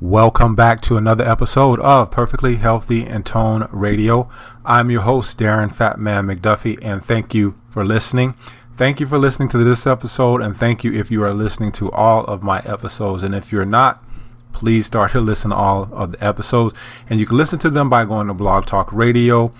Welcome 0.00 0.54
back 0.54 0.80
to 0.82 0.96
another 0.96 1.28
episode 1.28 1.80
of 1.80 2.12
Perfectly 2.12 2.54
Healthy 2.54 3.04
and 3.04 3.26
Toned 3.26 3.66
Radio. 3.72 4.30
I'm 4.64 4.92
your 4.92 5.00
host, 5.00 5.36
Darren 5.40 5.74
Fatman 5.74 6.32
McDuffie, 6.32 6.78
and 6.82 7.04
thank 7.04 7.34
you 7.34 7.58
for 7.68 7.84
listening. 7.84 8.34
Thank 8.76 9.00
you 9.00 9.08
for 9.08 9.18
listening 9.18 9.48
to 9.48 9.58
this 9.58 9.88
episode, 9.88 10.40
and 10.40 10.56
thank 10.56 10.84
you 10.84 10.92
if 10.92 11.10
you 11.10 11.24
are 11.24 11.34
listening 11.34 11.72
to 11.72 11.90
all 11.90 12.24
of 12.26 12.44
my 12.44 12.60
episodes. 12.60 13.24
And 13.24 13.34
if 13.34 13.50
you're 13.50 13.64
not, 13.64 14.04
please 14.52 14.86
start 14.86 15.10
to 15.12 15.20
listen 15.20 15.50
to 15.50 15.56
all 15.56 15.88
of 15.92 16.12
the 16.12 16.24
episodes. 16.24 16.76
And 17.10 17.18
you 17.18 17.26
can 17.26 17.36
listen 17.36 17.58
to 17.58 17.70
them 17.70 17.90
by 17.90 18.04
going 18.04 18.28
to 18.28 18.34
Blog 18.34 18.66
Talk 18.66 18.92
Radio 18.92 19.52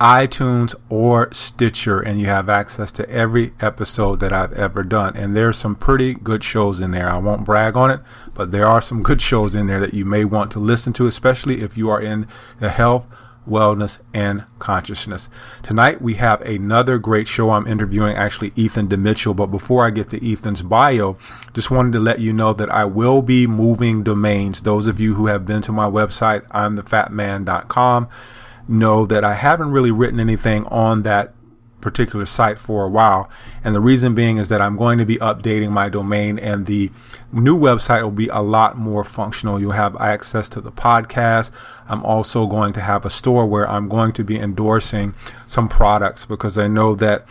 iTunes 0.00 0.74
or 0.88 1.32
Stitcher, 1.32 2.00
and 2.00 2.20
you 2.20 2.26
have 2.26 2.48
access 2.48 2.90
to 2.92 3.08
every 3.08 3.52
episode 3.60 4.20
that 4.20 4.32
I've 4.32 4.52
ever 4.52 4.82
done. 4.82 5.16
And 5.16 5.36
there's 5.36 5.56
some 5.56 5.76
pretty 5.76 6.14
good 6.14 6.42
shows 6.42 6.80
in 6.80 6.90
there. 6.90 7.08
I 7.08 7.18
won't 7.18 7.44
brag 7.44 7.76
on 7.76 7.90
it, 7.90 8.00
but 8.34 8.50
there 8.50 8.66
are 8.66 8.80
some 8.80 9.02
good 9.02 9.22
shows 9.22 9.54
in 9.54 9.66
there 9.66 9.80
that 9.80 9.94
you 9.94 10.04
may 10.04 10.24
want 10.24 10.50
to 10.52 10.58
listen 10.58 10.92
to, 10.94 11.06
especially 11.06 11.62
if 11.62 11.76
you 11.76 11.88
are 11.88 12.00
in 12.00 12.26
the 12.60 12.70
health, 12.70 13.06
wellness, 13.48 14.00
and 14.12 14.44
consciousness. 14.58 15.28
Tonight 15.62 16.02
we 16.02 16.14
have 16.14 16.40
another 16.42 16.98
great 16.98 17.28
show. 17.28 17.50
I'm 17.50 17.66
interviewing 17.66 18.16
actually 18.16 18.52
Ethan 18.56 18.88
DeMitchell. 18.88 19.36
But 19.36 19.46
before 19.46 19.84
I 19.84 19.90
get 19.90 20.10
to 20.10 20.32
Ethan's 20.32 20.62
bio, 20.62 21.16
just 21.52 21.70
wanted 21.70 21.92
to 21.92 22.00
let 22.00 22.20
you 22.20 22.32
know 22.32 22.52
that 22.54 22.70
I 22.70 22.84
will 22.84 23.22
be 23.22 23.46
moving 23.46 24.02
domains. 24.02 24.62
Those 24.62 24.86
of 24.86 24.98
you 24.98 25.14
who 25.14 25.26
have 25.26 25.46
been 25.46 25.62
to 25.62 25.72
my 25.72 25.86
website, 25.86 26.46
imthefatman.com 26.48 28.08
know 28.66 29.06
that 29.06 29.24
I 29.24 29.34
haven't 29.34 29.72
really 29.72 29.90
written 29.90 30.20
anything 30.20 30.64
on 30.66 31.02
that 31.02 31.34
particular 31.84 32.26
site 32.26 32.58
for 32.58 32.84
a 32.84 32.88
while. 32.88 33.30
And 33.62 33.74
the 33.74 33.80
reason 33.80 34.14
being 34.14 34.38
is 34.38 34.48
that 34.48 34.60
I'm 34.60 34.76
going 34.76 34.98
to 34.98 35.04
be 35.04 35.18
updating 35.18 35.70
my 35.70 35.88
domain 35.88 36.38
and 36.40 36.66
the 36.66 36.90
new 37.30 37.56
website 37.56 38.02
will 38.02 38.10
be 38.10 38.28
a 38.28 38.40
lot 38.40 38.76
more 38.76 39.04
functional. 39.04 39.60
You'll 39.60 39.72
have 39.72 39.94
access 40.00 40.48
to 40.50 40.60
the 40.60 40.72
podcast. 40.72 41.52
I'm 41.88 42.02
also 42.02 42.46
going 42.46 42.72
to 42.72 42.80
have 42.80 43.04
a 43.04 43.10
store 43.10 43.46
where 43.46 43.68
I'm 43.70 43.88
going 43.88 44.12
to 44.14 44.24
be 44.24 44.40
endorsing 44.40 45.14
some 45.46 45.68
products 45.68 46.24
because 46.24 46.58
I 46.58 46.66
know 46.66 46.94
that 46.96 47.28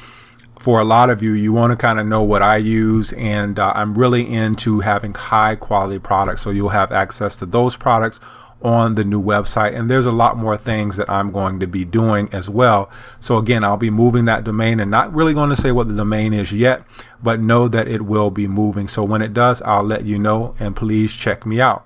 for 0.59 0.79
a 0.79 0.85
lot 0.85 1.09
of 1.09 1.21
you, 1.21 1.33
you 1.33 1.51
want 1.51 1.71
to 1.71 1.75
kind 1.75 1.99
of 1.99 2.05
know 2.07 2.21
what 2.21 2.41
I 2.41 2.55
use, 2.55 3.11
and 3.13 3.59
uh, 3.59 3.73
I'm 3.75 3.97
really 3.97 4.25
into 4.31 4.79
having 4.79 5.13
high 5.13 5.55
quality 5.55 5.99
products. 5.99 6.41
So 6.41 6.51
you'll 6.51 6.69
have 6.69 6.93
access 6.93 7.35
to 7.37 7.45
those 7.45 7.75
products 7.75 8.21
on 8.63 8.95
the 8.95 9.03
new 9.03 9.21
website. 9.21 9.77
And 9.77 9.89
there's 9.89 10.05
a 10.05 10.11
lot 10.11 10.37
more 10.37 10.57
things 10.57 10.95
that 10.97 11.09
I'm 11.09 11.31
going 11.31 11.59
to 11.59 11.67
be 11.67 11.83
doing 11.85 12.29
as 12.31 12.49
well. 12.49 12.89
So 13.19 13.37
again, 13.37 13.63
I'll 13.63 13.77
be 13.77 13.89
moving 13.89 14.25
that 14.25 14.43
domain 14.43 14.79
and 14.79 14.89
not 14.89 15.13
really 15.13 15.33
going 15.33 15.49
to 15.49 15.55
say 15.55 15.71
what 15.71 15.87
the 15.87 15.95
domain 15.95 16.33
is 16.33 16.53
yet, 16.53 16.83
but 17.21 17.39
know 17.39 17.67
that 17.67 17.87
it 17.87 18.03
will 18.03 18.31
be 18.31 18.47
moving. 18.47 18.87
So 18.87 19.03
when 19.03 19.21
it 19.21 19.33
does, 19.33 19.61
I'll 19.63 19.83
let 19.83 20.05
you 20.05 20.17
know 20.17 20.55
and 20.59 20.75
please 20.75 21.13
check 21.13 21.45
me 21.45 21.59
out. 21.59 21.85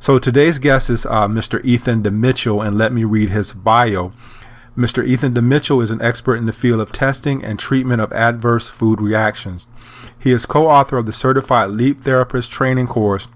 So 0.00 0.18
today's 0.18 0.58
guest 0.58 0.90
is 0.90 1.06
uh, 1.06 1.26
Mr. 1.26 1.64
Ethan 1.64 2.04
DeMitchell, 2.04 2.64
and 2.64 2.78
let 2.78 2.92
me 2.92 3.02
read 3.02 3.30
his 3.30 3.52
bio. 3.52 4.12
Mr. 4.76 5.04
Ethan 5.04 5.34
DeMitchell 5.34 5.82
is 5.82 5.90
an 5.90 6.00
expert 6.00 6.36
in 6.36 6.46
the 6.46 6.52
field 6.52 6.80
of 6.80 6.92
testing 6.92 7.44
and 7.44 7.58
treatment 7.58 8.00
of 8.00 8.12
adverse 8.12 8.68
food 8.68 9.00
reactions. 9.00 9.66
He 10.16 10.30
is 10.30 10.46
co-author 10.46 10.98
of 10.98 11.06
the 11.06 11.12
Certified 11.12 11.70
Leap 11.70 12.00
Therapist 12.00 12.52
Training 12.52 12.86
Course 12.86 13.26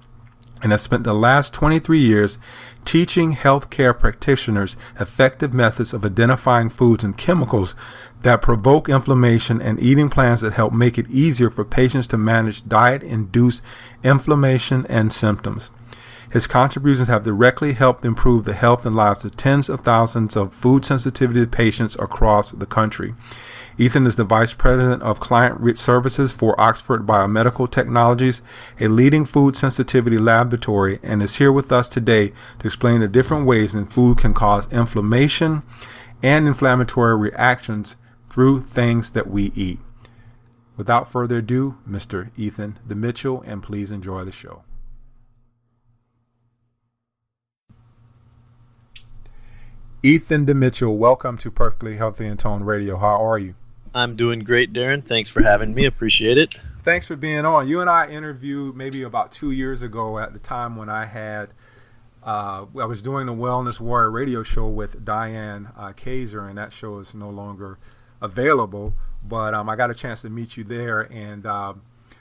and 0.63 0.71
has 0.71 0.83
spent 0.83 1.03
the 1.03 1.15
last 1.15 1.53
23 1.53 1.99
years 1.99 2.39
teaching 2.85 3.37
healthcare 3.37 3.99
practitioners 3.99 4.77
effective 4.99 5.53
methods 5.55 5.93
of 5.93 6.05
identifying 6.05 6.69
foods 6.69 7.05
and 7.05 7.17
chemicals 7.17 7.75
that 8.23 8.43
provoke 8.43 8.89
inflammation 8.89 9.61
and 9.61 9.81
eating 9.81 10.09
plans 10.09 10.41
that 10.41 10.53
help 10.53 10.73
make 10.73 10.99
it 10.99 11.11
easier 11.11 11.51
for 11.51 11.65
patients 11.65 12.07
to 12.07 12.17
manage 12.17 12.69
diet 12.69 13.03
induced 13.03 13.63
inflammation 14.05 14.87
and 14.89 15.13
symptoms. 15.13 15.73
His 16.33 16.47
contributions 16.47 17.09
have 17.09 17.25
directly 17.25 17.75
helped 17.75 18.07
improve 18.07 18.45
the 18.45 18.55
health 18.55 18.87
and 18.87 18.97
lives 18.97 19.25
of 19.25 19.37
tens 19.37 19.69
of 19.69 19.81
thousands 19.81 20.35
of 20.35 20.55
food 20.55 20.85
sensitivity 20.85 21.45
patients 21.45 21.95
across 21.97 22.53
the 22.53 22.65
country. 22.65 23.15
Ethan 23.83 24.07
is 24.07 24.15
the 24.15 24.23
Vice 24.23 24.53
President 24.55 25.03
of 25.03 25.19
Client 25.19 25.59
Rich 25.59 25.77
Services 25.77 26.33
for 26.33 26.55
Oxford 26.61 27.05
Biomedical 27.05 27.69
Technologies, 27.69 28.41
a 28.79 28.87
leading 28.87 29.25
food 29.25 29.57
sensitivity 29.57 30.19
laboratory, 30.19 31.01
and 31.03 31.21
is 31.21 31.39
here 31.39 31.51
with 31.51 31.73
us 31.73 31.89
today 31.89 32.29
to 32.61 32.67
explain 32.67 33.01
the 33.01 33.09
different 33.09 33.45
ways 33.45 33.73
that 33.73 33.93
food 33.93 34.19
can 34.19 34.35
cause 34.35 34.73
inflammation 34.73 35.65
and 36.23 36.47
inflammatory 36.47 37.17
reactions 37.17 37.97
through 38.31 38.61
things 38.61 39.11
that 39.11 39.29
we 39.29 39.51
eat. 39.57 39.81
Without 40.77 41.11
further 41.11 41.39
ado, 41.39 41.77
Mr. 41.85 42.31
Ethan 42.37 42.79
DeMitchell, 42.87 43.43
and 43.45 43.65
please 43.65 43.91
enjoy 43.91 44.23
the 44.25 44.31
show. 44.31 44.63
Ethan 50.05 50.47
DeMitchell, 50.47 50.97
welcome 50.97 51.37
to 51.39 51.51
Perfectly 51.51 51.97
Healthy 51.97 52.29
and 52.29 52.39
Toned 52.39 52.65
Radio. 52.65 52.97
How 52.97 53.21
are 53.21 53.41
you? 53.41 53.57
I'm 53.95 54.17
doing 54.17 54.41
great, 54.41 54.73
Darren. 54.73 55.05
Thanks 55.05 55.29
for 55.29 55.43
having 55.43 55.75
me. 55.75 55.85
Appreciate 55.85 56.39
it. 56.39 56.55
Thanks 56.81 57.07
for 57.07 57.17
being 57.17 57.45
on. 57.45 57.69
You 57.69 57.81
and 57.81 57.91
I 57.91 58.09
interviewed 58.09 58.75
maybe 58.75 59.03
about 59.03 59.33
two 59.33 59.51
years 59.51 59.83
ago 59.83 60.19
at 60.19 60.33
the 60.33 60.39
time 60.39 60.77
when 60.77 60.89
I 60.89 61.05
had 61.05 61.51
uh, 62.23 62.67
I 62.81 62.85
was 62.85 63.03
doing 63.03 63.27
the 63.27 63.35
Wellness 63.35 63.81
Warrior 63.81 64.11
radio 64.11 64.43
show 64.43 64.69
with 64.69 65.05
Diane 65.05 65.69
uh, 65.77 65.93
Kaiser, 65.93 66.49
and 66.49 66.57
that 66.57 66.73
show 66.73 66.99
is 66.99 67.15
no 67.15 67.29
longer 67.29 67.79
available. 68.21 68.95
But 69.25 69.55
um, 69.55 69.69
I 69.69 69.77
got 69.77 69.91
a 69.91 69.95
chance 69.95 70.23
to 70.23 70.31
meet 70.31 70.57
you 70.57 70.65
there 70.65 71.03
and 71.13 71.45
uh, 71.45 71.75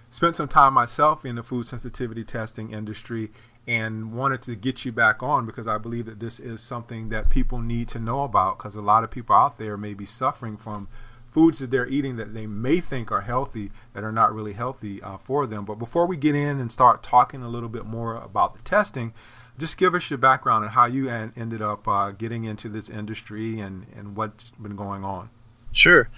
spent 0.09 0.36
some 0.36 0.48
time 0.48 0.74
myself 0.74 1.24
in 1.24 1.36
the 1.36 1.44
food 1.44 1.68
sensitivity 1.68 2.24
testing 2.24 2.74
industry 2.74 3.32
and 3.68 4.14
wanted 4.14 4.42
to 4.42 4.56
get 4.56 4.84
you 4.84 4.92
back 4.92 5.22
on 5.22 5.46
because 5.46 5.68
I 5.68 5.78
believe 5.78 6.08
that 6.08 6.20
this 6.20 6.40
is 6.40 6.62
something 6.62 7.09
that 7.09 7.30
people 7.30 7.59
need 7.59 7.88
to 7.90 8.00
know 8.00 8.24
about 8.24 8.58
because 8.58 8.76
a 8.76 8.82
lot 8.82 9.03
of 9.03 9.12
people 9.12 9.36
out 9.36 9.59
there 9.59 9.78
may 9.78 9.94
be 9.94 10.06
suffering 10.06 10.58
from 10.58 10.88
foods 11.31 11.59
that 11.59 11.72
they're 11.72 11.88
eating 11.88 12.18
that 12.18 12.34
they 12.34 12.46
may 12.46 12.80
think 12.80 13.12
are 13.12 13.22
healthy 13.22 13.72
that 13.94 14.03
are 14.03 14.12
not 14.12 14.34
really 14.34 14.53
healthy 14.53 15.02
uh, 15.02 15.18
for 15.18 15.47
them. 15.47 15.66
But 15.66 15.75
before 15.75 16.06
we 16.06 16.18
get 16.18 16.36
in 16.36 16.59
and 16.59 16.72
start 16.72 17.02
talking 17.02 17.42
a 17.42 17.47
little 17.47 17.69
bit 17.69 17.86
more 17.86 18.16
about 18.16 18.56
the 18.56 18.62
testing, 18.64 19.14
just 19.58 19.78
give 19.78 19.96
us 19.96 20.09
your 20.09 20.18
background 20.18 20.66
and 20.66 20.74
how 20.74 20.86
you 20.86 21.09
an- 21.09 21.34
ended 21.36 21.62
up 21.62 21.88
uh, 21.88 22.12
getting 22.12 22.44
into 22.44 22.68
this 22.70 22.90
industry 22.90 23.59
and, 23.59 23.86
and 23.96 24.16
what's 24.16 24.52
been 24.52 24.75
going 24.75 25.03
on. 25.03 25.30
Sure. 25.72 26.09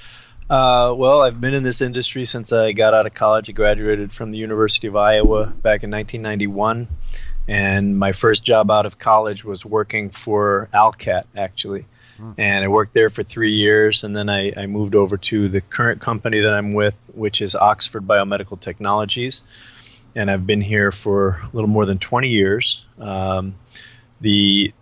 Uh, 0.49 0.93
well, 0.95 1.21
I've 1.21 1.39
been 1.39 1.53
in 1.53 1.63
this 1.63 1.81
industry 1.81 2.25
since 2.25 2.51
I 2.51 2.73
got 2.73 2.93
out 2.93 3.05
of 3.05 3.13
college. 3.13 3.49
I 3.49 3.53
graduated 3.53 4.11
from 4.11 4.31
the 4.31 4.37
University 4.37 4.87
of 4.87 4.95
Iowa 4.95 5.45
back 5.47 5.83
in 5.83 5.91
1991. 5.91 6.87
And 7.47 7.97
my 7.97 8.11
first 8.11 8.43
job 8.43 8.71
out 8.71 8.85
of 8.85 8.99
college 8.99 9.43
was 9.43 9.65
working 9.65 10.09
for 10.09 10.69
Alcat, 10.73 11.23
actually. 11.35 11.85
Mm. 12.23 12.35
And 12.37 12.63
I 12.63 12.67
worked 12.67 12.93
there 12.93 13.09
for 13.09 13.23
three 13.23 13.53
years, 13.53 14.03
and 14.03 14.15
then 14.15 14.29
I, 14.29 14.53
I, 14.55 14.65
moved 14.65 14.95
over 14.95 15.17
to 15.17 15.49
the 15.49 15.61
current 15.61 15.99
company 15.99 16.39
that 16.39 16.53
I'm 16.53 16.73
with, 16.73 16.95
which 17.13 17.41
is 17.41 17.55
Oxford 17.55 18.07
Biomedical 18.07 18.59
Technologies. 18.59 19.43
And 20.15 20.31
I've 20.31 20.47
been 20.47 20.61
here 20.61 20.91
for 20.91 21.41
a 21.43 21.49
little 21.53 21.69
more 21.69 21.85
than 21.85 21.99
20 21.99 22.29
years. 22.29 22.85
Um, 22.99 23.55
the 24.21 24.73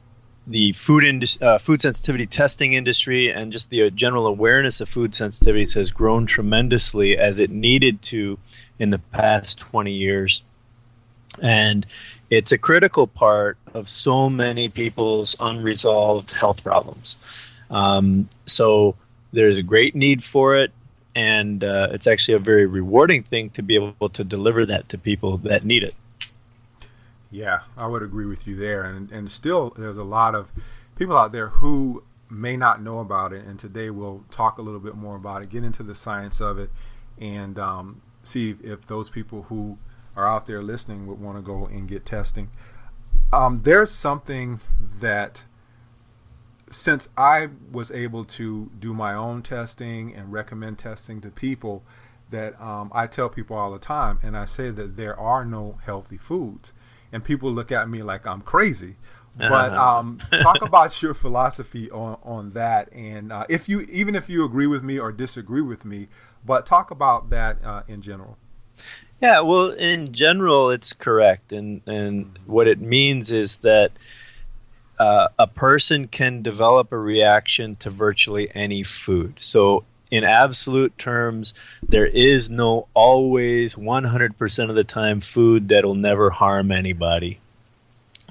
the 0.47 0.73
food 0.73 1.37
uh, 1.41 1.57
food 1.59 1.81
sensitivity 1.81 2.25
testing 2.25 2.73
industry 2.73 3.31
and 3.31 3.51
just 3.51 3.69
the 3.69 3.83
uh, 3.83 3.89
general 3.89 4.25
awareness 4.25 4.81
of 4.81 4.89
food 4.89 5.11
sensitivities 5.11 5.75
has 5.75 5.91
grown 5.91 6.25
tremendously 6.25 7.17
as 7.17 7.39
it 7.39 7.51
needed 7.51 8.01
to 8.01 8.39
in 8.79 8.89
the 8.89 8.97
past 8.99 9.59
20 9.59 9.91
years. 9.91 10.41
And 11.41 11.85
it's 12.29 12.51
a 12.51 12.57
critical 12.57 13.07
part 13.07 13.57
of 13.73 13.87
so 13.87 14.29
many 14.29 14.69
people's 14.69 15.35
unresolved 15.39 16.31
health 16.31 16.63
problems. 16.63 17.17
Um, 17.69 18.29
so 18.45 18.95
there's 19.31 19.57
a 19.57 19.63
great 19.63 19.95
need 19.95 20.23
for 20.23 20.55
it, 20.57 20.71
and 21.15 21.63
uh, 21.63 21.89
it's 21.91 22.07
actually 22.07 22.35
a 22.35 22.39
very 22.39 22.65
rewarding 22.65 23.23
thing 23.23 23.49
to 23.51 23.61
be 23.61 23.75
able 23.75 24.09
to 24.09 24.23
deliver 24.23 24.65
that 24.65 24.89
to 24.89 24.97
people 24.97 25.37
that 25.39 25.65
need 25.65 25.83
it. 25.83 25.95
Yeah, 27.29 27.61
I 27.77 27.87
would 27.87 28.03
agree 28.03 28.25
with 28.25 28.45
you 28.45 28.55
there, 28.55 28.83
and 28.83 29.09
and 29.11 29.31
still 29.31 29.73
there's 29.77 29.97
a 29.97 30.03
lot 30.03 30.35
of 30.35 30.51
people 30.97 31.17
out 31.17 31.31
there 31.31 31.47
who 31.47 32.03
may 32.29 32.57
not 32.57 32.81
know 32.81 32.99
about 32.99 33.31
it, 33.31 33.45
and 33.45 33.57
today 33.57 33.89
we'll 33.89 34.23
talk 34.31 34.57
a 34.57 34.61
little 34.61 34.79
bit 34.79 34.95
more 34.95 35.15
about 35.15 35.41
it, 35.41 35.49
get 35.49 35.63
into 35.63 35.83
the 35.83 35.95
science 35.95 36.41
of 36.41 36.59
it, 36.59 36.69
and 37.19 37.57
um, 37.57 38.01
see 38.23 38.55
if 38.63 38.85
those 38.85 39.09
people 39.09 39.43
who 39.43 39.77
are 40.15 40.27
out 40.27 40.45
there 40.45 40.61
listening 40.61 41.07
would 41.07 41.19
want 41.19 41.37
to 41.37 41.41
go 41.41 41.65
and 41.65 41.87
get 41.87 42.05
testing. 42.05 42.49
Um, 43.31 43.61
there's 43.63 43.91
something 43.91 44.59
that 44.99 45.43
since 46.69 47.09
I 47.17 47.49
was 47.71 47.91
able 47.91 48.23
to 48.25 48.71
do 48.79 48.93
my 48.93 49.13
own 49.13 49.41
testing 49.41 50.15
and 50.15 50.31
recommend 50.31 50.79
testing 50.79 51.21
to 51.21 51.29
people, 51.29 51.83
that 52.31 52.59
um, 52.61 52.91
I 52.93 53.07
tell 53.07 53.29
people 53.29 53.57
all 53.57 53.71
the 53.71 53.79
time, 53.79 54.19
and 54.23 54.35
I 54.35 54.45
say 54.45 54.69
that 54.71 54.95
there 54.95 55.17
are 55.19 55.45
no 55.45 55.77
healthy 55.85 56.17
foods, 56.17 56.73
and 57.11 57.23
people 57.23 57.51
look 57.51 57.71
at 57.71 57.89
me 57.89 58.01
like 58.03 58.25
I'm 58.25 58.41
crazy. 58.41 58.95
But 59.35 59.73
um, 59.77 60.19
talk 60.41 60.61
about 60.61 61.01
your 61.01 61.13
philosophy 61.13 61.91
on, 61.91 62.17
on 62.23 62.51
that, 62.51 62.91
and 62.93 63.31
uh, 63.31 63.45
if 63.49 63.69
you 63.69 63.81
even 63.81 64.15
if 64.15 64.29
you 64.29 64.43
agree 64.43 64.67
with 64.67 64.83
me 64.83 64.97
or 64.97 65.11
disagree 65.11 65.61
with 65.61 65.85
me, 65.85 66.07
but 66.45 66.65
talk 66.65 66.91
about 66.91 67.29
that 67.29 67.63
uh, 67.63 67.83
in 67.87 68.01
general. 68.01 68.37
Yeah, 69.21 69.41
well, 69.41 69.69
in 69.69 70.13
general, 70.13 70.71
it's 70.71 70.93
correct, 70.93 71.51
and 71.51 71.81
and 71.85 72.39
what 72.45 72.67
it 72.67 72.81
means 72.81 73.31
is 73.31 73.57
that 73.57 73.91
uh, 74.97 75.27
a 75.37 75.47
person 75.47 76.07
can 76.07 76.41
develop 76.41 76.91
a 76.91 76.97
reaction 76.97 77.75
to 77.75 77.89
virtually 77.89 78.49
any 78.55 78.83
food. 78.83 79.35
So, 79.39 79.83
in 80.09 80.23
absolute 80.23 80.97
terms, 80.97 81.53
there 81.87 82.05
is 82.05 82.49
no 82.49 82.87
always 82.93 83.75
100% 83.75 84.69
of 84.69 84.75
the 84.75 84.83
time 84.83 85.21
food 85.21 85.69
that'll 85.69 85.95
never 85.95 86.31
harm 86.31 86.71
anybody. 86.71 87.39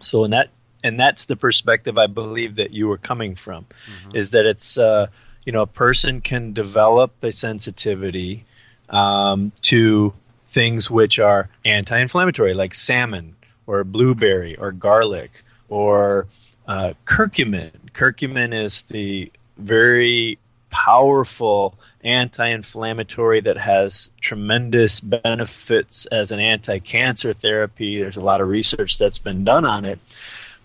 So, 0.00 0.24
in 0.24 0.32
that 0.32 0.50
and 0.82 0.98
that's 0.98 1.26
the 1.26 1.36
perspective 1.36 1.98
I 1.98 2.06
believe 2.06 2.56
that 2.56 2.72
you 2.72 2.88
were 2.88 2.98
coming 2.98 3.34
from, 3.34 3.64
mm-hmm. 3.64 4.16
is 4.16 4.30
that 4.30 4.46
it's 4.46 4.76
uh, 4.78 5.06
you 5.44 5.52
know 5.52 5.62
a 5.62 5.68
person 5.68 6.20
can 6.20 6.52
develop 6.52 7.12
a 7.22 7.30
sensitivity 7.30 8.44
um, 8.88 9.52
to 9.62 10.14
things 10.50 10.90
which 10.90 11.18
are 11.18 11.48
anti-inflammatory, 11.64 12.54
like 12.54 12.74
salmon 12.74 13.36
or 13.66 13.84
blueberry 13.84 14.56
or 14.56 14.72
garlic 14.72 15.30
or 15.68 16.26
uh, 16.66 16.92
curcumin. 17.06 17.70
Curcumin 17.94 18.52
is 18.52 18.82
the 18.82 19.30
very 19.58 20.38
powerful 20.70 21.78
anti-inflammatory 22.02 23.40
that 23.40 23.58
has 23.58 24.10
tremendous 24.20 25.00
benefits 25.00 26.06
as 26.06 26.32
an 26.32 26.40
anti-cancer 26.40 27.32
therapy. 27.32 28.00
There's 28.00 28.16
a 28.16 28.20
lot 28.20 28.40
of 28.40 28.48
research 28.48 28.98
that's 28.98 29.18
been 29.18 29.44
done 29.44 29.64
on 29.64 29.84
it. 29.84 29.98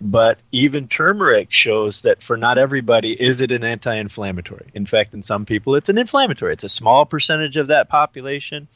But 0.01 0.39
even 0.51 0.87
turmeric 0.87 1.51
shows 1.51 2.01
that 2.01 2.21
for 2.21 2.37
not 2.37 2.57
everybody 2.57 3.13
is 3.21 3.39
it 3.39 3.51
an 3.51 3.63
anti-inflammatory. 3.63 4.67
In 4.73 4.85
fact, 4.85 5.13
in 5.13 5.23
some 5.23 5.45
people 5.45 5.75
it's 5.75 5.89
an 5.89 5.97
inflammatory. 5.97 6.53
It's 6.53 6.63
a 6.63 6.69
small 6.69 7.05
percentage 7.05 7.55
of 7.55 7.67
that 7.67 7.87
population, 7.87 8.67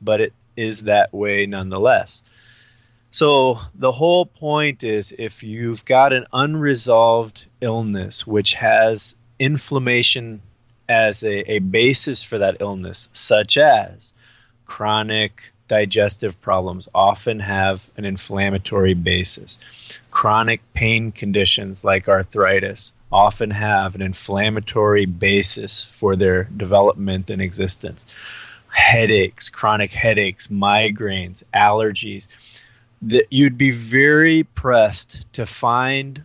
but 0.00 0.20
it 0.20 0.32
is 0.58 0.82
that 0.82 1.14
way 1.14 1.46
nonetheless. 1.46 2.22
So 3.10 3.58
the 3.74 3.92
whole 3.92 4.26
point 4.26 4.82
is 4.82 5.14
if 5.16 5.42
you've 5.42 5.84
got 5.84 6.12
an 6.12 6.26
unresolved 6.32 7.46
illness 7.60 8.26
which 8.26 8.54
has 8.54 9.16
inflammation 9.38 10.42
as 10.88 11.22
a, 11.22 11.50
a 11.50 11.60
basis 11.60 12.22
for 12.22 12.38
that 12.38 12.56
illness, 12.60 13.08
such 13.12 13.56
as 13.56 14.12
chronic 14.66 15.52
digestive 15.68 16.38
problems 16.40 16.88
often 16.94 17.40
have 17.40 17.90
an 17.96 18.04
inflammatory 18.04 18.94
basis. 18.94 19.58
Chronic 20.10 20.60
pain 20.74 21.12
conditions 21.12 21.84
like 21.84 22.08
arthritis 22.08 22.92
often 23.12 23.50
have 23.52 23.94
an 23.94 24.02
inflammatory 24.02 25.06
basis 25.06 25.84
for 25.84 26.16
their 26.16 26.44
development 26.44 27.30
and 27.30 27.40
existence 27.40 28.06
headaches, 28.68 29.48
chronic 29.48 29.90
headaches, 29.92 30.48
migraines, 30.48 31.42
allergies, 31.54 32.28
that 33.00 33.26
you'd 33.30 33.58
be 33.58 33.70
very 33.70 34.42
pressed 34.42 35.24
to 35.32 35.46
find 35.46 36.24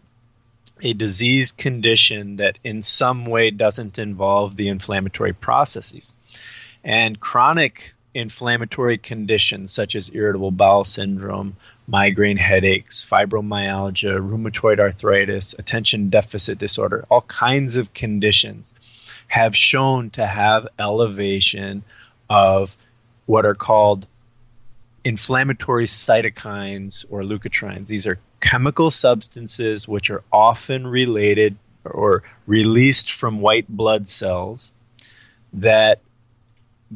a 0.81 0.93
disease 0.93 1.51
condition 1.51 2.35
that 2.37 2.57
in 2.63 2.81
some 2.81 3.25
way 3.25 3.51
doesn't 3.51 3.97
involve 3.97 4.55
the 4.55 4.67
inflammatory 4.67 5.33
processes. 5.33 6.13
And 6.83 7.19
chronic 7.19 7.93
inflammatory 8.13 8.97
conditions 8.97 9.71
such 9.71 9.95
as 9.95 10.13
irritable 10.13 10.51
bowel 10.51 10.83
syndrome, 10.83 11.55
migraine 11.87 12.37
headaches, 12.37 13.05
fibromyalgia, 13.09 14.19
rheumatoid 14.19 14.79
arthritis, 14.79 15.55
attention 15.57 16.09
deficit 16.09 16.57
disorder, 16.57 17.05
all 17.09 17.21
kinds 17.21 17.75
of 17.75 17.93
conditions 17.93 18.73
have 19.29 19.55
shown 19.55 20.09
to 20.11 20.27
have 20.27 20.67
elevation 20.77 21.83
of 22.33 22.75
what 23.27 23.45
are 23.45 23.53
called 23.53 24.07
inflammatory 25.03 25.85
cytokines 25.85 27.05
or 27.09 27.21
leukotrienes. 27.21 27.87
These 27.87 28.07
are 28.07 28.19
chemical 28.39 28.89
substances 28.89 29.87
which 29.87 30.09
are 30.09 30.23
often 30.31 30.87
related 30.87 31.57
or 31.85 32.23
released 32.47 33.11
from 33.11 33.39
white 33.39 33.67
blood 33.67 34.07
cells 34.07 34.71
that 35.51 35.99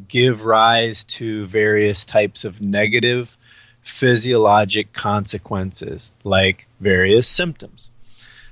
give 0.08 0.44
rise 0.44 1.04
to 1.04 1.46
various 1.46 2.04
types 2.04 2.44
of 2.44 2.60
negative 2.60 3.36
physiologic 3.82 4.92
consequences 4.92 6.12
like 6.24 6.66
various 6.80 7.28
symptoms. 7.28 7.90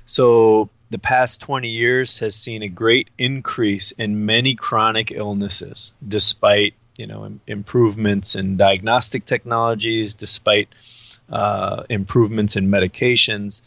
So 0.05 0.69
the 0.89 0.99
past 0.99 1.41
20 1.41 1.67
years 1.67 2.19
has 2.19 2.35
seen 2.35 2.61
a 2.61 2.69
great 2.69 3.09
increase 3.17 3.91
in 3.91 4.25
many 4.25 4.55
chronic 4.55 5.11
illnesses 5.11 5.91
despite 6.05 6.73
you 6.97 7.07
know 7.07 7.25
Im- 7.25 7.41
improvements 7.47 8.35
in 8.35 8.57
diagnostic 8.57 9.25
technologies 9.25 10.15
despite 10.15 10.69
uh, 11.29 11.83
improvements 11.89 12.55
in 12.55 12.69
medications 12.69 13.61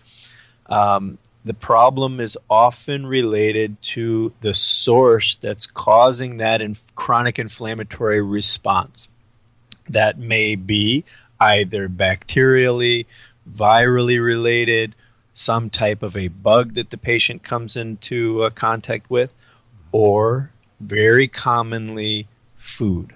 um, 0.67 1.19
the 1.45 1.55
problem 1.55 2.21
is 2.21 2.37
often 2.49 3.07
related 3.07 3.81
to 3.83 4.33
the 4.41 4.53
source 4.53 5.37
that's 5.41 5.67
causing 5.67 6.37
that 6.37 6.61
in 6.61 6.77
chronic 6.95 7.39
inflammatory 7.39 8.23
response 8.23 9.09
that 9.89 10.19
may 10.19 10.55
be 10.55 11.05
either 11.41 11.89
bacterially 11.89 13.07
virally 13.51 14.23
related 14.23 14.95
some 15.35 15.71
type 15.71 16.03
of 16.03 16.17
a 16.17 16.29
bug 16.29 16.75
that 16.75 16.91
the 16.91 16.99
patient 16.99 17.43
comes 17.43 17.77
into 17.77 18.43
uh, 18.43 18.51
contact 18.51 19.09
with, 19.09 19.33
or 19.93 20.51
very 20.81 21.27
commonly 21.27 22.29
food. 22.57 23.15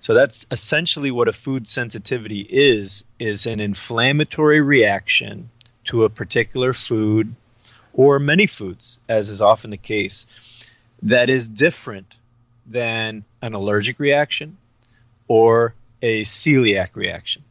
So 0.00 0.14
that's 0.14 0.46
essentially 0.50 1.10
what 1.10 1.28
a 1.28 1.32
food 1.32 1.68
sensitivity 1.68 2.46
is 2.50 3.04
is 3.18 3.46
an 3.46 3.60
inflammatory 3.60 4.60
reaction 4.60 5.50
to 5.84 6.04
a 6.04 6.10
particular 6.10 6.72
food 6.72 7.34
or 7.92 8.18
many 8.18 8.46
foods 8.46 8.98
as 9.08 9.28
is 9.28 9.42
often 9.42 9.70
the 9.70 9.76
case 9.76 10.26
that 11.02 11.28
is 11.28 11.48
different 11.48 12.16
than 12.66 13.24
an 13.42 13.52
allergic 13.52 13.98
reaction 13.98 14.56
or 15.28 15.74
a 16.02 16.22
celiac 16.22 16.94
reaction. 16.94 17.44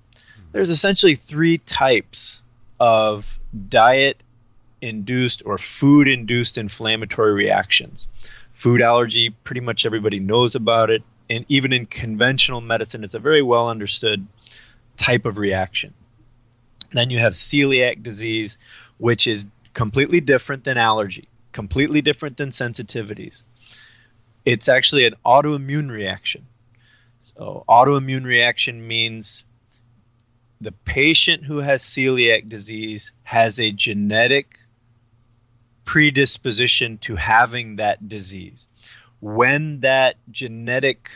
There's 0.52 0.70
essentially 0.70 1.16
three 1.16 1.60
types 1.60 2.42
of 2.80 3.38
diet 3.68 4.24
induced 4.82 5.42
or 5.46 5.58
food 5.58 6.08
induced 6.08 6.58
inflammatory 6.58 7.34
reactions. 7.34 8.08
Food 8.54 8.82
allergy, 8.82 9.32
pretty 9.44 9.62
much 9.62 9.86
everybody 9.86 10.20
knows 10.20 10.56
about 10.56 10.90
it. 10.90 11.04
And 11.30 11.46
even 11.48 11.72
in 11.72 11.86
conventional 11.86 12.62
medicine, 12.62 13.04
it's 13.04 13.14
a 13.14 13.20
very 13.20 13.42
well 13.42 13.70
understood 13.70 14.28
type 14.98 15.26
of 15.26 15.38
reaction. 15.38 15.94
Then 16.92 17.10
you 17.10 17.20
have 17.20 17.34
celiac 17.34 18.02
disease, 18.02 18.58
which 18.98 19.28
is 19.28 19.46
completely 19.74 20.22
different 20.22 20.64
than 20.64 20.78
allergy, 20.78 21.28
completely 21.52 22.02
different 22.02 22.38
than 22.38 22.50
sensitivities. 22.50 23.44
It's 24.46 24.68
actually 24.68 25.06
an 25.06 25.16
autoimmune 25.26 25.92
reaction. 25.92 26.48
So, 27.22 27.64
autoimmune 27.70 28.26
reaction 28.26 28.88
means 28.88 29.44
the 30.60 30.72
patient 30.72 31.46
who 31.46 31.60
has 31.60 31.84
celiac 31.84 32.50
disease 32.50 33.12
has 33.24 33.60
a 33.60 33.72
genetic 33.72 34.60
predisposition 35.86 36.98
to 37.00 37.16
having 37.16 37.78
that 37.78 38.10
disease. 38.10 38.68
When 39.22 39.82
that 39.82 40.16
genetic 40.32 41.10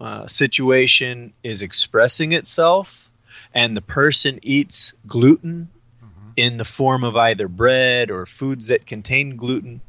uh, 0.00 0.26
situation 0.26 1.32
is 1.42 1.62
expressing 1.62 2.32
itself 2.32 3.10
and 3.52 3.76
the 3.76 3.82
person 3.82 4.38
eats 4.42 4.94
gluten 5.06 5.68
mm-hmm. 6.02 6.30
in 6.36 6.56
the 6.56 6.64
form 6.64 7.04
of 7.04 7.16
either 7.16 7.48
bread 7.48 8.10
or 8.10 8.26
foods 8.26 8.66
that 8.68 8.86
contain 8.86 9.36
gluten, 9.36 9.80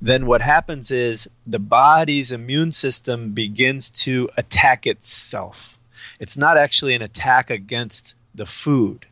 then 0.00 0.26
what 0.26 0.42
happens 0.42 0.90
is 0.90 1.28
the 1.46 1.58
body's 1.58 2.30
immune 2.30 2.72
system 2.72 3.32
begins 3.32 3.90
to 3.90 4.28
attack 4.36 4.86
itself. 4.86 5.78
It's 6.20 6.36
not 6.36 6.58
actually 6.58 6.94
an 6.94 7.02
attack 7.02 7.50
against 7.50 8.14
the 8.34 8.46
food. 8.46 9.06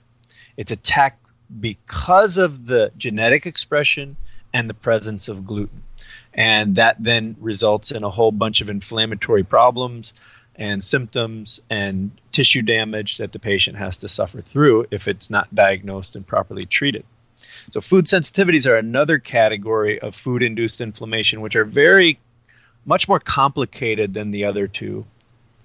It's 0.56 0.70
attack 0.70 1.18
because 1.60 2.38
of 2.38 2.66
the 2.66 2.92
genetic 2.96 3.46
expression 3.46 4.16
and 4.52 4.68
the 4.68 4.74
presence 4.74 5.28
of 5.28 5.46
gluten. 5.46 5.82
And 6.34 6.74
that 6.76 6.96
then 6.98 7.36
results 7.40 7.90
in 7.90 8.02
a 8.02 8.10
whole 8.10 8.32
bunch 8.32 8.60
of 8.60 8.68
inflammatory 8.68 9.44
problems 9.44 10.12
and 10.56 10.84
symptoms 10.84 11.60
and 11.70 12.10
tissue 12.32 12.62
damage 12.62 13.18
that 13.18 13.32
the 13.32 13.38
patient 13.38 13.76
has 13.76 13.98
to 13.98 14.08
suffer 14.08 14.40
through 14.40 14.86
if 14.90 15.06
it's 15.06 15.30
not 15.30 15.54
diagnosed 15.54 16.16
and 16.16 16.26
properly 16.26 16.64
treated. 16.64 17.04
So, 17.70 17.80
food 17.80 18.06
sensitivities 18.06 18.68
are 18.68 18.76
another 18.76 19.18
category 19.18 20.00
of 20.00 20.14
food 20.14 20.42
induced 20.42 20.80
inflammation, 20.80 21.40
which 21.40 21.56
are 21.56 21.64
very 21.64 22.18
much 22.84 23.08
more 23.08 23.20
complicated 23.20 24.14
than 24.14 24.32
the 24.32 24.44
other 24.44 24.66
two. 24.66 25.06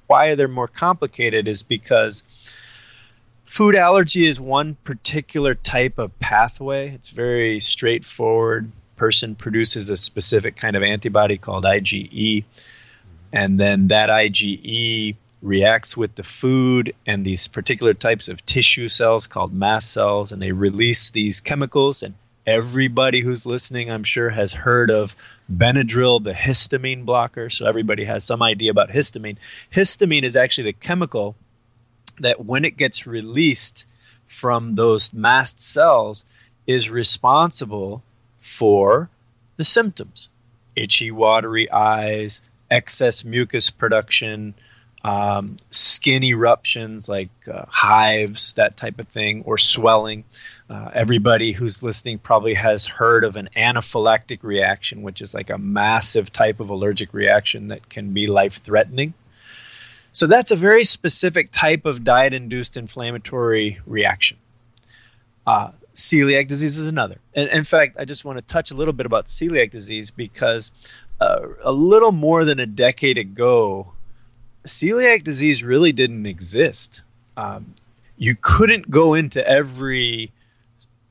Why 0.07 0.35
they're 0.35 0.47
more 0.47 0.67
complicated 0.67 1.47
is 1.47 1.61
because 1.61 2.23
Food 3.49 3.75
allergy 3.75 4.27
is 4.27 4.39
one 4.39 4.75
particular 4.83 5.55
type 5.55 5.97
of 5.97 6.17
pathway. 6.19 6.91
It's 6.91 7.09
very 7.09 7.59
straightforward. 7.59 8.71
Person 8.99 9.33
produces 9.33 9.89
a 9.89 9.95
specific 9.95 10.57
kind 10.57 10.75
of 10.75 10.83
antibody 10.83 11.37
called 11.37 11.63
IgE, 11.63 12.43
and 13.31 13.57
then 13.57 13.87
that 13.87 14.09
IgE 14.09 15.15
reacts 15.41 15.95
with 15.95 16.15
the 16.15 16.23
food 16.23 16.93
and 17.05 17.23
these 17.23 17.47
particular 17.47 17.93
types 17.93 18.27
of 18.27 18.45
tissue 18.45 18.89
cells 18.89 19.25
called 19.25 19.53
mast 19.53 19.93
cells, 19.93 20.33
and 20.33 20.41
they 20.41 20.51
release 20.51 21.09
these 21.09 21.39
chemicals. 21.39 22.03
And 22.03 22.15
everybody 22.45 23.21
who's 23.21 23.45
listening, 23.45 23.89
I'm 23.89 24.03
sure, 24.03 24.31
has 24.31 24.53
heard 24.53 24.91
of 24.91 25.15
Benadryl, 25.49 26.21
the 26.21 26.33
histamine 26.33 27.05
blocker. 27.05 27.49
So 27.49 27.65
everybody 27.65 28.03
has 28.03 28.25
some 28.25 28.41
idea 28.43 28.69
about 28.69 28.89
histamine. 28.89 29.37
Histamine 29.73 30.23
is 30.23 30.35
actually 30.35 30.65
the 30.65 30.73
chemical 30.73 31.37
that, 32.19 32.45
when 32.45 32.65
it 32.65 32.75
gets 32.75 33.07
released 33.07 33.85
from 34.27 34.75
those 34.75 35.13
mast 35.13 35.61
cells, 35.61 36.25
is 36.67 36.89
responsible 36.89 38.03
for 38.39 39.09
the 39.57 39.63
symptoms 39.63 40.29
itchy, 40.75 41.11
watery 41.11 41.69
eyes, 41.71 42.41
excess 42.71 43.25
mucus 43.25 43.69
production, 43.69 44.53
um, 45.03 45.55
skin 45.69 46.23
eruptions 46.23 47.07
like 47.07 47.29
uh, 47.51 47.65
hives, 47.67 48.53
that 48.53 48.77
type 48.77 48.99
of 48.99 49.07
thing, 49.09 49.43
or 49.45 49.57
swelling. 49.57 50.25
Uh, 50.69 50.89
everybody 50.93 51.53
who's 51.53 51.81
listening 51.81 52.19
probably 52.19 52.53
has 52.53 52.85
heard 52.85 53.23
of 53.23 53.35
an 53.35 53.49
anaphylactic 53.55 54.43
reaction, 54.43 55.01
which 55.01 55.21
is 55.21 55.33
like 55.33 55.49
a 55.49 55.57
massive 55.57 56.31
type 56.31 56.59
of 56.59 56.69
allergic 56.69 57.13
reaction 57.13 57.69
that 57.69 57.89
can 57.89 58.13
be 58.13 58.27
life 58.27 58.61
threatening. 58.61 59.13
So, 60.11 60.27
that's 60.27 60.51
a 60.51 60.55
very 60.55 60.83
specific 60.83 61.51
type 61.51 61.85
of 61.85 62.03
diet 62.03 62.33
induced 62.33 62.75
inflammatory 62.75 63.79
reaction. 63.85 64.37
Uh, 65.45 65.71
celiac 65.99 66.47
disease 66.47 66.77
is 66.77 66.87
another. 66.87 67.17
And 67.33 67.49
in 67.49 67.63
fact, 67.63 67.97
I 67.99 68.05
just 68.05 68.25
want 68.25 68.37
to 68.37 68.41
touch 68.41 68.71
a 68.71 68.73
little 68.73 68.93
bit 68.93 69.05
about 69.05 69.27
celiac 69.27 69.71
disease 69.71 70.11
because 70.11 70.71
uh, 71.19 71.47
a 71.61 71.71
little 71.71 72.11
more 72.11 72.45
than 72.45 72.59
a 72.59 72.65
decade 72.65 73.17
ago, 73.17 73.93
celiac 74.65 75.23
disease 75.23 75.63
really 75.63 75.91
didn't 75.91 76.25
exist. 76.25 77.01
Um, 77.37 77.75
you 78.17 78.35
couldn't 78.39 78.89
go 78.89 79.13
into 79.13 79.45
every 79.47 80.31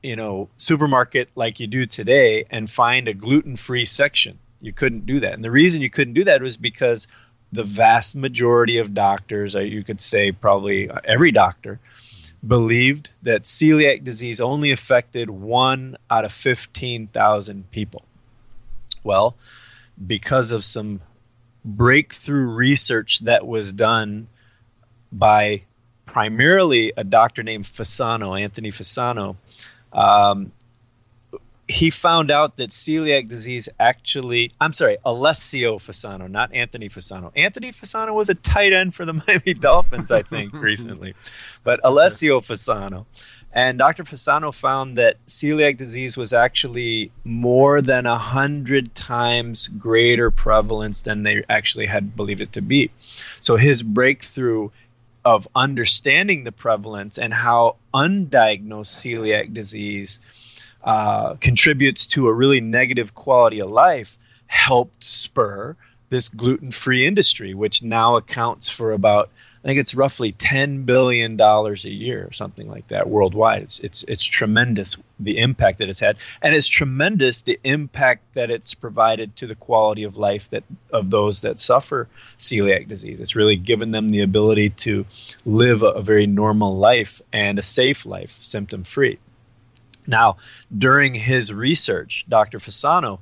you 0.01 0.15
know 0.15 0.49
supermarket 0.55 1.29
like 1.35 1.59
you 1.59 1.67
do 1.67 1.85
today 1.85 2.45
and 2.49 2.69
find 2.69 3.07
a 3.07 3.13
gluten-free 3.13 3.85
section. 3.85 4.39
You 4.61 4.73
couldn't 4.73 5.05
do 5.05 5.19
that, 5.19 5.33
and 5.33 5.43
the 5.43 5.51
reason 5.51 5.81
you 5.81 5.89
couldn't 5.89 6.13
do 6.13 6.23
that 6.25 6.41
was 6.41 6.57
because 6.57 7.07
the 7.51 7.63
vast 7.63 8.15
majority 8.15 8.77
of 8.77 8.93
doctors, 8.93 9.55
uh, 9.55 9.59
you 9.59 9.83
could 9.83 9.99
say 9.99 10.31
probably 10.31 10.89
every 11.03 11.31
doctor, 11.31 11.79
believed 12.45 13.09
that 13.21 13.43
celiac 13.43 14.03
disease 14.03 14.39
only 14.39 14.71
affected 14.71 15.29
one 15.29 15.97
out 16.09 16.25
of 16.25 16.31
15,000 16.31 17.69
people. 17.71 18.05
Well, 19.03 19.35
because 20.05 20.51
of 20.51 20.63
some 20.63 21.01
breakthrough 21.63 22.47
research 22.47 23.19
that 23.19 23.45
was 23.45 23.73
done 23.73 24.27
by 25.11 25.63
primarily 26.05 26.93
a 26.95 27.03
doctor 27.03 27.43
named 27.43 27.65
Fasano, 27.65 28.39
Anthony 28.39 28.71
Fasano. 28.71 29.35
Um, 29.91 30.51
he 31.69 31.91
found 31.91 32.31
out 32.31 32.55
that 32.55 32.71
celiac 32.71 33.29
disease 33.29 33.69
actually, 33.79 34.51
I'm 34.59 34.73
sorry, 34.73 34.97
Alessio 35.05 35.77
Fasano, 35.77 36.27
not 36.27 36.51
Anthony 36.51 36.89
Fasano. 36.89 37.31
Anthony 37.35 37.71
Fasano 37.71 38.15
was 38.15 38.27
a 38.27 38.33
tight 38.33 38.73
end 38.73 38.95
for 38.95 39.05
the 39.05 39.13
Miami 39.27 39.53
Dolphins, 39.53 40.09
I 40.09 40.23
think, 40.23 40.51
recently. 40.53 41.13
But 41.63 41.79
Alessio 41.83 42.41
Fasano 42.41 43.05
and 43.53 43.77
Dr. 43.77 44.03
Fasano 44.03 44.51
found 44.51 44.97
that 44.97 45.23
celiac 45.27 45.77
disease 45.77 46.17
was 46.17 46.33
actually 46.33 47.11
more 47.23 47.83
than 47.83 48.07
a 48.07 48.17
hundred 48.17 48.95
times 48.95 49.67
greater 49.67 50.31
prevalence 50.31 51.01
than 51.01 51.21
they 51.21 51.43
actually 51.49 51.85
had 51.85 52.15
believed 52.15 52.41
it 52.41 52.51
to 52.53 52.61
be. 52.63 52.89
So 53.41 53.57
his 53.57 53.83
breakthrough 53.83 54.71
of 55.23 55.47
understanding 55.53 56.45
the 56.45 56.51
prevalence 56.51 57.19
and 57.19 57.33
how 57.33 57.75
undiagnosed 57.93 58.87
celiac 58.87 59.53
disease 59.53 60.19
uh, 60.83 61.35
contributes 61.35 62.05
to 62.07 62.27
a 62.27 62.33
really 62.33 62.61
negative 62.61 63.13
quality 63.13 63.59
of 63.59 63.69
life 63.69 64.17
helped 64.47 65.03
spur 65.03 65.75
this 66.09 66.29
gluten-free 66.29 67.05
industry, 67.05 67.53
which 67.53 67.83
now 67.83 68.15
accounts 68.15 68.69
for 68.69 68.91
about 68.91 69.29
I 69.61 69.67
think 69.67 69.79
it's 69.81 69.93
roughly 69.93 70.31
ten 70.31 70.83
billion 70.83 71.35
dollars 71.35 71.83
a 71.83 71.89
year, 71.89 72.25
or 72.25 72.31
something 72.31 72.69
like 72.69 72.87
that, 72.87 73.09
worldwide. 73.09 73.61
It's 73.61 73.79
it's 73.79 74.03
it's 74.03 74.23
tremendous 74.23 74.95
the 75.19 75.37
impact 75.37 75.79
that 75.79 75.89
it's 75.89 75.99
had, 75.99 76.15
and 76.41 76.55
it's 76.55 76.69
tremendous 76.69 77.41
the 77.41 77.59
impact 77.65 78.33
that 78.35 78.49
it's 78.49 78.73
provided 78.73 79.35
to 79.35 79.45
the 79.45 79.55
quality 79.55 80.03
of 80.03 80.15
life 80.15 80.49
that 80.51 80.63
of 80.93 81.09
those 81.09 81.41
that 81.41 81.59
suffer 81.59 82.07
celiac 82.37 82.87
disease. 82.87 83.19
It's 83.19 83.35
really 83.35 83.57
given 83.57 83.91
them 83.91 84.09
the 84.09 84.21
ability 84.21 84.69
to 84.69 85.05
live 85.45 85.83
a, 85.83 85.87
a 85.87 86.01
very 86.01 86.25
normal 86.25 86.77
life 86.77 87.21
and 87.33 87.59
a 87.59 87.61
safe 87.61 88.05
life, 88.05 88.37
symptom 88.39 88.85
free. 88.85 89.19
Now, 90.09 90.37
during 90.75 91.13
his 91.13 91.53
research, 91.53 92.25
Dr. 92.27 92.59
Fasano 92.59 93.19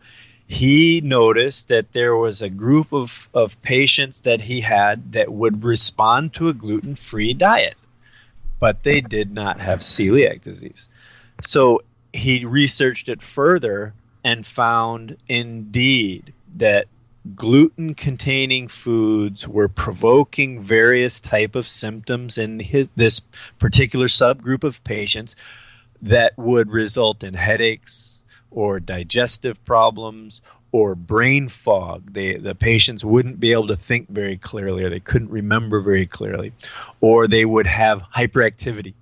he 0.47 1.01
noticed 1.01 1.67
that 1.67 1.91
there 1.91 2.15
was 2.15 2.41
a 2.41 2.49
group 2.49 2.93
of, 2.93 3.29
of 3.33 3.61
patients 3.61 4.21
that 4.21 4.41
he 4.41 4.61
had 4.61 5.11
that 5.11 5.31
would 5.31 5.63
respond 5.63 6.33
to 6.33 6.47
a 6.47 6.53
gluten 6.53 6.95
free 6.95 7.33
diet, 7.33 7.75
but 8.57 8.83
they 8.83 9.01
did 9.01 9.31
not 9.31 9.59
have 9.59 9.81
celiac 9.81 10.41
disease. 10.41 10.87
So 11.43 11.81
he 12.13 12.45
researched 12.45 13.09
it 13.09 13.21
further 13.21 13.93
and 14.23 14.45
found 14.45 15.17
indeed 15.27 16.33
that 16.55 16.87
gluten 17.35 17.93
containing 17.93 18.69
foods 18.69 19.45
were 19.45 19.67
provoking 19.67 20.61
various 20.61 21.19
type 21.19 21.55
of 21.55 21.67
symptoms 21.67 22.37
in 22.37 22.61
his, 22.61 22.89
this 22.95 23.19
particular 23.59 24.07
subgroup 24.07 24.63
of 24.63 24.81
patients 24.85 25.35
that 26.01 26.37
would 26.37 26.71
result 26.71 27.23
in 27.23 27.33
headaches 27.33 28.21
or 28.51 28.79
digestive 28.79 29.63
problems 29.65 30.41
or 30.71 30.95
brain 30.95 31.49
fog. 31.49 32.13
They, 32.13 32.35
the 32.35 32.55
patients 32.55 33.03
wouldn't 33.03 33.39
be 33.39 33.51
able 33.51 33.67
to 33.67 33.75
think 33.75 34.09
very 34.09 34.37
clearly 34.37 34.83
or 34.83 34.89
they 34.89 34.99
couldn't 34.99 35.29
remember 35.29 35.81
very 35.81 36.05
clearly, 36.05 36.53
or 37.01 37.27
they 37.27 37.45
would 37.45 37.67
have 37.67 38.03
hyperactivity, 38.15 38.93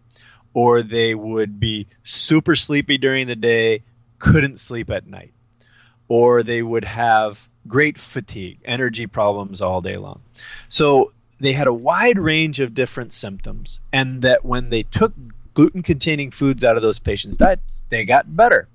or 0.54 0.82
they 0.82 1.16
would 1.16 1.60
be 1.60 1.88
super 2.04 2.56
sleepy 2.56 2.98
during 2.98 3.28
the 3.28 3.36
day, 3.36 3.84
couldn't 4.20 4.60
sleep 4.60 4.90
at 4.90 5.08
night, 5.08 5.34
or 6.08 6.44
they 6.44 6.62
would 6.62 6.86
have 6.86 7.50
great 7.68 7.98
fatigue, 7.98 8.60
energy 8.64 9.08
problems 9.08 9.62
all 9.62 9.82
day 9.82 9.98
long. 9.98 10.22
So 10.70 11.12
they 11.40 11.54
had 11.54 11.68
a 11.68 11.74
wide 11.74 12.18
range 12.18 12.60
of 12.60 12.74
different 12.74 13.12
symptoms, 13.12 13.82
and 13.92 14.22
that 14.22 14.46
when 14.46 14.70
they 14.70 14.84
took 14.84 15.14
gluten 15.56 15.82
containing 15.82 16.30
foods 16.30 16.64
out 16.64 16.76
of 16.76 16.84
those 16.84 17.00
patients' 17.00 17.38
diets, 17.38 17.82
they 17.90 18.06
got 18.06 18.36
better. 18.36 18.68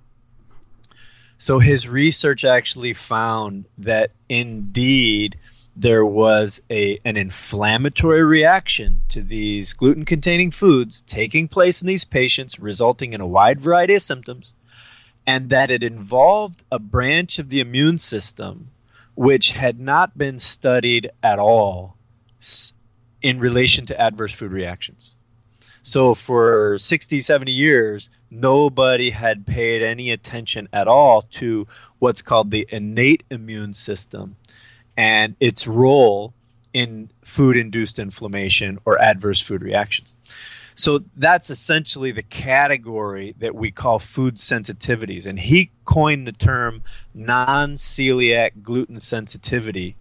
So 1.39 1.61
his 1.61 1.87
research 1.87 2.45
actually 2.45 2.93
found 2.93 3.67
that 3.79 4.11
indeed 4.29 5.39
there 5.77 6.05
was 6.05 6.61
a 6.69 6.99
an 7.05 7.17
inflammatory 7.17 8.25
reaction 8.25 9.03
to 9.09 9.23
these 9.23 9.73
gluten 9.73 10.05
containing 10.05 10.51
foods 10.51 11.03
taking 11.07 11.47
place 11.49 11.81
in 11.81 11.87
these 11.87 12.05
patients 12.05 12.59
resulting 12.59 13.13
in 13.13 13.21
a 13.21 13.27
wide 13.27 13.61
variety 13.61 13.95
of 13.95 14.03
symptoms 14.03 14.53
and 15.27 15.49
that 15.49 15.71
it 15.71 15.83
involved 15.83 16.65
a 16.73 16.79
branch 16.79 17.39
of 17.39 17.49
the 17.49 17.61
immune 17.61 17.99
system 17.99 18.71
which 19.15 19.53
had 19.53 19.79
not 19.79 20.19
been 20.19 20.39
studied 20.39 21.11
at 21.23 21.39
all 21.39 21.97
in 23.23 23.39
relation 23.39 23.87
to 23.87 24.01
adverse 24.01 24.33
food 24.33 24.53
reactions. 24.53 25.15
So 25.83 26.15
for 26.15 26.79
60, 26.79 27.21
70 27.21 27.53
years, 27.53 28.11
nobody 28.31 29.11
had 29.11 29.47
paid 29.47 29.83
any 29.83 30.11
attention 30.11 30.69
at 30.73 30.89
all 30.89 31.23
to 31.33 31.67
what's 31.99 32.23
called 32.23 32.51
the 32.51 32.67
innate 32.71 33.25
immune 33.31 33.75
system 33.75 34.37
and 34.97 35.37
its 35.41 35.67
role 35.67 36.35
in 36.73 37.11
food 37.23 37.57
induced 37.57 37.99
inflammation 37.99 38.79
or 38.85 39.01
adverse 39.01 39.41
food 39.41 39.63
reactions. 39.63 40.15
So 40.75 41.05
that's 41.17 41.51
essentially 41.51 42.11
the 42.11 42.23
category 42.23 43.35
that 43.39 43.55
we 43.55 43.71
call 43.71 43.99
food 43.99 44.37
sensitivities. 44.37 45.27
And 45.27 45.39
he 45.39 45.73
coined 45.85 46.27
the 46.27 46.33
term 46.33 46.83
non 47.13 47.75
celiac 47.75 48.63
gluten 48.63 49.01
sensitivity. 49.01 49.97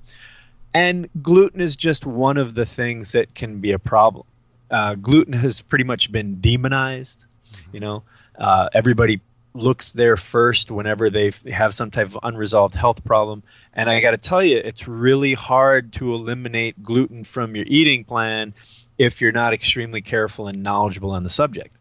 And 0.73 1.09
gluten 1.21 1.59
is 1.59 1.75
just 1.75 2.05
one 2.05 2.37
of 2.37 2.55
the 2.55 2.65
things 2.65 3.11
that 3.13 3.33
can 3.33 3.59
be 3.59 3.71
a 3.71 3.79
problem 3.79 4.25
uh, 4.71 4.95
gluten 4.95 5.33
has 5.33 5.61
pretty 5.61 5.83
much 5.83 6.11
been 6.11 6.39
demonized. 6.41 7.23
Mm-hmm. 7.51 7.69
You 7.73 7.79
know, 7.79 8.03
uh, 8.37 8.69
everybody 8.73 9.21
looks 9.53 9.91
there 9.91 10.15
first 10.15 10.69
whenever 10.71 11.09
they 11.09 11.31
have 11.51 11.73
some 11.73 11.91
type 11.91 12.07
of 12.07 12.19
unresolved 12.23 12.75
health 12.75 13.03
problem. 13.03 13.43
And 13.73 13.89
I 13.89 13.99
got 13.99 14.11
to 14.11 14.17
tell 14.17 14.43
you, 14.43 14.57
it's 14.57 14.87
really 14.87 15.33
hard 15.33 15.91
to 15.93 16.13
eliminate 16.13 16.83
gluten 16.83 17.23
from 17.23 17.55
your 17.55 17.65
eating 17.67 18.03
plan 18.03 18.53
if 18.97 19.21
you're 19.21 19.31
not 19.31 19.53
extremely 19.53 20.01
careful 20.01 20.47
and 20.47 20.61
knowledgeable 20.61 21.11
on 21.11 21.23
the 21.23 21.29
subject. 21.29 21.75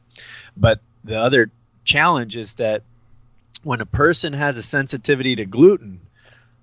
But 0.56 0.80
the 1.04 1.20
other 1.20 1.50
challenge 1.84 2.36
is 2.36 2.54
that 2.54 2.82
when 3.62 3.80
a 3.80 3.86
person 3.86 4.32
has 4.32 4.56
a 4.56 4.62
sensitivity 4.62 5.36
to 5.36 5.44
gluten, 5.44 6.00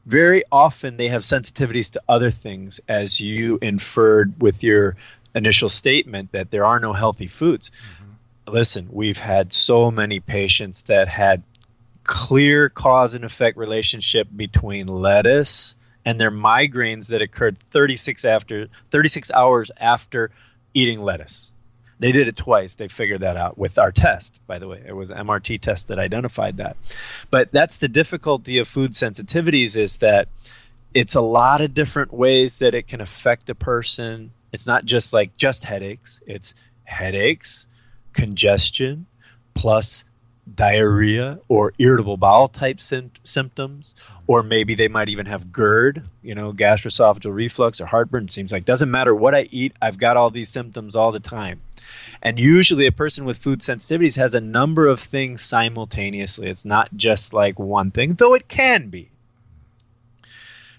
very 0.06 0.44
often 0.52 0.98
they 0.98 1.08
have 1.10 1.24
sensitivities 1.24 1.92
to 1.92 2.02
other 2.08 2.32
things, 2.32 2.80
as 2.88 3.20
you 3.20 3.58
inferred 3.62 4.40
with 4.42 4.64
your 4.64 4.96
initial 5.36 5.70
statement 5.70 6.32
that 6.32 6.50
there 6.50 6.66
are 6.66 6.80
no 6.80 6.94
healthy 6.94 7.28
foods. 7.28 7.70
Mm-hmm. 7.70 8.54
Listen, 8.54 8.88
we've 8.92 9.18
had 9.18 9.54
so 9.54 9.92
many 9.92 10.20
patients 10.20 10.84
that 10.84 11.08
had 11.10 11.44
clear 12.04 12.70
cause 12.70 13.14
and 13.14 13.26
effect 13.26 13.58
relationship 13.58 14.28
between 14.36 14.88
lettuce 14.88 15.76
and 16.06 16.20
their 16.20 16.32
migraines 16.32 17.08
that 17.08 17.22
occurred 17.22 17.58
36 17.58 18.24
after 18.24 18.68
36 18.92 19.32
hours 19.32 19.72
after 19.80 20.32
eating 20.74 21.02
lettuce. 21.02 21.52
They 21.98 22.12
did 22.12 22.28
it 22.28 22.36
twice. 22.36 22.76
They 22.76 22.88
figured 22.88 23.22
that 23.22 23.38
out 23.38 23.58
with 23.58 23.80
our 23.80 23.92
test, 23.92 24.40
by 24.48 24.60
the 24.60 24.68
way. 24.68 24.84
It 24.86 24.96
was 24.96 25.10
an 25.10 25.18
MRT 25.26 25.62
test 25.62 25.88
that 25.88 25.98
identified 25.98 26.58
that. 26.58 26.76
But 27.32 27.52
that's 27.52 27.78
the 27.78 27.88
difficulty 27.88 28.58
of 28.58 28.68
food 28.68 28.92
sensitivities 28.92 29.76
is 29.78 29.98
that 29.98 30.28
it's 30.94 31.16
a 31.16 31.22
lot 31.22 31.62
of 31.62 31.74
different 31.74 32.14
ways 32.14 32.60
that 32.60 32.74
it 32.74 32.88
can 32.88 33.02
affect 33.02 33.50
a 33.50 33.56
person. 33.56 34.32
It's 34.56 34.66
not 34.66 34.86
just 34.86 35.14
like 35.14 35.36
just 35.38 35.66
headaches, 35.66 36.22
it's 36.26 36.54
headaches, 36.86 37.68
congestion, 38.14 39.06
plus 39.54 40.06
diarrhea 40.54 41.40
or 41.48 41.74
irritable 41.78 42.18
bowel 42.18 42.48
type 42.48 42.80
sim- 42.80 43.12
symptoms 43.24 43.96
or 44.28 44.44
maybe 44.44 44.76
they 44.76 44.88
might 44.88 45.10
even 45.10 45.26
have 45.26 45.52
GERD, 45.52 46.04
you 46.22 46.34
know, 46.34 46.54
gastroesophageal 46.54 47.34
reflux 47.34 47.82
or 47.82 47.86
heartburn. 47.86 48.26
It 48.26 48.32
seems 48.32 48.52
like 48.52 48.64
doesn't 48.64 48.90
matter 48.90 49.14
what 49.14 49.36
I 49.36 49.48
eat, 49.52 49.74
I've 49.82 49.98
got 49.98 50.18
all 50.18 50.30
these 50.30 50.50
symptoms 50.50 50.96
all 50.96 51.12
the 51.12 51.20
time. 51.20 51.62
And 52.22 52.40
usually 52.40 52.86
a 52.86 52.92
person 52.92 53.26
with 53.26 53.38
food 53.38 53.60
sensitivities 53.60 54.16
has 54.16 54.34
a 54.34 54.42
number 54.42 54.88
of 54.88 55.00
things 55.00 55.42
simultaneously. 55.42 56.48
It's 56.48 56.66
not 56.66 56.96
just 56.96 57.34
like 57.34 57.60
one 57.60 57.92
thing, 57.92 58.14
though 58.14 58.34
it 58.34 58.48
can 58.48 58.88
be. 58.88 59.12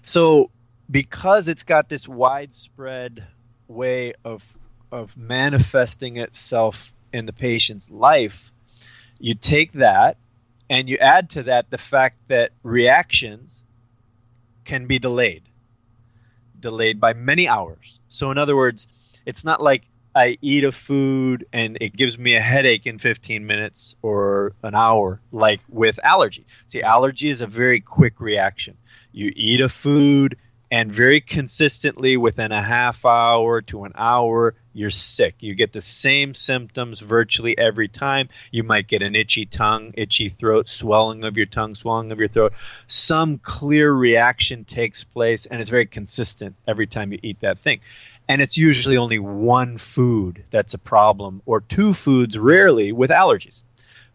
So 0.01 0.49
because 0.89 1.47
it's 1.47 1.63
got 1.63 1.89
this 1.89 2.07
widespread 2.07 3.27
way 3.67 4.13
of 4.23 4.55
of 4.91 5.17
manifesting 5.17 6.17
itself 6.17 6.93
in 7.11 7.25
the 7.25 7.33
patient's 7.33 7.89
life, 7.89 8.51
you 9.19 9.33
take 9.33 9.73
that 9.73 10.17
and 10.69 10.89
you 10.89 10.97
add 10.97 11.29
to 11.31 11.43
that 11.43 11.69
the 11.69 11.77
fact 11.77 12.17
that 12.27 12.51
reactions 12.63 13.63
can 14.65 14.85
be 14.85 14.99
delayed, 14.99 15.43
delayed 16.59 16.99
by 16.99 17.13
many 17.13 17.47
hours. 17.47 17.99
So, 18.09 18.31
in 18.31 18.37
other 18.37 18.55
words, 18.55 18.87
it's 19.25 19.43
not 19.43 19.61
like 19.61 19.83
I 20.15 20.37
eat 20.41 20.63
a 20.63 20.71
food 20.71 21.45
and 21.53 21.77
it 21.79 21.95
gives 21.95 22.17
me 22.17 22.35
a 22.35 22.41
headache 22.41 22.85
in 22.85 22.97
15 22.97 23.45
minutes 23.45 23.95
or 24.01 24.53
an 24.63 24.75
hour, 24.75 25.21
like 25.31 25.61
with 25.69 25.99
allergy. 26.03 26.45
See, 26.67 26.81
allergy 26.81 27.29
is 27.29 27.39
a 27.39 27.47
very 27.47 27.79
quick 27.79 28.19
reaction. 28.19 28.77
You 29.11 29.31
eat 29.35 29.61
a 29.61 29.69
food, 29.69 30.37
and 30.69 30.91
very 30.91 31.21
consistently 31.21 32.17
within 32.17 32.51
a 32.51 32.61
half 32.61 33.05
hour 33.05 33.61
to 33.61 33.83
an 33.83 33.93
hour 33.95 34.55
you're 34.77 34.91
sick. 34.91 35.37
You 35.39 35.55
get 35.55 35.73
the 35.73 35.81
same 35.81 36.35
symptoms 36.35 36.99
virtually 36.99 37.57
every 37.57 37.87
time. 37.87 38.29
You 38.51 38.61
might 38.61 38.87
get 38.87 39.01
an 39.01 39.15
itchy 39.15 39.47
tongue 39.47 39.91
itchy 39.97 40.29
throat 40.29 40.69
swelling 40.69 41.25
of 41.25 41.35
your 41.35 41.47
tongue 41.47 41.73
swelling 41.73 42.11
of 42.11 42.19
your 42.19 42.27
throat. 42.27 42.53
Some 42.85 43.39
clear 43.39 43.91
reaction 43.91 44.65
takes 44.65 45.03
place 45.03 45.47
and 45.47 45.61
it's 45.61 45.71
very 45.71 45.87
consistent 45.87 46.55
every 46.67 46.85
time 46.85 47.11
you 47.11 47.17
eat 47.23 47.39
that 47.39 47.57
thing. 47.57 47.79
And 48.29 48.39
it's 48.39 48.55
usually 48.55 48.97
only 48.97 49.17
one 49.17 49.79
food 49.79 50.43
that's 50.51 50.75
a 50.75 50.79
problem 50.79 51.41
or 51.47 51.61
two 51.61 51.95
foods 51.95 52.37
rarely 52.37 52.91
with 52.91 53.09
allergies. 53.09 53.63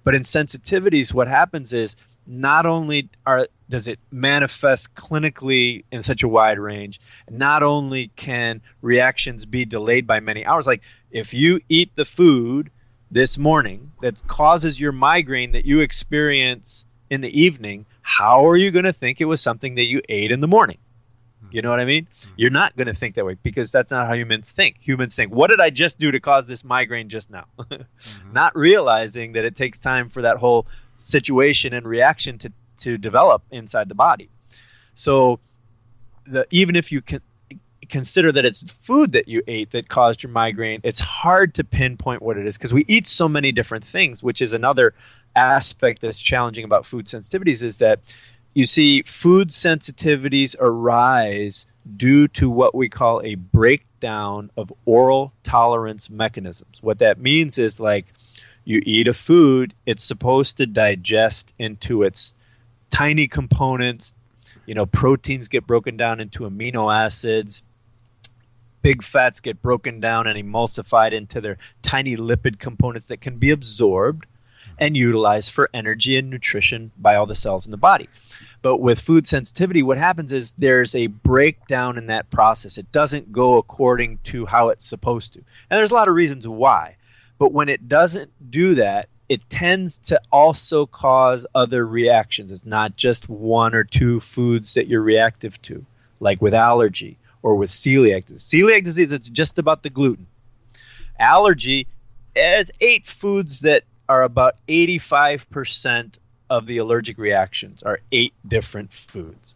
But 0.04 0.14
in 0.14 0.22
sensitivities 0.22 1.12
what 1.12 1.26
happens 1.26 1.72
is 1.72 1.96
not 2.24 2.66
only 2.66 3.08
are 3.26 3.48
does 3.72 3.88
it 3.88 3.98
manifest 4.10 4.94
clinically 4.94 5.82
in 5.90 6.02
such 6.02 6.22
a 6.22 6.28
wide 6.28 6.58
range? 6.58 7.00
Not 7.30 7.62
only 7.62 8.08
can 8.16 8.60
reactions 8.82 9.46
be 9.46 9.64
delayed 9.64 10.06
by 10.06 10.20
many 10.20 10.44
hours 10.44 10.66
like 10.66 10.82
if 11.10 11.32
you 11.32 11.58
eat 11.70 11.90
the 11.96 12.04
food 12.04 12.70
this 13.10 13.38
morning 13.38 13.92
that 14.02 14.28
causes 14.28 14.78
your 14.78 14.92
migraine 14.92 15.52
that 15.52 15.64
you 15.64 15.80
experience 15.80 16.84
in 17.08 17.22
the 17.22 17.40
evening 17.40 17.86
how 18.02 18.46
are 18.46 18.56
you 18.56 18.70
going 18.70 18.84
to 18.84 18.92
think 18.92 19.22
it 19.22 19.24
was 19.24 19.40
something 19.40 19.74
that 19.76 19.84
you 19.84 20.02
ate 20.10 20.30
in 20.30 20.40
the 20.40 20.48
morning? 20.48 20.78
You 21.50 21.62
know 21.62 21.70
what 21.70 21.80
i 21.80 21.84
mean? 21.84 22.04
Mm-hmm. 22.04 22.34
you're 22.36 22.50
not 22.50 22.76
going 22.76 22.86
to 22.86 22.94
think 22.94 23.14
that 23.14 23.24
way 23.24 23.36
because 23.42 23.72
that's 23.72 23.90
not 23.90 24.06
how 24.06 24.14
humans 24.14 24.50
think. 24.50 24.76
Humans 24.80 25.14
think 25.14 25.32
what 25.32 25.48
did 25.48 25.62
i 25.62 25.70
just 25.70 25.98
do 25.98 26.10
to 26.10 26.20
cause 26.20 26.46
this 26.46 26.62
migraine 26.62 27.08
just 27.08 27.30
now? 27.30 27.46
Mm-hmm. 27.58 28.32
not 28.32 28.54
realizing 28.56 29.32
that 29.32 29.44
it 29.44 29.56
takes 29.56 29.78
time 29.78 30.10
for 30.10 30.22
that 30.22 30.36
whole 30.38 30.66
situation 30.98 31.72
and 31.72 31.86
reaction 31.86 32.36
to, 32.38 32.52
to 32.82 32.98
develop 32.98 33.42
inside 33.50 33.88
the 33.88 33.94
body. 33.94 34.28
So, 34.94 35.40
the, 36.24 36.46
even 36.50 36.76
if 36.76 36.92
you 36.92 37.02
can 37.02 37.20
consider 37.88 38.32
that 38.32 38.44
it's 38.44 38.62
food 38.72 39.12
that 39.12 39.28
you 39.28 39.42
ate 39.46 39.70
that 39.72 39.88
caused 39.88 40.22
your 40.22 40.32
migraine, 40.32 40.80
it's 40.82 41.00
hard 41.00 41.54
to 41.54 41.64
pinpoint 41.64 42.22
what 42.22 42.38
it 42.38 42.46
is 42.46 42.56
because 42.56 42.72
we 42.72 42.84
eat 42.88 43.08
so 43.08 43.28
many 43.28 43.52
different 43.52 43.84
things, 43.84 44.22
which 44.22 44.40
is 44.40 44.52
another 44.52 44.94
aspect 45.34 46.00
that's 46.00 46.20
challenging 46.20 46.64
about 46.64 46.86
food 46.86 47.06
sensitivities 47.06 47.62
is 47.62 47.78
that 47.78 48.00
you 48.54 48.66
see 48.66 49.02
food 49.02 49.48
sensitivities 49.48 50.54
arise 50.60 51.66
due 51.96 52.28
to 52.28 52.50
what 52.50 52.74
we 52.74 52.88
call 52.88 53.20
a 53.24 53.34
breakdown 53.34 54.50
of 54.56 54.72
oral 54.84 55.32
tolerance 55.42 56.10
mechanisms. 56.10 56.78
What 56.82 56.98
that 56.98 57.18
means 57.18 57.58
is 57.58 57.80
like 57.80 58.06
you 58.64 58.82
eat 58.84 59.08
a 59.08 59.14
food, 59.14 59.74
it's 59.86 60.04
supposed 60.04 60.56
to 60.58 60.66
digest 60.66 61.52
into 61.58 62.02
its 62.02 62.34
tiny 62.92 63.26
components. 63.26 64.14
You 64.66 64.76
know, 64.76 64.86
proteins 64.86 65.48
get 65.48 65.66
broken 65.66 65.96
down 65.96 66.20
into 66.20 66.44
amino 66.44 66.94
acids. 66.94 67.64
Big 68.82 69.02
fats 69.02 69.40
get 69.40 69.60
broken 69.62 69.98
down 69.98 70.26
and 70.28 70.38
emulsified 70.38 71.12
into 71.12 71.40
their 71.40 71.58
tiny 71.82 72.16
lipid 72.16 72.60
components 72.60 73.08
that 73.08 73.20
can 73.20 73.38
be 73.38 73.50
absorbed 73.50 74.26
and 74.78 74.96
utilized 74.96 75.50
for 75.50 75.70
energy 75.72 76.16
and 76.16 76.30
nutrition 76.30 76.90
by 76.98 77.14
all 77.14 77.26
the 77.26 77.34
cells 77.34 77.64
in 77.64 77.70
the 77.70 77.76
body. 77.76 78.08
But 78.62 78.78
with 78.78 79.00
food 79.00 79.26
sensitivity, 79.26 79.82
what 79.82 79.98
happens 79.98 80.32
is 80.32 80.52
there's 80.58 80.94
a 80.94 81.06
breakdown 81.08 81.98
in 81.98 82.06
that 82.06 82.30
process. 82.30 82.78
It 82.78 82.90
doesn't 82.92 83.32
go 83.32 83.58
according 83.58 84.18
to 84.24 84.46
how 84.46 84.68
it's 84.68 84.86
supposed 84.86 85.32
to. 85.34 85.38
And 85.38 85.78
there's 85.78 85.90
a 85.90 85.94
lot 85.94 86.08
of 86.08 86.14
reasons 86.14 86.46
why. 86.46 86.96
But 87.38 87.52
when 87.52 87.68
it 87.68 87.88
doesn't 87.88 88.50
do 88.50 88.74
that, 88.76 89.08
it 89.32 89.48
tends 89.48 89.96
to 89.96 90.20
also 90.30 90.84
cause 90.84 91.46
other 91.54 91.86
reactions. 91.86 92.52
It's 92.52 92.66
not 92.66 92.96
just 92.96 93.30
one 93.30 93.74
or 93.74 93.82
two 93.82 94.20
foods 94.20 94.74
that 94.74 94.88
you're 94.88 95.00
reactive 95.00 95.60
to, 95.62 95.86
like 96.20 96.42
with 96.42 96.52
allergy 96.52 97.16
or 97.42 97.56
with 97.56 97.70
celiac 97.70 98.26
disease. 98.26 98.62
Celiac 98.62 98.84
disease, 98.84 99.10
it's 99.10 99.30
just 99.30 99.58
about 99.58 99.84
the 99.84 99.88
gluten. 99.88 100.26
Allergy 101.18 101.86
has 102.36 102.70
eight 102.82 103.06
foods 103.06 103.60
that 103.60 103.84
are 104.06 104.22
about 104.22 104.56
85% 104.68 106.18
of 106.50 106.66
the 106.66 106.76
allergic 106.76 107.16
reactions 107.16 107.82
are 107.82 108.00
eight 108.12 108.34
different 108.46 108.92
foods. 108.92 109.54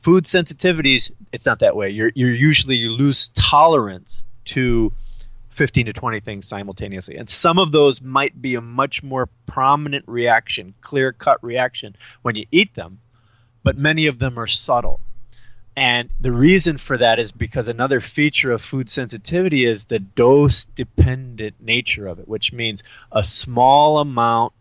Food 0.00 0.24
sensitivities, 0.24 1.10
it's 1.30 1.44
not 1.44 1.58
that 1.58 1.76
way. 1.76 1.90
You're, 1.90 2.12
you're 2.14 2.34
usually, 2.34 2.76
you 2.76 2.92
lose 2.92 3.28
tolerance 3.34 4.24
to 4.46 4.90
15 5.60 5.84
to 5.84 5.92
20 5.92 6.20
things 6.20 6.48
simultaneously. 6.48 7.18
And 7.18 7.28
some 7.28 7.58
of 7.58 7.70
those 7.70 8.00
might 8.00 8.40
be 8.40 8.54
a 8.54 8.62
much 8.62 9.02
more 9.02 9.28
prominent 9.44 10.06
reaction, 10.08 10.72
clear 10.80 11.12
cut 11.12 11.36
reaction 11.44 11.96
when 12.22 12.34
you 12.34 12.46
eat 12.50 12.76
them, 12.76 13.00
but 13.62 13.76
many 13.76 14.06
of 14.06 14.20
them 14.20 14.38
are 14.38 14.46
subtle. 14.46 15.00
And 15.76 16.08
the 16.18 16.32
reason 16.32 16.78
for 16.78 16.96
that 16.96 17.18
is 17.18 17.30
because 17.30 17.68
another 17.68 18.00
feature 18.00 18.52
of 18.52 18.62
food 18.62 18.88
sensitivity 18.88 19.66
is 19.66 19.84
the 19.84 19.98
dose 19.98 20.64
dependent 20.64 21.56
nature 21.60 22.06
of 22.06 22.18
it, 22.18 22.26
which 22.26 22.54
means 22.54 22.82
a 23.12 23.22
small 23.22 23.98
amount 23.98 24.54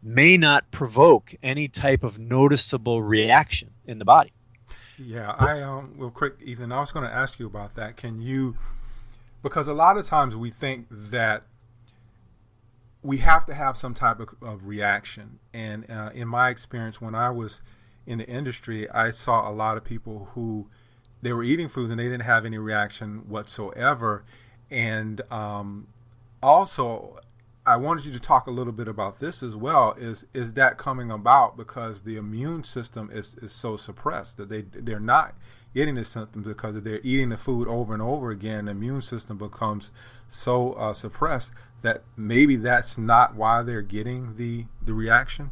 may 0.00 0.36
not 0.36 0.70
provoke 0.70 1.34
any 1.42 1.66
type 1.66 2.04
of 2.04 2.20
noticeable 2.20 3.02
reaction 3.02 3.70
in 3.84 3.98
the 3.98 4.04
body. 4.04 4.32
Yeah, 4.96 5.32
I 5.32 5.60
um, 5.60 5.94
real 5.96 6.10
quick, 6.10 6.34
Ethan. 6.40 6.70
I 6.70 6.78
was 6.78 6.92
going 6.92 7.04
to 7.04 7.12
ask 7.12 7.40
you 7.40 7.46
about 7.48 7.74
that. 7.74 7.96
Can 7.96 8.22
you 8.22 8.56
because 9.42 9.68
a 9.68 9.74
lot 9.74 9.96
of 9.96 10.06
times 10.06 10.36
we 10.36 10.50
think 10.50 10.86
that 10.90 11.44
we 13.02 13.18
have 13.18 13.44
to 13.46 13.54
have 13.54 13.76
some 13.76 13.94
type 13.94 14.20
of, 14.20 14.28
of 14.40 14.66
reaction. 14.66 15.40
And 15.52 15.90
uh, 15.90 16.10
in 16.14 16.28
my 16.28 16.50
experience, 16.50 17.00
when 17.00 17.14
I 17.14 17.30
was 17.30 17.60
in 18.06 18.18
the 18.18 18.28
industry, 18.28 18.88
I 18.90 19.10
saw 19.10 19.48
a 19.48 19.52
lot 19.52 19.76
of 19.76 19.84
people 19.84 20.28
who 20.34 20.68
they 21.20 21.32
were 21.32 21.42
eating 21.42 21.68
foods 21.68 21.90
and 21.90 21.98
they 21.98 22.04
didn't 22.04 22.20
have 22.20 22.44
any 22.46 22.58
reaction 22.58 23.24
whatsoever. 23.28 24.24
And 24.70 25.20
um, 25.32 25.88
also, 26.42 27.18
I 27.64 27.76
wanted 27.76 28.04
you 28.04 28.12
to 28.12 28.20
talk 28.20 28.46
a 28.46 28.50
little 28.50 28.72
bit 28.72 28.88
about 28.88 29.20
this 29.20 29.42
as 29.42 29.54
well. 29.54 29.94
Is 29.98 30.26
is 30.34 30.54
that 30.54 30.78
coming 30.78 31.10
about 31.10 31.56
because 31.56 32.02
the 32.02 32.16
immune 32.16 32.64
system 32.64 33.10
is, 33.12 33.36
is 33.36 33.52
so 33.52 33.76
suppressed 33.76 34.36
that 34.38 34.48
they 34.48 34.62
they're 34.62 34.98
not 34.98 35.36
getting 35.74 35.94
the 35.94 36.04
symptoms 36.04 36.46
because 36.46 36.76
if 36.76 36.84
they're 36.84 37.00
eating 37.02 37.30
the 37.30 37.36
food 37.36 37.68
over 37.68 37.92
and 37.92 38.02
over 38.02 38.30
again, 38.30 38.66
the 38.66 38.72
immune 38.72 39.02
system 39.02 39.38
becomes 39.38 39.90
so 40.28 40.72
uh, 40.74 40.92
suppressed 40.94 41.50
that 41.82 42.02
maybe 42.16 42.56
that's 42.56 42.96
not 42.96 43.34
why 43.34 43.62
they're 43.62 43.82
getting 43.82 44.36
the 44.36 44.66
the 44.84 44.94
reaction. 44.94 45.50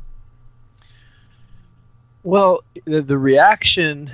Well, 2.23 2.63
the, 2.85 3.01
the 3.01 3.19
reaction 3.19 4.11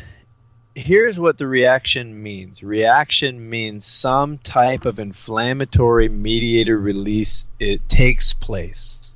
here's 0.77 1.19
what 1.19 1.39
the 1.39 1.47
reaction 1.47 2.23
means 2.23 2.63
reaction 2.63 3.49
means 3.49 3.87
some 3.87 4.37
type 4.39 4.85
of 4.85 4.99
inflammatory 4.99 6.07
mediator 6.07 6.79
release 6.79 7.47
it 7.59 7.89
takes 7.89 8.35
place 8.35 9.15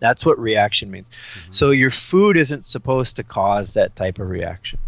that's 0.00 0.24
what 0.24 0.38
reaction 0.38 0.90
means 0.90 1.08
mm-hmm. 1.08 1.52
so 1.52 1.70
your 1.70 1.90
food 1.90 2.38
isn't 2.38 2.64
supposed 2.64 3.14
to 3.14 3.22
cause 3.22 3.74
that 3.74 3.94
type 3.94 4.18
of 4.18 4.28
reaction 4.30 4.78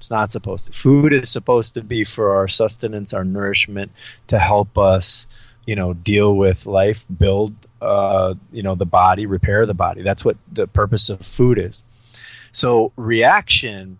it's 0.00 0.10
not 0.10 0.32
supposed 0.32 0.66
to 0.66 0.72
food 0.72 1.12
is 1.12 1.28
supposed 1.28 1.74
to 1.74 1.82
be 1.82 2.02
for 2.04 2.34
our 2.34 2.48
sustenance 2.48 3.12
our 3.12 3.24
nourishment 3.24 3.92
to 4.26 4.38
help 4.38 4.78
us 4.78 5.26
you 5.66 5.76
know 5.76 5.92
deal 5.92 6.34
with 6.34 6.66
life 6.66 7.04
build 7.18 7.54
uh, 7.80 8.34
you 8.52 8.62
know 8.62 8.74
the 8.74 8.86
body 8.86 9.26
repair 9.26 9.66
the 9.66 9.74
body 9.74 10.02
that's 10.02 10.24
what 10.24 10.36
the 10.50 10.66
purpose 10.66 11.08
of 11.08 11.20
food 11.20 11.58
is 11.58 11.82
so 12.52 12.92
reaction 12.96 13.98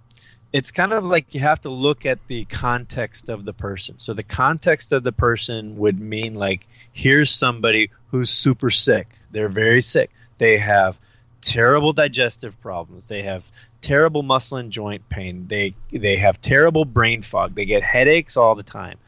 it's 0.52 0.70
kind 0.70 0.92
of 0.92 1.04
like 1.04 1.34
you 1.34 1.40
have 1.40 1.60
to 1.60 1.70
look 1.70 2.04
at 2.04 2.18
the 2.26 2.44
context 2.46 3.28
of 3.28 3.44
the 3.44 3.52
person. 3.52 3.98
So 3.98 4.14
the 4.14 4.24
context 4.24 4.92
of 4.92 5.04
the 5.04 5.12
person 5.12 5.76
would 5.76 6.00
mean 6.00 6.34
like 6.34 6.66
here's 6.92 7.30
somebody 7.30 7.90
who's 8.10 8.30
super 8.30 8.70
sick. 8.70 9.08
They're 9.30 9.48
very 9.48 9.80
sick. 9.80 10.10
They 10.38 10.58
have 10.58 10.98
terrible 11.40 11.92
digestive 11.92 12.60
problems. 12.60 13.06
They 13.06 13.22
have 13.22 13.50
terrible 13.80 14.22
muscle 14.22 14.56
and 14.56 14.70
joint 14.70 15.08
pain. 15.08 15.46
They 15.48 15.74
they 15.92 16.16
have 16.16 16.40
terrible 16.40 16.84
brain 16.84 17.22
fog. 17.22 17.54
They 17.54 17.64
get 17.64 17.82
headaches 17.82 18.36
all 18.36 18.54
the 18.54 18.62
time. 18.62 18.98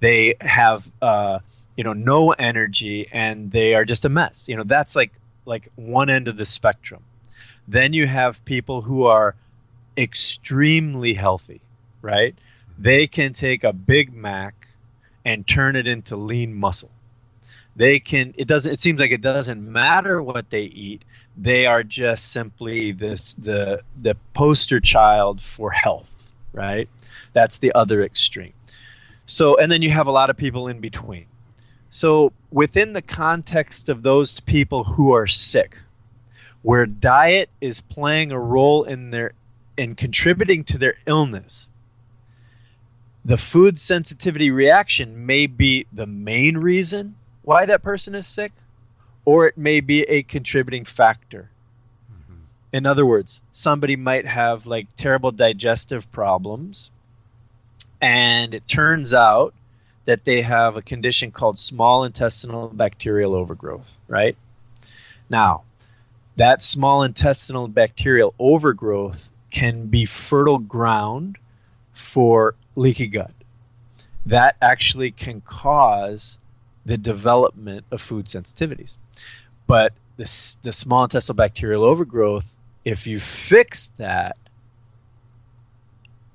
They 0.00 0.34
have 0.40 0.90
uh, 1.00 1.40
you 1.76 1.84
know 1.84 1.92
no 1.92 2.32
energy 2.32 3.08
and 3.12 3.50
they 3.50 3.74
are 3.74 3.84
just 3.84 4.04
a 4.04 4.08
mess. 4.08 4.48
You 4.48 4.56
know 4.56 4.64
that's 4.64 4.96
like 4.96 5.12
like 5.44 5.68
one 5.76 6.10
end 6.10 6.28
of 6.28 6.36
the 6.36 6.46
spectrum. 6.46 7.02
Then 7.68 7.92
you 7.92 8.06
have 8.06 8.44
people 8.44 8.82
who 8.82 9.04
are 9.04 9.34
extremely 9.96 11.14
healthy, 11.14 11.60
right? 12.02 12.34
They 12.78 13.06
can 13.06 13.32
take 13.32 13.64
a 13.64 13.72
Big 13.72 14.14
Mac 14.14 14.68
and 15.24 15.46
turn 15.46 15.74
it 15.74 15.88
into 15.88 16.16
lean 16.16 16.54
muscle. 16.54 16.90
They 17.76 18.00
can 18.00 18.34
it 18.38 18.48
doesn't 18.48 18.72
it 18.72 18.80
seems 18.80 18.98
like 18.98 19.10
it 19.10 19.20
doesn't 19.20 19.60
matter 19.60 20.22
what 20.22 20.48
they 20.48 20.62
eat. 20.62 21.04
They 21.36 21.66
are 21.66 21.82
just 21.82 22.32
simply 22.32 22.90
this 22.90 23.34
the 23.34 23.82
the 23.98 24.16
poster 24.32 24.80
child 24.80 25.42
for 25.42 25.70
health, 25.70 26.10
right? 26.54 26.88
That's 27.34 27.58
the 27.58 27.72
other 27.74 28.02
extreme. 28.02 28.54
So 29.26 29.56
and 29.58 29.70
then 29.70 29.82
you 29.82 29.90
have 29.90 30.06
a 30.06 30.12
lot 30.12 30.30
of 30.30 30.38
people 30.38 30.68
in 30.68 30.80
between. 30.80 31.26
So 31.90 32.32
within 32.50 32.94
the 32.94 33.02
context 33.02 33.90
of 33.90 34.02
those 34.02 34.40
people 34.40 34.84
who 34.84 35.12
are 35.12 35.26
sick, 35.26 35.78
where 36.62 36.86
diet 36.86 37.50
is 37.60 37.82
playing 37.82 38.32
a 38.32 38.40
role 38.40 38.84
in 38.84 39.10
their 39.10 39.32
and 39.76 39.98
contributing 39.98 40.64
to 40.64 40.78
their 40.78 40.96
illness, 41.04 41.68
the 43.22 43.36
food 43.36 43.78
sensitivity 43.78 44.50
reaction 44.50 45.26
may 45.26 45.46
be 45.46 45.86
the 45.92 46.06
main 46.06 46.56
reason 46.56 47.16
why 47.46 47.64
that 47.64 47.80
person 47.80 48.16
is 48.16 48.26
sick, 48.26 48.52
or 49.24 49.46
it 49.46 49.56
may 49.56 49.80
be 49.80 50.02
a 50.02 50.24
contributing 50.24 50.84
factor. 50.84 51.48
Mm-hmm. 52.12 52.40
In 52.72 52.86
other 52.86 53.06
words, 53.06 53.40
somebody 53.52 53.94
might 53.94 54.26
have 54.26 54.66
like 54.66 54.88
terrible 54.96 55.30
digestive 55.30 56.10
problems, 56.10 56.90
and 58.00 58.52
it 58.52 58.66
turns 58.66 59.14
out 59.14 59.54
that 60.06 60.24
they 60.24 60.42
have 60.42 60.76
a 60.76 60.82
condition 60.82 61.30
called 61.30 61.56
small 61.56 62.02
intestinal 62.02 62.68
bacterial 62.68 63.32
overgrowth, 63.32 63.90
right? 64.08 64.36
Now, 65.30 65.62
that 66.34 66.62
small 66.62 67.04
intestinal 67.04 67.68
bacterial 67.68 68.34
overgrowth 68.40 69.28
can 69.52 69.86
be 69.86 70.04
fertile 70.04 70.58
ground 70.58 71.38
for 71.92 72.56
leaky 72.74 73.06
gut. 73.06 73.30
That 74.24 74.56
actually 74.60 75.12
can 75.12 75.42
cause 75.42 76.38
the 76.86 76.96
development 76.96 77.84
of 77.90 78.00
food 78.00 78.26
sensitivities. 78.26 78.96
But 79.66 79.92
the, 80.16 80.56
the 80.62 80.72
small 80.72 81.04
intestinal 81.04 81.36
bacterial 81.36 81.84
overgrowth, 81.84 82.46
if 82.84 83.06
you 83.06 83.20
fix 83.20 83.90
that, 83.98 84.38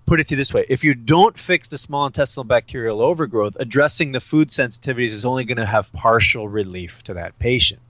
put 0.05 0.19
it 0.19 0.27
to 0.27 0.31
you 0.31 0.37
this 0.37 0.53
way 0.53 0.65
if 0.67 0.83
you 0.83 0.93
don't 0.93 1.39
fix 1.39 1.69
the 1.69 1.77
small 1.77 2.05
intestinal 2.05 2.43
bacterial 2.43 3.01
overgrowth, 3.01 3.55
addressing 3.59 4.11
the 4.11 4.19
food 4.19 4.49
sensitivities 4.49 5.11
is 5.11 5.23
only 5.23 5.45
going 5.45 5.57
to 5.57 5.65
have 5.65 5.91
partial 5.93 6.49
relief 6.49 7.01
to 7.03 7.13
that 7.13 7.39
patient. 7.39 7.81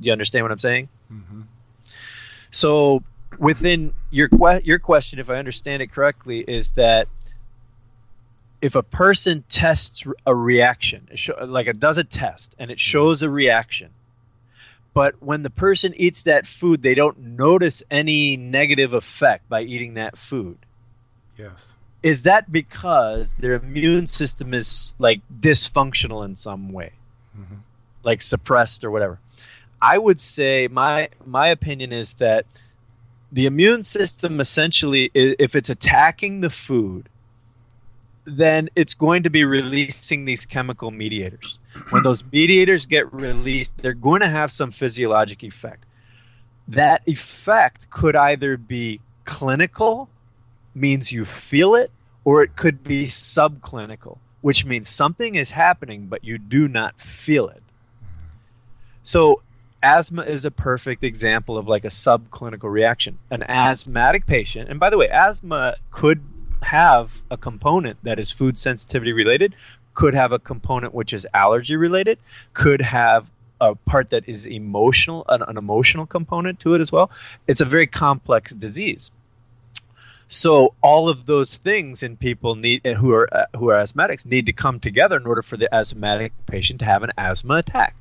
Do 0.00 0.06
you 0.06 0.12
understand 0.12 0.44
what 0.44 0.52
I'm 0.52 0.60
saying? 0.60 0.88
Mm-hmm. 1.12 1.42
So 2.52 3.02
within 3.38 3.92
your 4.10 4.28
que- 4.28 4.62
your 4.62 4.78
question, 4.78 5.18
if 5.18 5.30
I 5.30 5.36
understand 5.36 5.82
it 5.82 5.88
correctly, 5.88 6.40
is 6.40 6.70
that 6.70 7.08
if 8.62 8.76
a 8.76 8.82
person 8.82 9.44
tests 9.48 10.04
a 10.24 10.34
reaction, 10.34 11.08
like 11.44 11.66
it 11.66 11.80
does 11.80 11.98
a 11.98 12.04
test 12.04 12.54
and 12.58 12.70
it 12.70 12.78
shows 12.78 13.20
a 13.20 13.28
reaction, 13.28 13.90
but 14.94 15.20
when 15.20 15.42
the 15.42 15.50
person 15.50 15.92
eats 15.96 16.22
that 16.22 16.46
food, 16.46 16.82
they 16.82 16.94
don't 16.94 17.18
notice 17.18 17.82
any 17.90 18.36
negative 18.36 18.92
effect 18.92 19.48
by 19.48 19.62
eating 19.62 19.94
that 19.94 20.16
food. 20.16 20.58
Yes. 21.36 21.76
Is 22.04 22.22
that 22.22 22.52
because 22.52 23.34
their 23.38 23.54
immune 23.54 24.06
system 24.06 24.54
is 24.54 24.94
like 24.98 25.20
dysfunctional 25.40 26.24
in 26.24 26.36
some 26.36 26.72
way, 26.72 26.92
mm-hmm. 27.36 27.56
like 28.04 28.22
suppressed 28.22 28.84
or 28.84 28.92
whatever? 28.92 29.18
I 29.80 29.98
would 29.98 30.20
say 30.20 30.68
my 30.70 31.08
my 31.26 31.48
opinion 31.48 31.92
is 31.92 32.12
that 32.14 32.46
the 33.32 33.46
immune 33.46 33.82
system 33.82 34.40
essentially 34.40 35.10
if 35.14 35.56
it's 35.56 35.70
attacking 35.70 36.40
the 36.40 36.50
food 36.50 37.08
then 38.24 38.68
it's 38.76 38.94
going 38.94 39.22
to 39.24 39.30
be 39.30 39.44
releasing 39.44 40.24
these 40.24 40.44
chemical 40.46 40.90
mediators. 40.90 41.58
When 41.90 42.02
those 42.02 42.22
mediators 42.32 42.86
get 42.86 43.12
released 43.12 43.78
they're 43.78 43.94
going 43.94 44.20
to 44.20 44.28
have 44.28 44.50
some 44.50 44.70
physiologic 44.70 45.42
effect. 45.42 45.84
That 46.68 47.02
effect 47.06 47.90
could 47.90 48.16
either 48.16 48.56
be 48.56 49.00
clinical 49.24 50.08
means 50.74 51.12
you 51.12 51.24
feel 51.24 51.74
it 51.74 51.90
or 52.24 52.42
it 52.42 52.56
could 52.56 52.82
be 52.82 53.06
subclinical 53.06 54.18
which 54.40 54.64
means 54.64 54.88
something 54.88 55.34
is 55.34 55.50
happening 55.50 56.06
but 56.06 56.24
you 56.24 56.38
do 56.38 56.68
not 56.68 57.00
feel 57.00 57.48
it. 57.48 57.62
So 59.02 59.42
asthma 59.82 60.22
is 60.22 60.44
a 60.44 60.50
perfect 60.50 61.02
example 61.02 61.58
of 61.58 61.66
like 61.66 61.84
a 61.84 61.88
subclinical 61.88 62.70
reaction. 62.70 63.18
An 63.30 63.42
asthmatic 63.42 64.26
patient, 64.26 64.68
and 64.68 64.78
by 64.78 64.90
the 64.90 64.98
way, 64.98 65.08
asthma 65.08 65.76
could 65.90 66.22
have 66.62 67.10
a 67.30 67.36
component 67.36 68.02
that 68.04 68.18
is 68.18 68.32
food 68.32 68.58
sensitivity 68.58 69.12
related, 69.12 69.54
could 69.94 70.14
have 70.14 70.32
a 70.32 70.38
component 70.38 70.94
which 70.94 71.12
is 71.12 71.26
allergy 71.34 71.76
related, 71.76 72.18
could 72.54 72.80
have 72.80 73.30
a 73.60 73.74
part 73.74 74.10
that 74.10 74.28
is 74.28 74.46
emotional, 74.46 75.24
an, 75.28 75.42
an 75.42 75.56
emotional 75.56 76.06
component 76.06 76.58
to 76.60 76.74
it 76.74 76.80
as 76.80 76.90
well. 76.90 77.10
It's 77.46 77.60
a 77.60 77.64
very 77.64 77.86
complex 77.86 78.52
disease. 78.52 79.10
So 80.26 80.74
all 80.82 81.08
of 81.10 81.26
those 81.26 81.58
things 81.58 82.02
in 82.02 82.16
people 82.16 82.56
need 82.56 82.86
who 82.86 83.12
are 83.12 83.28
uh, 83.34 83.44
who 83.54 83.68
are 83.68 83.76
asthmatics 83.76 84.24
need 84.24 84.46
to 84.46 84.52
come 84.52 84.80
together 84.80 85.16
in 85.16 85.26
order 85.26 85.42
for 85.42 85.58
the 85.58 85.72
asthmatic 85.74 86.32
patient 86.46 86.78
to 86.80 86.86
have 86.86 87.02
an 87.02 87.12
asthma 87.18 87.56
attack. 87.56 87.94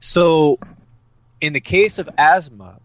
So, 0.00 0.58
in 1.40 1.52
the 1.52 1.60
case 1.60 1.98
of 1.98 2.08
asthma, 2.16 2.80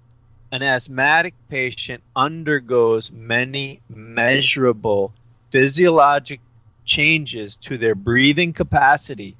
an 0.51 0.61
asthmatic 0.61 1.33
patient 1.49 2.03
undergoes 2.15 3.11
many 3.11 3.81
measurable 3.89 5.13
physiologic 5.49 6.41
changes 6.83 7.55
to 7.55 7.77
their 7.77 7.95
breathing 7.95 8.53
capacity 8.53 9.35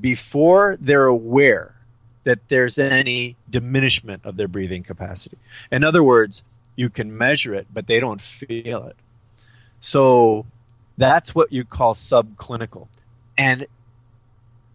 before 0.00 0.76
they're 0.80 1.06
aware 1.06 1.74
that 2.24 2.48
there's 2.48 2.78
any 2.78 3.36
diminishment 3.50 4.24
of 4.24 4.36
their 4.36 4.48
breathing 4.48 4.82
capacity. 4.82 5.36
In 5.70 5.84
other 5.84 6.02
words, 6.02 6.42
you 6.76 6.90
can 6.90 7.16
measure 7.16 7.54
it, 7.54 7.66
but 7.72 7.86
they 7.86 8.00
don't 8.00 8.20
feel 8.20 8.86
it. 8.86 8.96
So 9.80 10.46
that's 10.96 11.34
what 11.34 11.52
you 11.52 11.64
call 11.64 11.94
subclinical. 11.94 12.88
And 13.36 13.66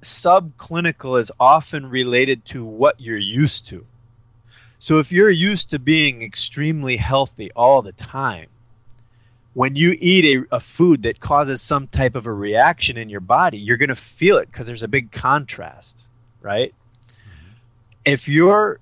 subclinical 0.01 1.19
is 1.19 1.31
often 1.39 1.89
related 1.89 2.45
to 2.45 2.63
what 2.63 2.99
you're 2.99 3.17
used 3.17 3.67
to. 3.67 3.85
So 4.79 4.99
if 4.99 5.11
you're 5.11 5.29
used 5.29 5.69
to 5.71 5.79
being 5.79 6.21
extremely 6.21 6.97
healthy 6.97 7.51
all 7.51 7.81
the 7.81 7.91
time, 7.91 8.47
when 9.53 9.75
you 9.75 9.97
eat 9.99 10.37
a, 10.51 10.55
a 10.55 10.59
food 10.61 11.03
that 11.03 11.19
causes 11.19 11.61
some 11.61 11.87
type 11.87 12.15
of 12.15 12.25
a 12.25 12.33
reaction 12.33 12.95
in 12.95 13.09
your 13.09 13.19
body, 13.19 13.57
you're 13.57 13.77
going 13.77 13.89
to 13.89 13.95
feel 13.95 14.37
it 14.37 14.49
because 14.49 14.67
there's 14.67 14.83
a 14.83 14.87
big 14.87 15.11
contrast, 15.11 15.99
right? 16.41 16.73
Mm-hmm. 17.07 17.55
If 18.05 18.29
you're 18.29 18.79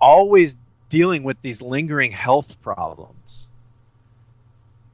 always 0.00 0.56
dealing 0.88 1.24
with 1.24 1.36
these 1.42 1.60
lingering 1.60 2.12
health 2.12 2.60
problems, 2.62 3.50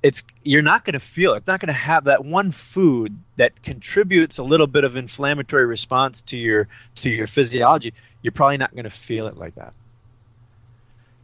it's 0.03 0.25
you're 0.43 0.63
not 0.63 0.85
going 0.85 0.95
to 0.95 1.01
feel 1.01 1.35
it. 1.35 1.39
It's 1.39 1.47
not 1.47 1.61
going 1.61 1.69
to 1.69 1.73
have 1.73 2.05
that 2.05 2.25
one 2.25 2.51
food 2.51 3.19
that 3.37 3.63
contributes 3.63 4.39
a 4.39 4.43
little 4.43 4.67
bit 4.67 4.85
of 4.85 4.97
inflammatory 4.97 5.67
response 5.67 6.23
to 6.23 6.37
your 6.37 6.69
to 6.97 7.11
your 7.11 7.27
physiology. 7.27 7.95
You're 8.23 8.33
probably 8.33 8.57
not 8.57 8.73
going 8.73 8.85
to 8.85 8.91
feel 8.91 9.27
it 9.27 9.37
like 9.37 9.55
that. 9.57 9.75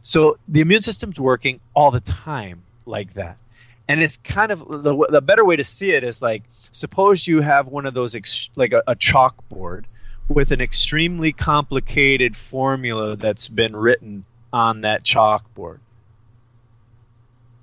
So 0.07 0.37
the 0.47 0.61
immune 0.61 0.83
system's 0.83 1.19
working 1.19 1.61
all 1.73 1.89
the 1.89 1.99
time 1.99 2.61
like 2.85 3.15
that. 3.15 3.39
And 3.87 4.03
it's 4.03 4.17
kind 4.17 4.51
of 4.51 4.59
the, 4.83 4.95
the 5.09 5.19
better 5.19 5.43
way 5.43 5.55
to 5.55 5.63
see 5.63 5.93
it 5.93 6.03
is 6.03 6.21
like 6.21 6.43
suppose 6.71 7.25
you 7.25 7.41
have 7.41 7.65
one 7.65 7.87
of 7.87 7.95
those 7.95 8.13
ex, 8.13 8.51
like 8.55 8.71
a, 8.71 8.83
a 8.85 8.95
chalkboard 8.95 9.85
with 10.27 10.51
an 10.51 10.61
extremely 10.61 11.31
complicated 11.31 12.35
formula 12.35 13.15
that's 13.15 13.49
been 13.49 13.75
written 13.75 14.25
on 14.53 14.81
that 14.81 15.03
chalkboard. 15.03 15.79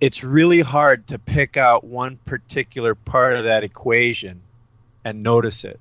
It's 0.01 0.25
really 0.25 0.63
hard 0.63 1.07
to 1.07 1.21
pick 1.21 1.57
out 1.57 1.85
one 1.85 2.19
particular 2.25 2.97
part 2.97 3.37
of 3.37 3.45
that 3.45 3.63
equation 3.63 4.43
and 5.05 5.23
notice 5.23 5.63
it 5.63 5.79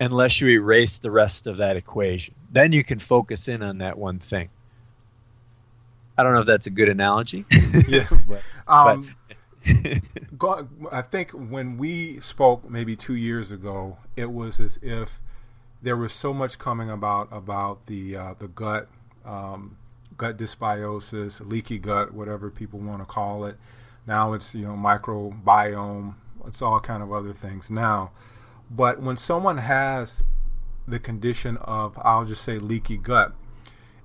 unless 0.00 0.40
you 0.40 0.48
erase 0.48 0.98
the 0.98 1.10
rest 1.10 1.46
of 1.46 1.58
that 1.58 1.76
equation. 1.76 2.34
Then 2.50 2.72
you 2.72 2.82
can 2.82 2.98
focus 2.98 3.48
in 3.48 3.62
on 3.62 3.76
that 3.78 3.98
one 3.98 4.18
thing. 4.18 4.48
I 6.16 6.22
don't 6.22 6.32
know 6.32 6.40
if 6.40 6.46
that's 6.46 6.66
a 6.66 6.70
good 6.70 6.88
analogy. 6.88 7.44
yeah. 7.88 8.06
but, 8.28 8.42
um, 8.68 9.14
but. 10.32 10.66
I 10.92 11.02
think 11.02 11.30
when 11.30 11.78
we 11.78 12.20
spoke 12.20 12.68
maybe 12.68 12.96
two 12.96 13.16
years 13.16 13.50
ago, 13.50 13.96
it 14.16 14.30
was 14.30 14.60
as 14.60 14.78
if 14.82 15.20
there 15.82 15.96
was 15.96 16.12
so 16.12 16.32
much 16.32 16.58
coming 16.58 16.90
about 16.90 17.28
about 17.30 17.86
the 17.86 18.16
uh, 18.16 18.34
the 18.38 18.48
gut 18.48 18.88
um, 19.24 19.76
gut 20.16 20.36
dysbiosis, 20.36 21.46
leaky 21.46 21.78
gut, 21.78 22.12
whatever 22.12 22.50
people 22.50 22.78
want 22.78 23.00
to 23.00 23.06
call 23.06 23.44
it. 23.46 23.56
Now 24.06 24.34
it's 24.34 24.54
you 24.54 24.66
know 24.66 24.74
microbiome. 24.74 26.14
It's 26.46 26.60
all 26.60 26.78
kind 26.78 27.02
of 27.02 27.12
other 27.12 27.32
things 27.32 27.70
now. 27.70 28.10
But 28.70 29.00
when 29.00 29.16
someone 29.16 29.58
has 29.58 30.22
the 30.86 30.98
condition 30.98 31.56
of 31.58 31.98
I'll 32.02 32.24
just 32.24 32.42
say 32.42 32.58
leaky 32.58 32.98
gut, 32.98 33.32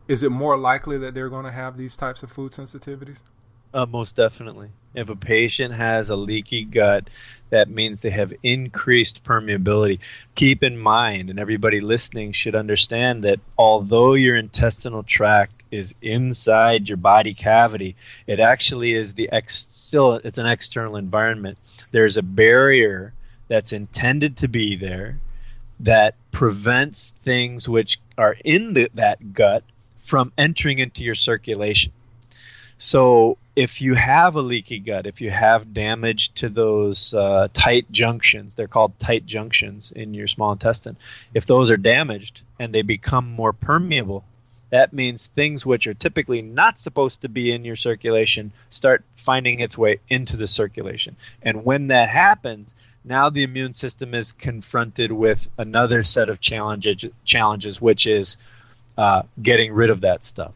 is 0.09 0.23
it 0.23 0.31
more 0.31 0.57
likely 0.57 0.97
that 0.97 1.13
they're 1.13 1.29
going 1.29 1.45
to 1.45 1.51
have 1.51 1.77
these 1.77 1.95
types 1.95 2.23
of 2.23 2.31
food 2.31 2.51
sensitivities? 2.51 3.21
Uh, 3.71 3.85
most 3.85 4.15
definitely. 4.15 4.69
If 4.95 5.09
a 5.09 5.15
patient 5.15 5.75
has 5.75 6.09
a 6.09 6.15
leaky 6.15 6.65
gut, 6.65 7.07
that 7.51 7.69
means 7.69 7.99
they 7.99 8.09
have 8.09 8.33
increased 8.41 9.23
permeability. 9.23 9.99
Keep 10.33 10.63
in 10.63 10.79
mind, 10.79 11.29
and 11.29 11.39
everybody 11.39 11.79
listening 11.79 12.31
should 12.31 12.55
understand 12.55 13.23
that 13.23 13.39
although 13.55 14.15
your 14.15 14.35
intestinal 14.35 15.03
tract 15.03 15.61
is 15.69 15.93
inside 16.01 16.89
your 16.89 16.97
body 16.97 17.35
cavity, 17.35 17.95
it 18.25 18.39
actually 18.39 18.95
is 18.95 19.13
the 19.13 19.31
ex- 19.31 19.67
still 19.69 20.15
it's 20.23 20.39
an 20.39 20.47
external 20.47 20.95
environment. 20.95 21.59
There's 21.91 22.17
a 22.17 22.23
barrier 22.23 23.13
that's 23.47 23.71
intended 23.71 24.35
to 24.37 24.47
be 24.47 24.75
there 24.75 25.19
that 25.79 26.15
prevents 26.31 27.13
things 27.23 27.69
which 27.69 27.99
are 28.17 28.35
in 28.43 28.73
the, 28.73 28.89
that 28.95 29.33
gut 29.33 29.63
from 30.09 30.33
entering 30.39 30.79
into 30.79 31.03
your 31.03 31.13
circulation. 31.13 31.93
So 32.79 33.37
if 33.55 33.79
you 33.79 33.93
have 33.93 34.35
a 34.35 34.41
leaky 34.41 34.79
gut, 34.79 35.05
if 35.05 35.21
you 35.21 35.29
have 35.29 35.73
damage 35.73 36.29
to 36.35 36.49
those 36.49 37.13
uh, 37.13 37.49
tight 37.53 37.91
junctions, 37.91 38.55
they're 38.55 38.67
called 38.67 38.97
tight 38.99 39.27
junctions 39.27 39.91
in 39.91 40.15
your 40.15 40.27
small 40.27 40.51
intestine, 40.51 40.97
if 41.33 41.45
those 41.45 41.69
are 41.69 41.77
damaged 41.77 42.41
and 42.57 42.73
they 42.73 42.81
become 42.81 43.29
more 43.29 43.53
permeable, 43.53 44.23
that 44.71 44.93
means 44.93 45.27
things 45.27 45.63
which 45.63 45.85
are 45.85 45.93
typically 45.93 46.41
not 46.41 46.79
supposed 46.79 47.21
to 47.21 47.29
be 47.29 47.51
in 47.51 47.63
your 47.65 47.75
circulation 47.75 48.51
start 48.71 49.03
finding 49.15 49.59
its 49.59 49.77
way 49.77 49.99
into 50.09 50.37
the 50.37 50.47
circulation. 50.47 51.17
And 51.43 51.65
when 51.65 51.87
that 51.87 52.09
happens, 52.09 52.73
now 53.03 53.29
the 53.29 53.43
immune 53.43 53.73
system 53.73 54.15
is 54.15 54.31
confronted 54.31 55.11
with 55.11 55.49
another 55.57 56.01
set 56.03 56.29
of 56.29 56.39
challenges, 56.39 57.05
challenges 57.25 57.79
which 57.79 58.07
is 58.07 58.37
uh, 58.99 59.23
getting 59.41 59.71
rid 59.71 59.89
of 59.89 60.01
that 60.01 60.25
stuff. 60.25 60.51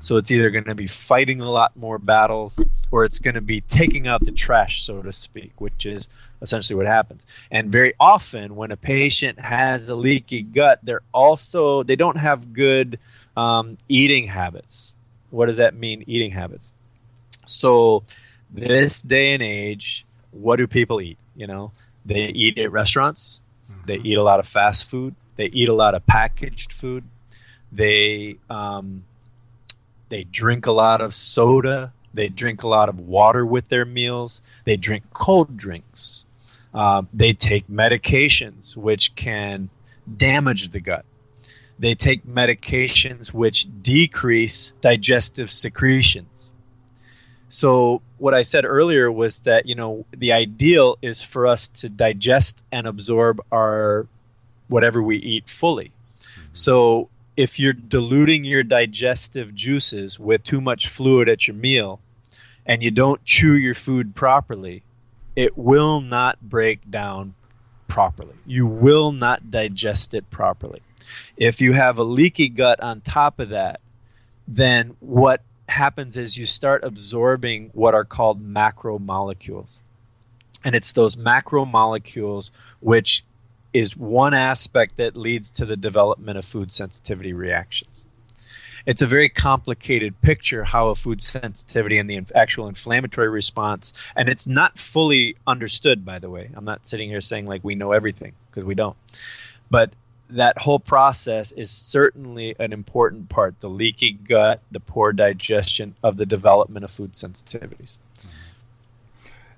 So 0.00 0.18
it's 0.18 0.30
either 0.30 0.50
going 0.50 0.64
to 0.64 0.74
be 0.74 0.86
fighting 0.86 1.40
a 1.40 1.50
lot 1.50 1.74
more 1.74 1.98
battles 1.98 2.62
or 2.90 3.06
it's 3.06 3.18
going 3.18 3.36
to 3.36 3.40
be 3.40 3.62
taking 3.62 4.06
out 4.06 4.22
the 4.22 4.32
trash, 4.32 4.84
so 4.84 5.00
to 5.00 5.12
speak, 5.12 5.52
which 5.58 5.86
is 5.86 6.10
essentially 6.42 6.76
what 6.76 6.84
happens. 6.84 7.24
And 7.50 7.72
very 7.72 7.94
often, 7.98 8.54
when 8.54 8.70
a 8.70 8.76
patient 8.76 9.40
has 9.40 9.88
a 9.88 9.94
leaky 9.94 10.42
gut, 10.42 10.80
they're 10.82 11.00
also 11.14 11.82
they 11.84 11.96
don't 11.96 12.18
have 12.18 12.52
good 12.52 12.98
um, 13.34 13.78
eating 13.88 14.26
habits. 14.26 14.92
What 15.30 15.46
does 15.46 15.56
that 15.56 15.74
mean? 15.74 16.04
Eating 16.06 16.32
habits. 16.32 16.74
So 17.46 18.04
this 18.50 19.00
day 19.00 19.32
and 19.32 19.42
age, 19.42 20.04
what 20.32 20.56
do 20.56 20.66
people 20.66 21.00
eat? 21.00 21.16
You 21.34 21.46
know, 21.46 21.72
they 22.04 22.26
eat 22.26 22.58
at 22.58 22.70
restaurants. 22.70 23.40
They 23.86 23.96
mm-hmm. 23.96 24.06
eat 24.06 24.18
a 24.18 24.22
lot 24.22 24.38
of 24.38 24.46
fast 24.46 24.84
food. 24.84 25.14
They 25.36 25.46
eat 25.46 25.70
a 25.70 25.74
lot 25.74 25.94
of 25.94 26.06
packaged 26.06 26.74
food 26.74 27.04
they 27.72 28.36
um, 28.48 29.04
they 30.08 30.24
drink 30.24 30.66
a 30.66 30.72
lot 30.72 31.00
of 31.00 31.14
soda. 31.14 31.92
They 32.14 32.28
drink 32.28 32.62
a 32.62 32.68
lot 32.68 32.88
of 32.88 32.98
water 32.98 33.44
with 33.44 33.68
their 33.68 33.84
meals. 33.84 34.40
They 34.64 34.76
drink 34.76 35.04
cold 35.12 35.56
drinks. 35.56 36.24
Uh, 36.72 37.02
they 37.12 37.32
take 37.32 37.68
medications 37.68 38.76
which 38.76 39.14
can 39.14 39.70
damage 40.16 40.70
the 40.70 40.80
gut. 40.80 41.04
They 41.78 41.94
take 41.94 42.26
medications 42.26 43.32
which 43.32 43.66
decrease 43.82 44.72
digestive 44.80 45.50
secretions. 45.50 46.52
So 47.48 48.02
what 48.18 48.34
I 48.34 48.42
said 48.42 48.64
earlier 48.64 49.10
was 49.10 49.40
that 49.40 49.66
you 49.66 49.74
know 49.74 50.04
the 50.10 50.32
ideal 50.32 50.98
is 51.02 51.22
for 51.22 51.46
us 51.46 51.68
to 51.68 51.88
digest 51.88 52.62
and 52.72 52.86
absorb 52.86 53.40
our 53.52 54.06
whatever 54.68 55.02
we 55.02 55.16
eat 55.18 55.48
fully. 55.48 55.86
Mm-hmm. 55.86 56.48
So 56.52 57.08
if 57.36 57.58
you're 57.58 57.72
diluting 57.72 58.44
your 58.44 58.62
digestive 58.62 59.54
juices 59.54 60.18
with 60.18 60.42
too 60.42 60.60
much 60.60 60.88
fluid 60.88 61.28
at 61.28 61.46
your 61.46 61.56
meal 61.56 62.00
and 62.64 62.82
you 62.82 62.90
don't 62.90 63.22
chew 63.24 63.52
your 63.52 63.74
food 63.74 64.14
properly, 64.14 64.82
it 65.36 65.56
will 65.56 66.00
not 66.00 66.40
break 66.40 66.90
down 66.90 67.34
properly. 67.88 68.34
You 68.46 68.66
will 68.66 69.12
not 69.12 69.50
digest 69.50 70.14
it 70.14 70.30
properly. 70.30 70.80
If 71.36 71.60
you 71.60 71.72
have 71.72 71.98
a 71.98 72.04
leaky 72.04 72.48
gut 72.48 72.80
on 72.80 73.00
top 73.02 73.38
of 73.38 73.50
that, 73.50 73.80
then 74.48 74.96
what 75.00 75.42
happens 75.68 76.16
is 76.16 76.38
you 76.38 76.46
start 76.46 76.84
absorbing 76.84 77.70
what 77.74 77.94
are 77.94 78.04
called 78.04 78.42
macromolecules. 78.42 79.82
And 80.64 80.74
it's 80.74 80.92
those 80.92 81.16
macromolecules 81.16 82.50
which 82.80 83.24
is 83.76 83.94
one 83.94 84.32
aspect 84.32 84.96
that 84.96 85.14
leads 85.14 85.50
to 85.50 85.66
the 85.66 85.76
development 85.76 86.38
of 86.38 86.46
food 86.46 86.72
sensitivity 86.72 87.34
reactions. 87.34 88.06
It's 88.86 89.02
a 89.02 89.06
very 89.06 89.28
complicated 89.28 90.18
picture 90.22 90.64
how 90.64 90.88
a 90.88 90.94
food 90.94 91.20
sensitivity 91.20 91.98
and 91.98 92.08
the 92.08 92.22
actual 92.34 92.68
inflammatory 92.68 93.28
response, 93.28 93.92
and 94.14 94.30
it's 94.30 94.46
not 94.46 94.78
fully 94.78 95.36
understood, 95.46 96.06
by 96.06 96.18
the 96.18 96.30
way. 96.30 96.48
I'm 96.54 96.64
not 96.64 96.86
sitting 96.86 97.10
here 97.10 97.20
saying 97.20 97.44
like 97.44 97.62
we 97.62 97.74
know 97.74 97.92
everything 97.92 98.32
because 98.48 98.64
we 98.64 98.74
don't. 98.74 98.96
But 99.70 99.90
that 100.30 100.56
whole 100.56 100.80
process 100.80 101.52
is 101.52 101.70
certainly 101.70 102.56
an 102.58 102.72
important 102.72 103.28
part 103.28 103.60
the 103.60 103.68
leaky 103.68 104.12
gut, 104.12 104.62
the 104.70 104.80
poor 104.80 105.12
digestion 105.12 105.96
of 106.02 106.16
the 106.16 106.24
development 106.24 106.82
of 106.82 106.90
food 106.90 107.12
sensitivities. 107.12 107.98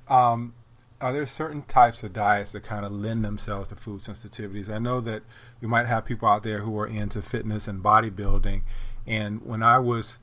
Um, 0.08 0.54
are 1.00 1.12
there 1.12 1.26
certain 1.26 1.62
types 1.62 2.02
of 2.02 2.12
diets 2.12 2.52
that 2.52 2.62
kind 2.62 2.84
of 2.84 2.92
lend 2.92 3.24
themselves 3.24 3.68
to 3.68 3.76
food 3.76 4.00
sensitivities? 4.00 4.68
I 4.68 4.78
know 4.78 5.00
that 5.00 5.22
we 5.60 5.68
might 5.68 5.86
have 5.86 6.04
people 6.04 6.28
out 6.28 6.42
there 6.42 6.60
who 6.60 6.78
are 6.78 6.86
into 6.86 7.22
fitness 7.22 7.68
and 7.68 7.82
bodybuilding, 7.82 8.62
and 9.06 9.44
when 9.44 9.62
I 9.62 9.78
was 9.78 10.18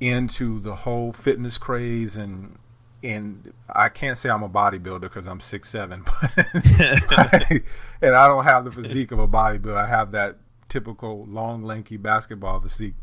into 0.00 0.60
the 0.60 0.76
whole 0.76 1.12
fitness 1.12 1.58
craze 1.58 2.16
and 2.16 2.56
and 3.02 3.52
I 3.68 3.88
can't 3.88 4.18
say 4.18 4.28
I'm 4.28 4.42
a 4.42 4.48
bodybuilder 4.48 5.02
because 5.02 5.26
I'm 5.26 5.40
six 5.40 5.68
seven, 5.68 6.04
I, 6.22 7.62
and 8.02 8.14
I 8.14 8.28
don't 8.28 8.44
have 8.44 8.64
the 8.64 8.72
physique 8.72 9.12
of 9.12 9.18
a 9.18 9.28
bodybuilder. 9.28 9.76
I 9.76 9.88
have 9.88 10.12
that 10.12 10.38
typical 10.68 11.24
long, 11.26 11.62
lanky 11.62 11.96
basketball 11.96 12.60
physique. 12.60 12.94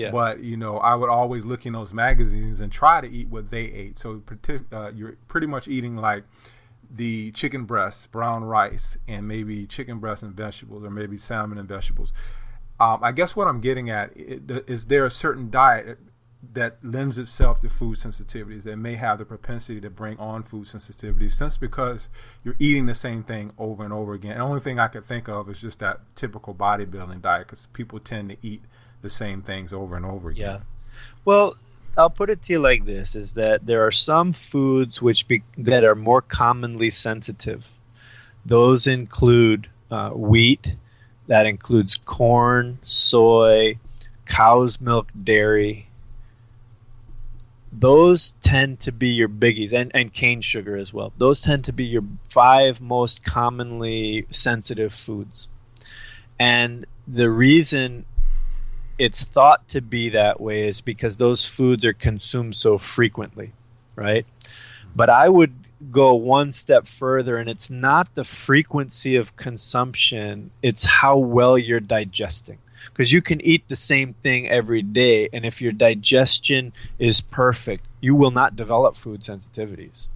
Yeah. 0.00 0.10
But 0.12 0.42
you 0.42 0.56
know, 0.56 0.78
I 0.78 0.94
would 0.94 1.10
always 1.10 1.44
look 1.44 1.66
in 1.66 1.74
those 1.74 1.92
magazines 1.92 2.60
and 2.60 2.72
try 2.72 3.02
to 3.02 3.08
eat 3.08 3.28
what 3.28 3.50
they 3.50 3.64
ate. 3.64 3.98
So 3.98 4.22
uh, 4.72 4.92
you're 4.94 5.16
pretty 5.28 5.46
much 5.46 5.68
eating 5.68 5.96
like 5.96 6.24
the 6.90 7.30
chicken 7.32 7.64
breasts, 7.64 8.06
brown 8.06 8.42
rice, 8.42 8.96
and 9.06 9.28
maybe 9.28 9.66
chicken 9.66 9.98
breast 9.98 10.22
and 10.22 10.34
vegetables, 10.34 10.84
or 10.84 10.90
maybe 10.90 11.18
salmon 11.18 11.58
and 11.58 11.68
vegetables. 11.68 12.14
Um, 12.80 13.00
I 13.02 13.12
guess 13.12 13.36
what 13.36 13.46
I'm 13.46 13.60
getting 13.60 13.90
at 13.90 14.12
is 14.16 14.86
there 14.86 15.04
a 15.04 15.10
certain 15.10 15.50
diet 15.50 15.98
that 16.54 16.78
lends 16.82 17.18
itself 17.18 17.60
to 17.60 17.68
food 17.68 17.96
sensitivities 17.96 18.62
that 18.62 18.76
may 18.76 18.94
have 18.94 19.18
the 19.18 19.26
propensity 19.26 19.82
to 19.82 19.90
bring 19.90 20.16
on 20.18 20.42
food 20.42 20.64
sensitivities 20.64 21.32
since 21.32 21.58
because 21.58 22.08
you're 22.42 22.56
eating 22.58 22.86
the 22.86 22.94
same 22.94 23.22
thing 23.22 23.52
over 23.58 23.84
and 23.84 23.92
over 23.92 24.14
again. 24.14 24.38
The 24.38 24.42
only 24.42 24.60
thing 24.60 24.78
I 24.78 24.88
could 24.88 25.04
think 25.04 25.28
of 25.28 25.50
is 25.50 25.60
just 25.60 25.80
that 25.80 26.00
typical 26.16 26.54
bodybuilding 26.54 27.20
diet 27.20 27.46
because 27.46 27.66
people 27.66 28.00
tend 28.00 28.30
to 28.30 28.36
eat 28.40 28.62
the 29.02 29.10
same 29.10 29.42
things 29.42 29.72
over 29.72 29.96
and 29.96 30.04
over 30.04 30.30
again. 30.30 30.42
Yeah. 30.42 30.58
Well, 31.24 31.56
I'll 31.96 32.10
put 32.10 32.30
it 32.30 32.42
to 32.44 32.52
you 32.52 32.58
like 32.58 32.84
this: 32.84 33.14
is 33.14 33.34
that 33.34 33.66
there 33.66 33.86
are 33.86 33.92
some 33.92 34.32
foods 34.32 35.02
which 35.02 35.26
be, 35.28 35.42
that 35.58 35.84
are 35.84 35.94
more 35.94 36.22
commonly 36.22 36.90
sensitive. 36.90 37.68
Those 38.44 38.86
include 38.86 39.68
uh, 39.90 40.10
wheat. 40.10 40.76
That 41.26 41.46
includes 41.46 41.96
corn, 41.96 42.78
soy, 42.82 43.78
cow's 44.26 44.80
milk, 44.80 45.08
dairy. 45.22 45.86
Those 47.72 48.32
tend 48.42 48.80
to 48.80 48.90
be 48.90 49.10
your 49.10 49.28
biggies, 49.28 49.72
and, 49.72 49.92
and 49.94 50.12
cane 50.12 50.40
sugar 50.40 50.76
as 50.76 50.92
well. 50.92 51.12
Those 51.18 51.40
tend 51.40 51.64
to 51.66 51.72
be 51.72 51.84
your 51.84 52.02
five 52.28 52.80
most 52.80 53.24
commonly 53.24 54.26
sensitive 54.30 54.92
foods. 54.92 55.48
And 56.38 56.84
the 57.06 57.30
reason 57.30 58.06
it's 59.00 59.24
thought 59.24 59.66
to 59.66 59.80
be 59.80 60.10
that 60.10 60.42
way 60.42 60.68
is 60.68 60.82
because 60.82 61.16
those 61.16 61.48
foods 61.48 61.86
are 61.86 61.94
consumed 61.94 62.54
so 62.54 62.76
frequently, 62.76 63.50
right? 63.96 64.26
But 64.94 65.08
I 65.08 65.26
would 65.26 65.54
go 65.90 66.14
one 66.14 66.52
step 66.52 66.86
further, 66.86 67.38
and 67.38 67.48
it's 67.48 67.70
not 67.70 68.14
the 68.14 68.24
frequency 68.24 69.16
of 69.16 69.36
consumption, 69.36 70.50
it's 70.62 70.84
how 70.84 71.16
well 71.16 71.56
you're 71.56 71.80
digesting. 71.80 72.58
Because 72.88 73.10
you 73.10 73.22
can 73.22 73.40
eat 73.40 73.66
the 73.68 73.76
same 73.76 74.12
thing 74.22 74.46
every 74.50 74.82
day, 74.82 75.30
and 75.32 75.46
if 75.46 75.62
your 75.62 75.72
digestion 75.72 76.74
is 76.98 77.22
perfect, 77.22 77.86
you 78.02 78.14
will 78.14 78.30
not 78.30 78.54
develop 78.54 78.98
food 78.98 79.22
sensitivities. 79.22 80.08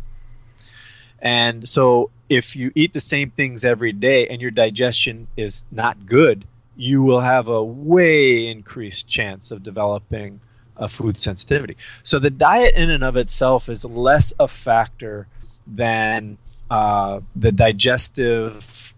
And 1.20 1.66
so, 1.66 2.10
if 2.28 2.54
you 2.54 2.70
eat 2.74 2.92
the 2.92 3.00
same 3.00 3.30
things 3.30 3.64
every 3.64 3.92
day 3.92 4.28
and 4.28 4.42
your 4.42 4.50
digestion 4.50 5.28
is 5.38 5.64
not 5.70 6.04
good, 6.04 6.44
you 6.76 7.02
will 7.02 7.20
have 7.20 7.48
a 7.48 7.62
way 7.62 8.46
increased 8.48 9.08
chance 9.08 9.50
of 9.50 9.62
developing 9.62 10.40
a 10.76 10.88
food 10.88 11.20
sensitivity. 11.20 11.76
So 12.02 12.18
the 12.18 12.30
diet 12.30 12.74
in 12.74 12.90
and 12.90 13.04
of 13.04 13.16
itself 13.16 13.68
is 13.68 13.84
less 13.84 14.32
a 14.38 14.48
factor 14.48 15.28
than 15.66 16.38
uh, 16.70 17.20
the 17.36 17.52
digestive 17.52 18.94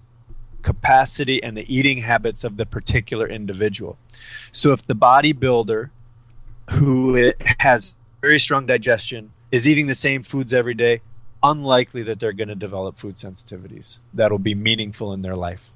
capacity 0.63 1.43
and 1.43 1.57
the 1.57 1.75
eating 1.75 1.99
habits 1.99 2.45
of 2.45 2.57
the 2.57 2.67
particular 2.67 3.29
individual. 3.29 3.99
So 4.53 4.73
if 4.73 4.87
the 4.87 4.95
bodybuilder 4.95 5.91
who 6.71 7.33
has 7.61 7.97
very 8.21 8.41
strong 8.41 8.67
digestion 8.67 9.33
is 9.53 9.69
eating 9.69 9.87
the 9.87 9.95
same 9.95 10.23
foods 10.23 10.53
every 10.53 10.75
day, 10.75 11.03
unlikely 11.43 12.03
that 12.05 12.19
they're 12.19 12.33
going 12.33 12.49
to 12.49 12.57
develop 12.57 12.99
food 12.99 13.17
sensitivities 13.17 13.99
that'll 14.13 14.39
be 14.39 14.55
meaningful 14.55 15.13
in 15.13 15.23
their 15.23 15.37
life. 15.37 15.71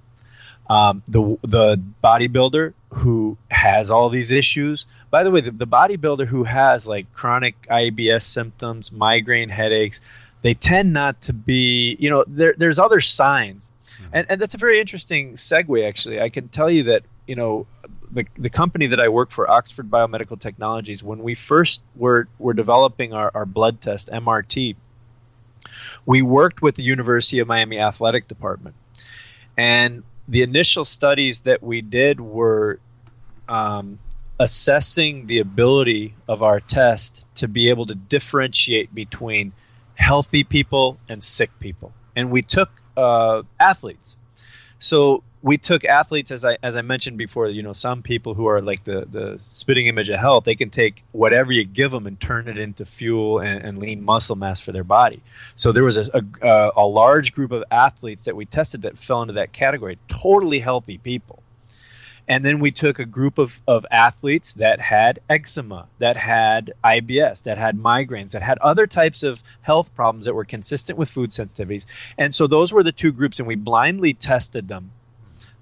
Um, 0.71 1.03
the 1.07 1.37
the 1.43 1.83
bodybuilder 2.03 2.75
who 2.91 3.37
has 3.51 3.91
all 3.91 4.09
these 4.09 4.31
issues. 4.31 4.87
By 5.11 5.25
the 5.25 5.31
way, 5.33 5.41
the, 5.41 5.51
the 5.51 5.67
bodybuilder 5.67 6.29
who 6.29 6.45
has 6.45 6.87
like 6.87 7.13
chronic 7.13 7.61
IBS 7.69 8.23
symptoms, 8.23 8.93
migraine 8.93 9.49
headaches, 9.49 10.01
they 10.43 10.55
tend 10.55 10.93
not 10.93 11.21
to 11.23 11.33
be. 11.33 11.97
You 11.99 12.11
know, 12.11 12.25
there, 12.29 12.55
there's 12.57 12.79
other 12.79 13.01
signs, 13.01 13.73
mm-hmm. 13.97 14.11
and 14.13 14.27
and 14.31 14.41
that's 14.41 14.55
a 14.55 14.59
very 14.59 14.79
interesting 14.79 15.33
segue. 15.33 15.87
Actually, 15.87 16.21
I 16.21 16.29
can 16.29 16.47
tell 16.47 16.71
you 16.71 16.85
that 16.85 17.03
you 17.27 17.35
know 17.35 17.67
the, 18.13 18.27
the 18.37 18.51
company 18.51 18.87
that 18.87 19.01
I 19.01 19.09
work 19.09 19.31
for, 19.31 19.51
Oxford 19.51 19.91
Biomedical 19.91 20.39
Technologies, 20.39 21.03
when 21.03 21.23
we 21.23 21.35
first 21.35 21.83
were, 21.97 22.29
were 22.39 22.55
developing 22.55 23.13
our, 23.13 23.31
our 23.35 23.47
blood 23.47 23.81
test, 23.81 24.09
MRT, 24.09 24.77
we 26.07 26.23
worked 26.23 26.63
with 26.63 26.77
the 26.77 26.83
University 26.83 27.39
of 27.39 27.47
Miami 27.47 27.79
Athletic 27.79 28.27
Department. 28.29 28.75
And 29.57 30.03
the 30.31 30.43
initial 30.43 30.85
studies 30.85 31.41
that 31.41 31.61
we 31.61 31.83
did 31.83 32.21
were 32.21 32.79
um, 33.49 33.99
assessing 34.39 35.27
the 35.27 35.41
ability 35.41 36.15
of 36.29 36.41
our 36.41 36.61
test 36.61 37.25
to 37.35 37.49
be 37.49 37.69
able 37.69 37.85
to 37.87 37.97
differentiate 37.97 38.95
between 38.95 39.53
healthy 39.97 40.45
people 40.45 40.99
and 41.09 41.21
sick 41.21 41.51
people. 41.59 41.93
And 42.15 42.31
we 42.31 42.43
took 42.43 42.71
uh, 42.97 43.43
athletes. 43.59 44.15
So 44.79 45.25
we 45.43 45.57
took 45.57 45.85
athletes 45.85 46.31
as 46.31 46.45
I 46.45 46.59
as 46.63 46.77
I 46.77 46.83
mentioned 46.83 47.17
before. 47.17 47.49
You 47.49 47.63
know, 47.63 47.73
some 47.73 48.03
people 48.03 48.35
who 48.35 48.47
are 48.47 48.61
like 48.61 48.85
the 48.85 49.07
the 49.11 49.39
spitting 49.39 49.87
image 49.87 50.09
of 50.11 50.21
health, 50.21 50.45
they 50.45 50.55
can 50.55 50.71
take 50.71 51.03
whatever 51.13 51.53
you 51.53 51.65
give 51.65 51.91
them 51.91 52.07
and 52.07 52.21
turn 52.21 52.49
it 52.49 52.59
into 52.59 52.85
fuel 52.85 53.39
and, 53.39 53.63
and 53.63 53.79
lean 53.79 54.05
muscle 54.05 54.37
mass 54.37 54.61
for 54.61 54.73
their 54.73 54.85
body. 54.85 55.23
So 55.57 55.73
there 55.73 55.85
was 55.85 55.97
a, 55.97 56.25
a, 56.43 56.71
a 56.77 56.87
large 56.87 57.33
group 57.33 57.53
of 57.53 57.65
athletes 57.71 58.25
that 58.25 58.37
we 58.37 58.45
tested 58.45 58.83
that 58.83 58.99
fell 58.99 59.23
into 59.23 59.35
that 59.35 59.53
category, 59.53 59.99
totally 60.09 60.61
healthy 60.61 60.99
people. 60.99 61.43
And 62.29 62.45
then 62.45 62.61
we 62.61 62.71
took 62.71 63.01
a 63.01 63.07
group 63.07 63.39
of, 63.39 63.61
of 63.67 63.85
athletes 63.91 64.53
that 64.53 64.81
had 64.81 65.19
eczema, 65.29 65.89
that 65.99 66.17
had 66.17 66.73
IBS, 66.85 67.43
that 67.43 67.59
had 67.59 67.77
migraines, 67.77 68.31
that 68.31 68.43
had 68.43 68.57
other 68.59 68.87
types 68.87 69.25
of 69.25 69.43
health 69.63 69.93
problems 69.97 70.27
that 70.27 70.35
were 70.35 70.45
consistent 70.45 70.97
with 70.97 71.11
food 71.11 71.31
sensitivities. 71.31 71.87
And 72.17 72.33
so 72.33 72.47
those 72.47 72.73
were 72.73 72.85
the 72.85 72.93
two 72.93 73.11
groups, 73.11 73.41
and 73.41 73.49
we 73.49 73.57
blindly 73.57 74.15
tested 74.15 74.69
them 74.69 74.93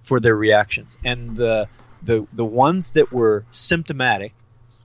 for 0.02 0.20
their 0.20 0.36
reactions. 0.36 0.96
And 1.04 1.36
the 1.36 1.68
the 2.02 2.26
the 2.32 2.44
ones 2.44 2.92
that 2.92 3.12
were 3.12 3.44
symptomatic, 3.50 4.32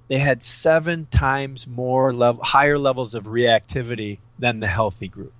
they 0.07 0.19
had 0.19 0.43
seven 0.43 1.07
times 1.11 1.67
more 1.67 2.13
level, 2.13 2.43
higher 2.43 2.77
levels 2.77 3.13
of 3.13 3.25
reactivity 3.25 4.19
than 4.39 4.59
the 4.59 4.67
healthy 4.67 5.07
group. 5.07 5.33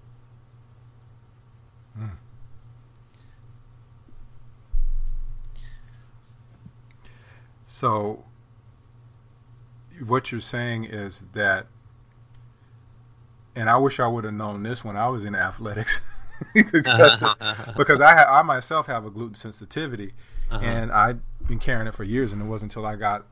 Hmm. 1.98 2.06
So, 7.66 8.24
what 10.06 10.32
you're 10.32 10.42
saying 10.42 10.86
is 10.86 11.26
that, 11.34 11.68
and 13.56 13.70
I 13.70 13.78
wish 13.78 14.00
I 14.00 14.08
would 14.08 14.24
have 14.24 14.34
known 14.34 14.64
this 14.64 14.84
when 14.84 14.96
I 14.96 15.08
was 15.08 15.24
in 15.24 15.36
athletics. 15.36 16.02
because, 16.72 17.24
because 17.78 18.02
I 18.02 18.24
I 18.24 18.42
myself 18.42 18.88
have 18.88 19.06
a 19.06 19.10
gluten 19.10 19.36
sensitivity, 19.36 20.14
uh-huh. 20.50 20.64
and 20.64 20.92
I've 20.92 21.20
been 21.48 21.60
carrying 21.60 21.88
it 21.88 21.94
for 21.94 22.04
years, 22.04 22.32
and 22.32 22.42
it 22.42 22.46
wasn't 22.46 22.72
until 22.72 22.86
I 22.86 22.96
got 22.96 23.26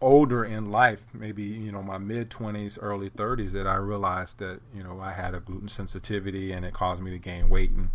older 0.00 0.44
in 0.44 0.70
life, 0.70 1.02
maybe 1.14 1.42
you 1.42 1.72
know 1.72 1.82
my 1.82 1.98
mid 1.98 2.30
twenties, 2.30 2.78
early 2.78 3.08
thirties, 3.08 3.52
that 3.52 3.66
I 3.66 3.76
realized 3.76 4.38
that 4.38 4.60
you 4.74 4.82
know 4.82 5.00
I 5.00 5.12
had 5.12 5.34
a 5.34 5.40
gluten 5.40 5.68
sensitivity, 5.68 6.52
and 6.52 6.64
it 6.64 6.74
caused 6.74 7.02
me 7.02 7.10
to 7.10 7.18
gain 7.18 7.48
weight 7.48 7.70
and 7.70 7.90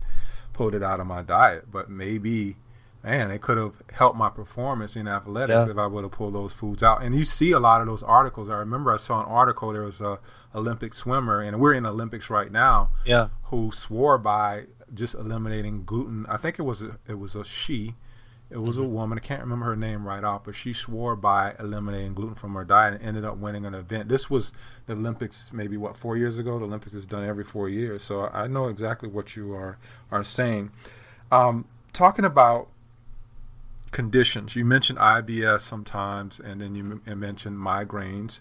pulled 0.54 0.76
it 0.76 0.84
out 0.84 1.00
of 1.00 1.08
my 1.08 1.22
diet. 1.22 1.72
But 1.72 1.90
maybe 1.90 2.56
man, 3.04 3.32
it 3.32 3.42
could 3.42 3.58
have 3.58 3.74
helped 3.92 4.18
my 4.18 4.30
performance 4.30 4.96
in 4.96 5.08
athletics 5.08 5.66
yeah. 5.66 5.72
if 5.72 5.78
I 5.78 5.88
would 5.88 6.04
have 6.04 6.12
pulled 6.12 6.36
those 6.36 6.54
foods 6.54 6.84
out. 6.84 7.04
And 7.04 7.16
you 7.16 7.26
see 7.26 7.52
a 7.52 7.60
lot 7.60 7.82
of 7.82 7.88
those 7.88 8.04
articles. 8.04 8.50
I 8.50 8.58
remember 8.58 8.92
I 8.92 8.98
saw 8.98 9.22
an 9.22 9.28
article. 9.28 9.74
There 9.74 9.84
was 9.84 10.02
a 10.02 10.20
Olympic 10.54 10.94
swimmer, 10.94 11.42
and 11.42 11.60
we're 11.60 11.74
in 11.74 11.86
Olympics 11.86 12.30
right 12.30 12.52
now. 12.52 12.92
Yeah, 13.06 13.30
who 13.44 13.72
swore 13.72 14.18
by 14.18 14.66
just 14.94 15.16
eliminating 15.16 15.86
gluten. 15.86 16.26
I 16.28 16.38
think 16.38 16.60
it 16.60 16.64
was 16.64 16.84
a, 16.84 16.98
it 17.08 17.18
was 17.18 17.36
a 17.36 17.44
she. 17.44 17.96
It 18.50 18.62
was 18.62 18.76
mm-hmm. 18.76 18.86
a 18.86 18.90
woman. 18.90 19.18
I 19.18 19.22
can't 19.22 19.40
remember 19.40 19.68
her 19.68 19.78
name 19.78 20.06
right 20.06 20.26
off, 20.26 20.44
but 20.44 20.56
she 20.56 20.74
swore 20.74 21.16
by 21.16 21.56
eliminating 21.58 22.14
gluten 22.14 22.36
from 22.36 22.54
her 22.54 22.66
diet 22.66 22.96
and 22.96 23.04
ended 23.04 23.24
up 23.24 23.38
winning 23.38 23.66
an 23.66 23.74
event. 23.74 24.10
This 24.10 24.30
was 24.30 24.52
the 24.88 24.94
Olympics, 24.94 25.54
maybe 25.54 25.78
what 25.78 25.96
four 25.96 26.18
years 26.18 26.38
ago. 26.38 26.60
The 26.60 26.66
Olympics 26.66 26.94
is 26.94 27.06
done 27.06 27.26
every 27.26 27.46
four 27.46 27.70
years, 27.70 28.04
so 28.04 28.28
I 28.28 28.48
know 28.48 28.68
exactly 28.68 29.08
what 29.08 29.38
you 29.38 29.54
are 29.54 29.78
are 30.12 30.26
saying. 30.26 30.72
Um, 31.32 31.64
talking 31.94 32.26
about 32.26 32.68
conditions. 33.92 34.56
You 34.56 34.66
mentioned 34.66 35.00
IBS 35.00 35.62
sometimes, 35.62 36.40
and 36.40 36.62
then 36.62 36.76
you 36.76 37.02
m- 37.06 37.20
mentioned 37.20 37.58
migraines. 37.58 38.40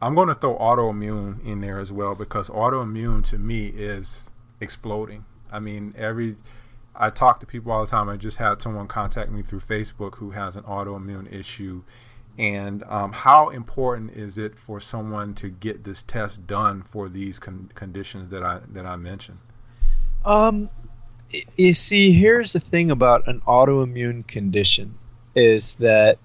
I'm 0.00 0.14
going 0.14 0.28
to 0.28 0.34
throw 0.34 0.56
autoimmune 0.58 1.44
in 1.44 1.60
there 1.60 1.80
as 1.80 1.92
well 1.92 2.14
because 2.14 2.48
autoimmune 2.48 3.24
to 3.30 3.38
me 3.38 3.66
is 3.66 4.30
exploding. 4.60 5.24
I 5.50 5.58
mean, 5.58 5.94
every 5.96 6.36
I 6.94 7.10
talk 7.10 7.40
to 7.40 7.46
people 7.46 7.70
all 7.70 7.84
the 7.84 7.90
time. 7.90 8.08
I 8.08 8.16
just 8.16 8.38
had 8.38 8.60
someone 8.60 8.88
contact 8.88 9.30
me 9.30 9.42
through 9.42 9.60
Facebook 9.60 10.16
who 10.16 10.30
has 10.30 10.56
an 10.56 10.64
autoimmune 10.64 11.32
issue. 11.32 11.82
And 12.36 12.84
um, 12.84 13.12
how 13.12 13.50
important 13.50 14.12
is 14.12 14.38
it 14.38 14.58
for 14.58 14.80
someone 14.80 15.34
to 15.34 15.48
get 15.48 15.84
this 15.84 16.02
test 16.02 16.46
done 16.46 16.82
for 16.82 17.08
these 17.08 17.38
con- 17.38 17.70
conditions 17.74 18.30
that 18.30 18.42
I 18.42 18.60
that 18.72 18.86
I 18.86 18.96
mentioned? 18.96 19.38
Um, 20.24 20.70
you 21.56 21.74
see, 21.74 22.12
here's 22.12 22.52
the 22.52 22.60
thing 22.60 22.90
about 22.90 23.28
an 23.28 23.40
autoimmune 23.46 24.26
condition 24.26 24.98
is 25.34 25.72
that 25.74 26.18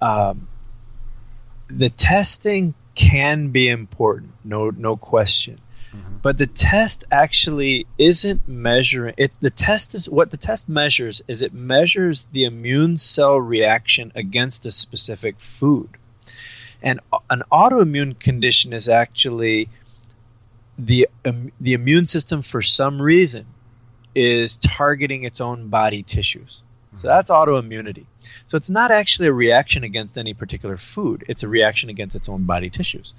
um, 0.00 0.48
the 1.68 1.90
testing 1.90 2.74
can 2.94 3.48
be 3.48 3.68
important, 3.68 4.32
no 4.44 4.70
no 4.70 4.96
question. 4.96 5.60
Mm-hmm. 5.92 6.16
But 6.20 6.36
the 6.36 6.46
test 6.46 7.04
actually 7.10 7.86
isn't 7.96 8.46
measuring 8.46 9.14
it. 9.16 9.32
The 9.40 9.50
test 9.50 9.94
is 9.94 10.10
what 10.10 10.30
the 10.30 10.36
test 10.36 10.68
measures 10.68 11.22
is 11.28 11.40
it 11.40 11.54
measures 11.54 12.26
the 12.32 12.44
immune 12.44 12.98
cell 12.98 13.40
reaction 13.40 14.12
against 14.14 14.66
a 14.66 14.70
specific 14.70 15.40
food. 15.40 15.90
And 16.82 17.00
an 17.30 17.42
autoimmune 17.50 18.18
condition 18.18 18.72
is 18.72 18.88
actually 18.88 19.68
the 20.78 21.08
um, 21.24 21.52
the 21.60 21.72
immune 21.72 22.06
system 22.06 22.42
for 22.42 22.60
some 22.62 23.00
reason 23.00 23.46
is 24.14 24.56
targeting 24.56 25.24
its 25.24 25.40
own 25.40 25.68
body 25.68 26.02
tissues. 26.02 26.62
So 26.94 26.98
mm-hmm. 26.98 27.08
that's 27.08 27.30
autoimmunity. 27.30 28.06
So 28.46 28.56
it's 28.56 28.70
not 28.70 28.90
actually 28.90 29.28
a 29.28 29.32
reaction 29.32 29.84
against 29.84 30.16
any 30.18 30.34
particular 30.34 30.76
food, 30.76 31.24
it's 31.28 31.42
a 31.42 31.48
reaction 31.48 31.88
against 31.90 32.16
its 32.16 32.28
own 32.28 32.44
body 32.44 32.70
tissues. 32.70 33.14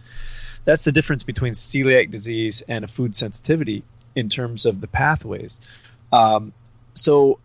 That's 0.65 0.83
the 0.83 0.91
difference 0.91 1.23
between 1.23 1.53
celiac 1.53 2.11
disease 2.11 2.61
and 2.67 2.83
a 2.83 2.87
food 2.87 3.15
sensitivity 3.15 3.83
in 4.15 4.29
terms 4.29 4.65
of 4.65 4.81
the 4.81 4.87
pathways. 4.87 5.59
Um, 6.11 6.53
so 6.93 7.39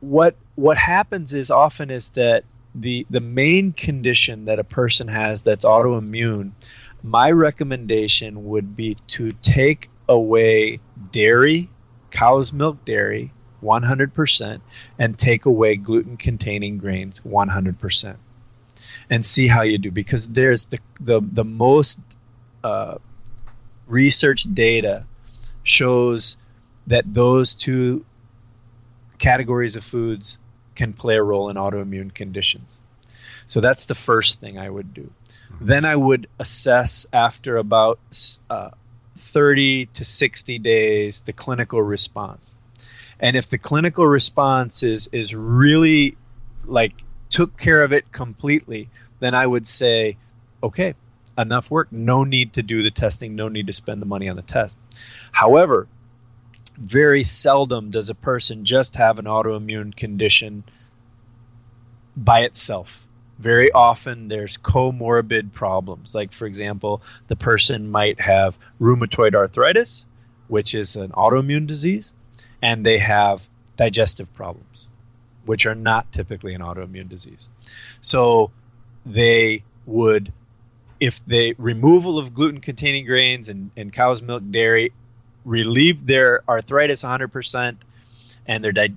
what 0.00 0.36
what 0.54 0.78
happens 0.78 1.34
is 1.34 1.50
often 1.50 1.90
is 1.90 2.10
that 2.10 2.44
the 2.74 3.06
the 3.10 3.20
main 3.20 3.72
condition 3.72 4.44
that 4.44 4.58
a 4.58 4.64
person 4.64 5.08
has 5.08 5.42
that's 5.42 5.64
autoimmune, 5.64 6.52
my 7.02 7.30
recommendation 7.30 8.46
would 8.46 8.76
be 8.76 8.96
to 9.08 9.30
take 9.42 9.90
away 10.08 10.80
dairy, 11.12 11.70
cow's 12.10 12.52
milk 12.52 12.84
dairy, 12.84 13.32
100%, 13.62 14.60
and 14.98 15.18
take 15.18 15.44
away 15.44 15.76
gluten 15.76 16.16
containing 16.16 16.78
grains 16.78 17.20
100%. 17.26 18.16
And 19.10 19.24
see 19.24 19.48
how 19.48 19.62
you 19.62 19.78
do 19.78 19.90
because 19.90 20.28
there's 20.28 20.66
the 20.66 20.78
the, 21.00 21.20
the 21.20 21.44
most 21.44 21.98
uh, 22.62 22.98
research 23.86 24.46
data 24.54 25.06
shows 25.62 26.36
that 26.86 27.12
those 27.12 27.54
two 27.54 28.04
categories 29.18 29.76
of 29.76 29.84
foods 29.84 30.38
can 30.74 30.92
play 30.92 31.16
a 31.16 31.22
role 31.22 31.48
in 31.48 31.56
autoimmune 31.56 32.14
conditions. 32.14 32.80
So 33.46 33.60
that's 33.60 33.86
the 33.86 33.94
first 33.94 34.40
thing 34.40 34.58
I 34.58 34.70
would 34.70 34.94
do. 34.94 35.10
Mm-hmm. 35.52 35.66
Then 35.66 35.84
I 35.84 35.96
would 35.96 36.28
assess 36.38 37.06
after 37.12 37.56
about 37.56 37.98
uh, 38.48 38.70
30 39.38 39.86
to 39.86 40.04
60 40.04 40.58
days 40.58 41.20
the 41.20 41.32
clinical 41.32 41.80
response. 41.80 42.56
And 43.20 43.36
if 43.36 43.48
the 43.48 43.56
clinical 43.56 44.04
response 44.04 44.82
is, 44.82 45.08
is 45.12 45.32
really 45.32 46.16
like 46.64 47.04
took 47.30 47.56
care 47.56 47.84
of 47.84 47.92
it 47.92 48.10
completely, 48.10 48.88
then 49.20 49.36
I 49.36 49.46
would 49.46 49.68
say, 49.68 50.16
okay, 50.60 50.94
enough 51.38 51.70
work. 51.70 51.92
No 51.92 52.24
need 52.24 52.52
to 52.54 52.64
do 52.64 52.82
the 52.82 52.90
testing. 52.90 53.36
No 53.36 53.46
need 53.46 53.68
to 53.68 53.72
spend 53.72 54.02
the 54.02 54.06
money 54.06 54.28
on 54.28 54.34
the 54.34 54.42
test. 54.42 54.76
However, 55.30 55.86
very 56.76 57.22
seldom 57.22 57.92
does 57.92 58.10
a 58.10 58.16
person 58.16 58.64
just 58.64 58.96
have 58.96 59.20
an 59.20 59.26
autoimmune 59.26 59.94
condition 59.94 60.64
by 62.16 62.40
itself. 62.40 63.06
Very 63.38 63.70
often 63.72 64.28
there's 64.28 64.56
comorbid 64.56 65.52
problems. 65.52 66.14
Like, 66.14 66.32
for 66.32 66.46
example, 66.46 67.02
the 67.28 67.36
person 67.36 67.90
might 67.90 68.20
have 68.20 68.58
rheumatoid 68.80 69.34
arthritis, 69.34 70.06
which 70.48 70.74
is 70.74 70.96
an 70.96 71.10
autoimmune 71.10 71.66
disease, 71.66 72.12
and 72.60 72.84
they 72.84 72.98
have 72.98 73.48
digestive 73.76 74.34
problems, 74.34 74.88
which 75.44 75.66
are 75.66 75.74
not 75.74 76.10
typically 76.12 76.54
an 76.54 76.60
autoimmune 76.60 77.08
disease. 77.08 77.48
So 78.00 78.50
they 79.06 79.64
would, 79.86 80.32
if 80.98 81.24
the 81.24 81.54
removal 81.58 82.18
of 82.18 82.34
gluten 82.34 82.60
containing 82.60 83.06
grains 83.06 83.48
and, 83.48 83.70
and 83.76 83.92
cow's 83.92 84.20
milk 84.20 84.42
dairy 84.50 84.92
relieve 85.44 86.06
their 86.06 86.42
arthritis 86.48 87.02
100% 87.02 87.76
and 88.46 88.64
their 88.64 88.72
di- 88.72 88.96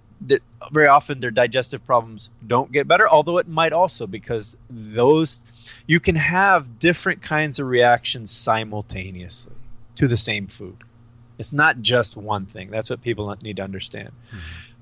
very 0.72 0.88
often 0.88 1.20
their 1.20 1.32
digestive 1.32 1.84
problems 1.84 2.30
don't 2.46 2.72
get 2.72 2.88
better 2.88 3.10
although 3.10 3.38
it 3.38 3.48
might 3.48 3.74
also 3.74 4.06
because 4.06 4.56
those 4.70 5.40
you 5.88 6.00
can 6.00 6.16
have 6.16 6.80
different 6.80 7.22
kinds 7.22 7.60
of 7.60 7.68
reactions 7.68 8.30
simultaneously 8.32 9.54
to 9.96 10.08
the 10.08 10.18
same 10.18 10.48
food 10.48 10.84
it's 11.40 11.52
not 11.52 11.82
just 11.82 12.16
one 12.16 12.46
thing 12.46 12.70
that's 12.70 12.90
what 12.90 13.02
people 13.02 13.36
need 13.42 13.56
to 13.58 13.64
understand 13.64 14.12
mm-hmm. 14.28 14.38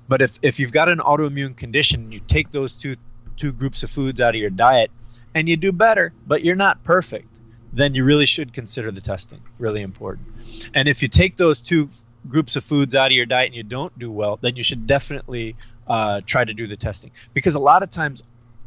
but 0.08 0.20
if, 0.20 0.38
if 0.42 0.60
you've 0.60 0.72
got 0.72 0.88
an 0.88 0.98
autoimmune 0.98 1.56
condition 1.56 2.12
you 2.12 2.20
take 2.20 2.52
those 2.52 2.74
two 2.74 2.96
two 3.36 3.52
groups 3.52 3.82
of 3.82 3.90
foods 3.90 4.20
out 4.20 4.34
of 4.34 4.40
your 4.40 4.50
diet 4.50 4.90
and 5.34 5.48
you 5.48 5.56
do 5.56 5.72
better 5.72 6.12
but 6.26 6.44
you're 6.44 6.54
not 6.54 6.82
perfect 6.84 7.30
then 7.72 7.94
you 7.94 8.04
really 8.04 8.26
should 8.26 8.52
consider 8.52 8.90
the 8.90 9.00
testing. 9.00 9.40
Really 9.58 9.82
important. 9.82 10.28
And 10.74 10.88
if 10.88 11.02
you 11.02 11.08
take 11.08 11.36
those 11.36 11.60
two 11.60 11.88
groups 12.28 12.56
of 12.56 12.64
foods 12.64 12.94
out 12.94 13.06
of 13.06 13.12
your 13.12 13.26
diet 13.26 13.46
and 13.46 13.54
you 13.54 13.62
don't 13.62 13.98
do 13.98 14.10
well, 14.10 14.38
then 14.40 14.56
you 14.56 14.62
should 14.62 14.86
definitely 14.86 15.56
uh, 15.86 16.20
try 16.26 16.44
to 16.44 16.54
do 16.54 16.66
the 16.66 16.76
testing 16.76 17.10
because 17.34 17.54
a 17.54 17.58
lot 17.58 17.82
of 17.82 17.90
times, 17.90 18.22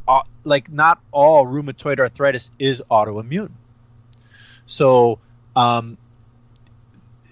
uh, 0.07 0.21
like 0.43 0.71
not 0.71 0.99
all 1.11 1.45
rheumatoid 1.45 1.99
arthritis 1.99 2.51
is 2.59 2.81
autoimmune. 2.91 3.51
So 4.65 5.19
um, 5.55 5.97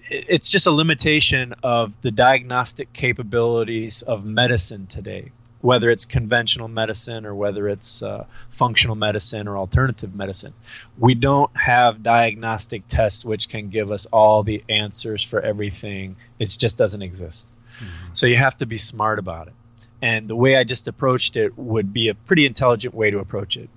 it's 0.08 0.48
just 0.48 0.66
a 0.66 0.70
limitation 0.70 1.54
of 1.62 1.92
the 2.02 2.10
diagnostic 2.10 2.92
capabilities 2.92 4.02
of 4.02 4.24
medicine 4.24 4.86
today 4.86 5.32
whether 5.62 5.90
it's 5.90 6.04
conventional 6.04 6.68
medicine 6.68 7.24
or 7.24 7.34
whether 7.34 7.68
it's 7.68 8.02
uh, 8.02 8.26
functional 8.50 8.96
medicine 8.96 9.48
or 9.48 9.56
alternative 9.56 10.14
medicine. 10.14 10.52
We 10.98 11.14
don't 11.14 11.56
have 11.56 12.02
diagnostic 12.02 12.86
tests 12.88 13.24
which 13.24 13.48
can 13.48 13.70
give 13.70 13.90
us 13.90 14.06
all 14.06 14.42
the 14.42 14.62
answers 14.68 15.22
for 15.22 15.40
everything. 15.40 16.16
It 16.38 16.54
just 16.58 16.76
doesn't 16.76 17.00
exist. 17.00 17.48
Mm-hmm. 17.76 18.08
So 18.12 18.26
you 18.26 18.36
have 18.36 18.56
to 18.58 18.66
be 18.66 18.76
smart 18.76 19.18
about 19.18 19.48
it. 19.48 19.54
And 20.02 20.26
the 20.26 20.36
way 20.36 20.56
I 20.56 20.64
just 20.64 20.88
approached 20.88 21.36
it 21.36 21.56
would 21.56 21.92
be 21.92 22.08
a 22.08 22.14
pretty 22.14 22.44
intelligent 22.44 22.92
way 22.92 23.12
to 23.12 23.20
approach 23.20 23.56
it. 23.56 23.70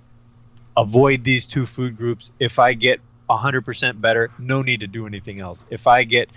Avoid 0.76 1.22
these 1.22 1.46
two 1.46 1.66
food 1.66 1.96
groups. 1.96 2.32
If 2.40 2.58
I 2.58 2.74
get 2.74 3.00
100% 3.30 4.00
better, 4.00 4.32
no 4.38 4.60
need 4.60 4.80
to 4.80 4.88
do 4.88 5.06
anything 5.06 5.38
else. 5.38 5.64
If 5.70 5.86
I 5.86 6.02
get 6.02 6.30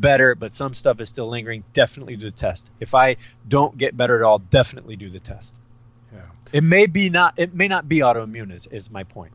better, 0.00 0.34
but 0.34 0.54
some 0.54 0.74
stuff 0.74 1.00
is 1.00 1.08
still 1.08 1.28
lingering, 1.28 1.64
definitely 1.72 2.16
do 2.16 2.30
the 2.30 2.36
test. 2.36 2.70
If 2.80 2.94
I 2.94 3.16
don't 3.46 3.76
get 3.76 3.96
better 3.96 4.16
at 4.16 4.22
all, 4.22 4.38
definitely 4.38 4.96
do 4.96 5.08
the 5.08 5.20
test. 5.20 5.54
Yeah. 6.12 6.20
It 6.52 6.62
may 6.62 6.86
be 6.86 7.10
not 7.10 7.34
it 7.36 7.54
may 7.54 7.68
not 7.68 7.88
be 7.88 7.98
autoimmune 7.98 8.52
is, 8.52 8.66
is 8.66 8.90
my 8.90 9.04
point. 9.04 9.32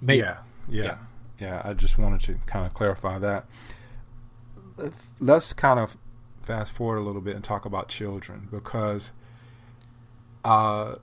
Yeah, 0.00 0.38
yeah, 0.68 0.82
yeah. 0.82 0.96
Yeah, 1.38 1.62
I 1.64 1.74
just 1.74 1.98
wanted 1.98 2.20
to 2.22 2.34
kind 2.46 2.66
of 2.66 2.74
clarify 2.74 3.18
that. 3.18 3.46
Let's 5.18 5.52
kind 5.52 5.80
of 5.80 5.96
fast 6.42 6.72
forward 6.72 6.98
a 6.98 7.02
little 7.02 7.20
bit 7.20 7.34
and 7.34 7.44
talk 7.44 7.64
about 7.64 7.88
children 7.88 8.48
because 8.50 9.12
uh 10.44 10.96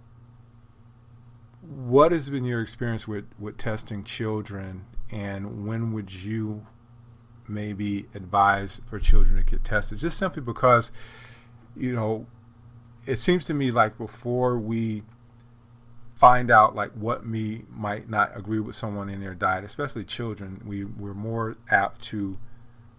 what 1.61 2.11
has 2.11 2.30
been 2.30 2.43
your 2.43 2.61
experience 2.61 3.07
with 3.07 3.26
with 3.39 3.57
testing 3.57 4.03
children 4.03 4.86
and 5.11 5.65
when 5.65 5.93
would 5.93 6.13
you 6.13 6.65
maybe 7.50 8.06
advise 8.14 8.82
for 8.86 9.00
children 9.00 9.38
to 9.38 9.43
get 9.43 9.64
tested, 9.64 10.00
just 10.00 10.18
simply 10.18 10.41
because, 10.41 10.91
you 11.76 11.93
know, 11.93 12.26
it 13.06 13.20
seems 13.20 13.45
to 13.45 13.54
me 13.54 13.72
like 13.72 13.97
before 13.97 14.58
we 14.58 15.04
find 16.20 16.52
out 16.52 16.76
like 16.76 16.91
what 16.91 17.26
me 17.26 17.64
might 17.72 18.10
not 18.10 18.36
agree 18.36 18.60
with 18.60 18.76
someone 18.76 19.10
in 19.10 19.22
their 19.22 19.34
diet, 19.34 19.64
especially 19.64 20.04
children, 20.04 20.62
we 20.66 20.84
we're 20.84 21.14
more 21.14 21.58
apt 21.72 22.02
to 22.02 22.38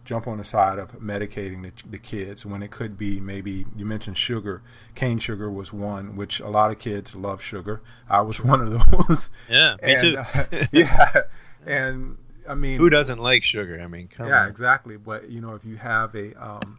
jump 0.04 0.26
on 0.26 0.38
the 0.38 0.44
side 0.44 0.78
of 0.78 0.92
medicating 0.92 1.62
the, 1.62 1.72
the, 1.88 1.98
kids 1.98 2.46
when 2.46 2.62
it 2.62 2.70
could 2.70 2.96
be 2.96 3.20
maybe 3.20 3.66
you 3.76 3.84
mentioned 3.84 4.16
sugar. 4.16 4.62
Cane 4.94 5.18
sugar 5.18 5.50
was 5.50 5.72
one 5.72 6.16
which 6.16 6.40
a 6.40 6.48
lot 6.48 6.70
of 6.70 6.78
kids 6.78 7.14
love 7.14 7.42
sugar. 7.42 7.82
I 8.08 8.22
was 8.22 8.40
one 8.44 8.60
of 8.60 8.90
those. 8.90 9.28
Yeah 9.48 9.76
me 9.82 9.94
and, 9.94 10.00
too. 10.00 10.16
uh, 10.16 10.64
yeah. 10.72 11.22
And 11.66 12.16
I 12.48 12.54
mean, 12.54 12.78
who 12.78 12.90
doesn't 12.90 13.18
like 13.18 13.44
sugar? 13.44 13.80
I 13.80 13.86
mean, 13.86 14.08
come 14.08 14.28
yeah, 14.28 14.42
on. 14.42 14.48
exactly. 14.48 14.96
But 14.96 15.30
you 15.30 15.40
know, 15.40 15.54
if 15.54 15.64
you 15.64 15.76
have 15.76 16.14
a 16.14 16.34
um, 16.42 16.78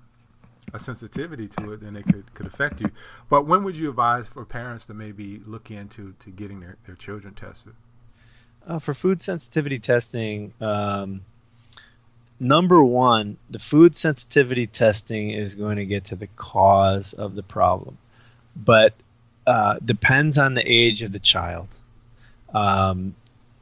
a 0.73 0.79
sensitivity 0.79 1.47
to 1.47 1.73
it, 1.73 1.81
then 1.81 1.95
it 1.95 2.05
could, 2.05 2.33
could 2.33 2.45
affect 2.45 2.81
you. 2.81 2.91
But 3.29 3.45
when 3.45 3.63
would 3.63 3.75
you 3.75 3.89
advise 3.89 4.27
for 4.27 4.45
parents 4.45 4.85
to 4.87 4.93
maybe 4.93 5.41
look 5.45 5.71
into 5.71 6.13
to 6.19 6.29
getting 6.29 6.59
their, 6.59 6.77
their 6.85 6.95
children 6.95 7.33
tested? 7.33 7.73
Uh, 8.65 8.79
for 8.79 8.93
food 8.93 9.21
sensitivity 9.21 9.79
testing, 9.79 10.53
um, 10.61 11.21
number 12.39 12.83
one, 12.83 13.37
the 13.49 13.59
food 13.59 13.95
sensitivity 13.95 14.67
testing 14.67 15.31
is 15.31 15.55
going 15.55 15.77
to 15.77 15.85
get 15.85 16.05
to 16.05 16.15
the 16.15 16.27
cause 16.27 17.13
of 17.13 17.35
the 17.35 17.43
problem, 17.43 17.97
but 18.55 18.93
uh, 19.47 19.79
depends 19.83 20.37
on 20.37 20.53
the 20.53 20.63
age 20.65 21.01
of 21.01 21.11
the 21.11 21.19
child. 21.19 21.67
Um, 22.53 23.15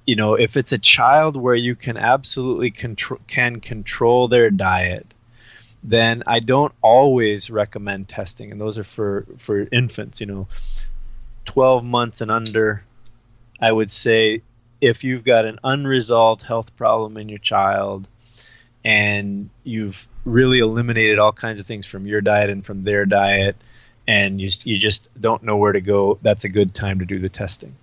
you 0.09 0.15
know, 0.15 0.33
if 0.33 0.57
it's 0.57 0.71
a 0.71 0.79
child 0.79 1.37
where 1.37 1.53
you 1.53 1.75
can 1.75 1.95
absolutely 1.95 2.71
control 2.71 3.19
can 3.27 3.59
control 3.59 4.27
their 4.27 4.49
diet, 4.49 5.13
then 5.83 6.23
I 6.25 6.39
don't 6.39 6.73
always 6.81 7.51
recommend 7.51 8.09
testing, 8.09 8.51
and 8.51 8.59
those 8.59 8.79
are 8.79 8.83
for 8.83 9.27
for 9.37 9.67
infants. 9.71 10.19
You 10.19 10.25
know, 10.25 10.47
twelve 11.45 11.85
months 11.85 12.21
and 12.21 12.31
under. 12.31 12.85
I 13.61 13.71
would 13.71 13.91
say 13.91 14.41
if 14.81 15.03
you've 15.03 15.23
got 15.23 15.45
an 15.45 15.59
unresolved 15.63 16.41
health 16.41 16.75
problem 16.75 17.15
in 17.15 17.29
your 17.29 17.37
child, 17.37 18.07
and 18.83 19.51
you've 19.63 20.07
really 20.25 20.57
eliminated 20.57 21.19
all 21.19 21.33
kinds 21.33 21.59
of 21.59 21.67
things 21.67 21.85
from 21.85 22.07
your 22.07 22.21
diet 22.21 22.49
and 22.49 22.65
from 22.65 22.81
their 22.81 23.05
diet, 23.05 23.57
and 24.07 24.41
you 24.41 24.49
you 24.63 24.79
just 24.79 25.07
don't 25.21 25.43
know 25.43 25.57
where 25.57 25.73
to 25.73 25.81
go, 25.81 26.17
that's 26.23 26.45
a 26.45 26.49
good 26.49 26.73
time 26.73 26.97
to 26.97 27.05
do 27.05 27.19
the 27.19 27.29
testing 27.29 27.75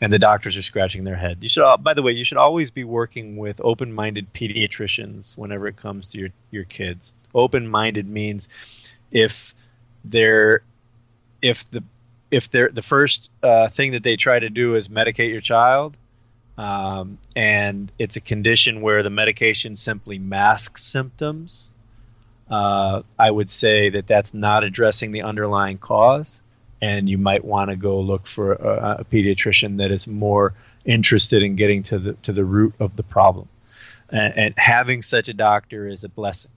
and 0.00 0.12
the 0.12 0.18
doctors 0.18 0.56
are 0.56 0.62
scratching 0.62 1.04
their 1.04 1.16
head. 1.16 1.38
You 1.40 1.48
should, 1.48 1.76
by 1.78 1.94
the 1.94 2.02
way, 2.02 2.12
you 2.12 2.24
should 2.24 2.38
always 2.38 2.70
be 2.70 2.84
working 2.84 3.36
with 3.36 3.60
open-minded 3.62 4.32
pediatricians 4.34 5.36
whenever 5.36 5.66
it 5.66 5.76
comes 5.76 6.08
to 6.08 6.18
your 6.18 6.30
your 6.50 6.64
kids. 6.64 7.12
Open-minded 7.34 8.08
means 8.08 8.48
if 9.10 9.54
they're 10.04 10.62
if 11.40 11.70
the 11.70 11.82
if 12.30 12.50
they're 12.50 12.70
the 12.70 12.82
first 12.82 13.30
uh, 13.42 13.68
thing 13.68 13.92
that 13.92 14.02
they 14.02 14.16
try 14.16 14.38
to 14.38 14.50
do 14.50 14.74
is 14.74 14.88
medicate 14.88 15.30
your 15.30 15.40
child, 15.40 15.96
um, 16.58 17.18
and 17.36 17.92
it's 17.98 18.16
a 18.16 18.20
condition 18.20 18.80
where 18.80 19.02
the 19.02 19.10
medication 19.10 19.76
simply 19.76 20.18
masks 20.18 20.82
symptoms. 20.82 21.70
Uh, 22.50 23.02
I 23.18 23.30
would 23.30 23.48
say 23.50 23.88
that 23.88 24.06
that's 24.06 24.34
not 24.34 24.62
addressing 24.62 25.12
the 25.12 25.22
underlying 25.22 25.78
cause 25.78 26.41
and 26.82 27.08
you 27.08 27.16
might 27.16 27.44
want 27.44 27.70
to 27.70 27.76
go 27.76 27.98
look 28.00 28.26
for 28.26 28.54
a, 28.54 28.96
a, 28.98 29.04
pediatrician 29.04 29.78
that 29.78 29.92
is 29.92 30.08
more 30.08 30.52
interested 30.84 31.42
in 31.42 31.54
getting 31.54 31.84
to 31.84 31.98
the 31.98 32.12
to 32.14 32.32
the 32.32 32.44
root 32.44 32.74
of 32.80 32.96
the 32.96 33.04
problem. 33.04 33.48
And, 34.10 34.36
and 34.36 34.54
having 34.58 35.00
such 35.00 35.28
a 35.28 35.32
doctor 35.32 35.88
is 35.88 36.04
a 36.04 36.08
blessing. 36.08 36.50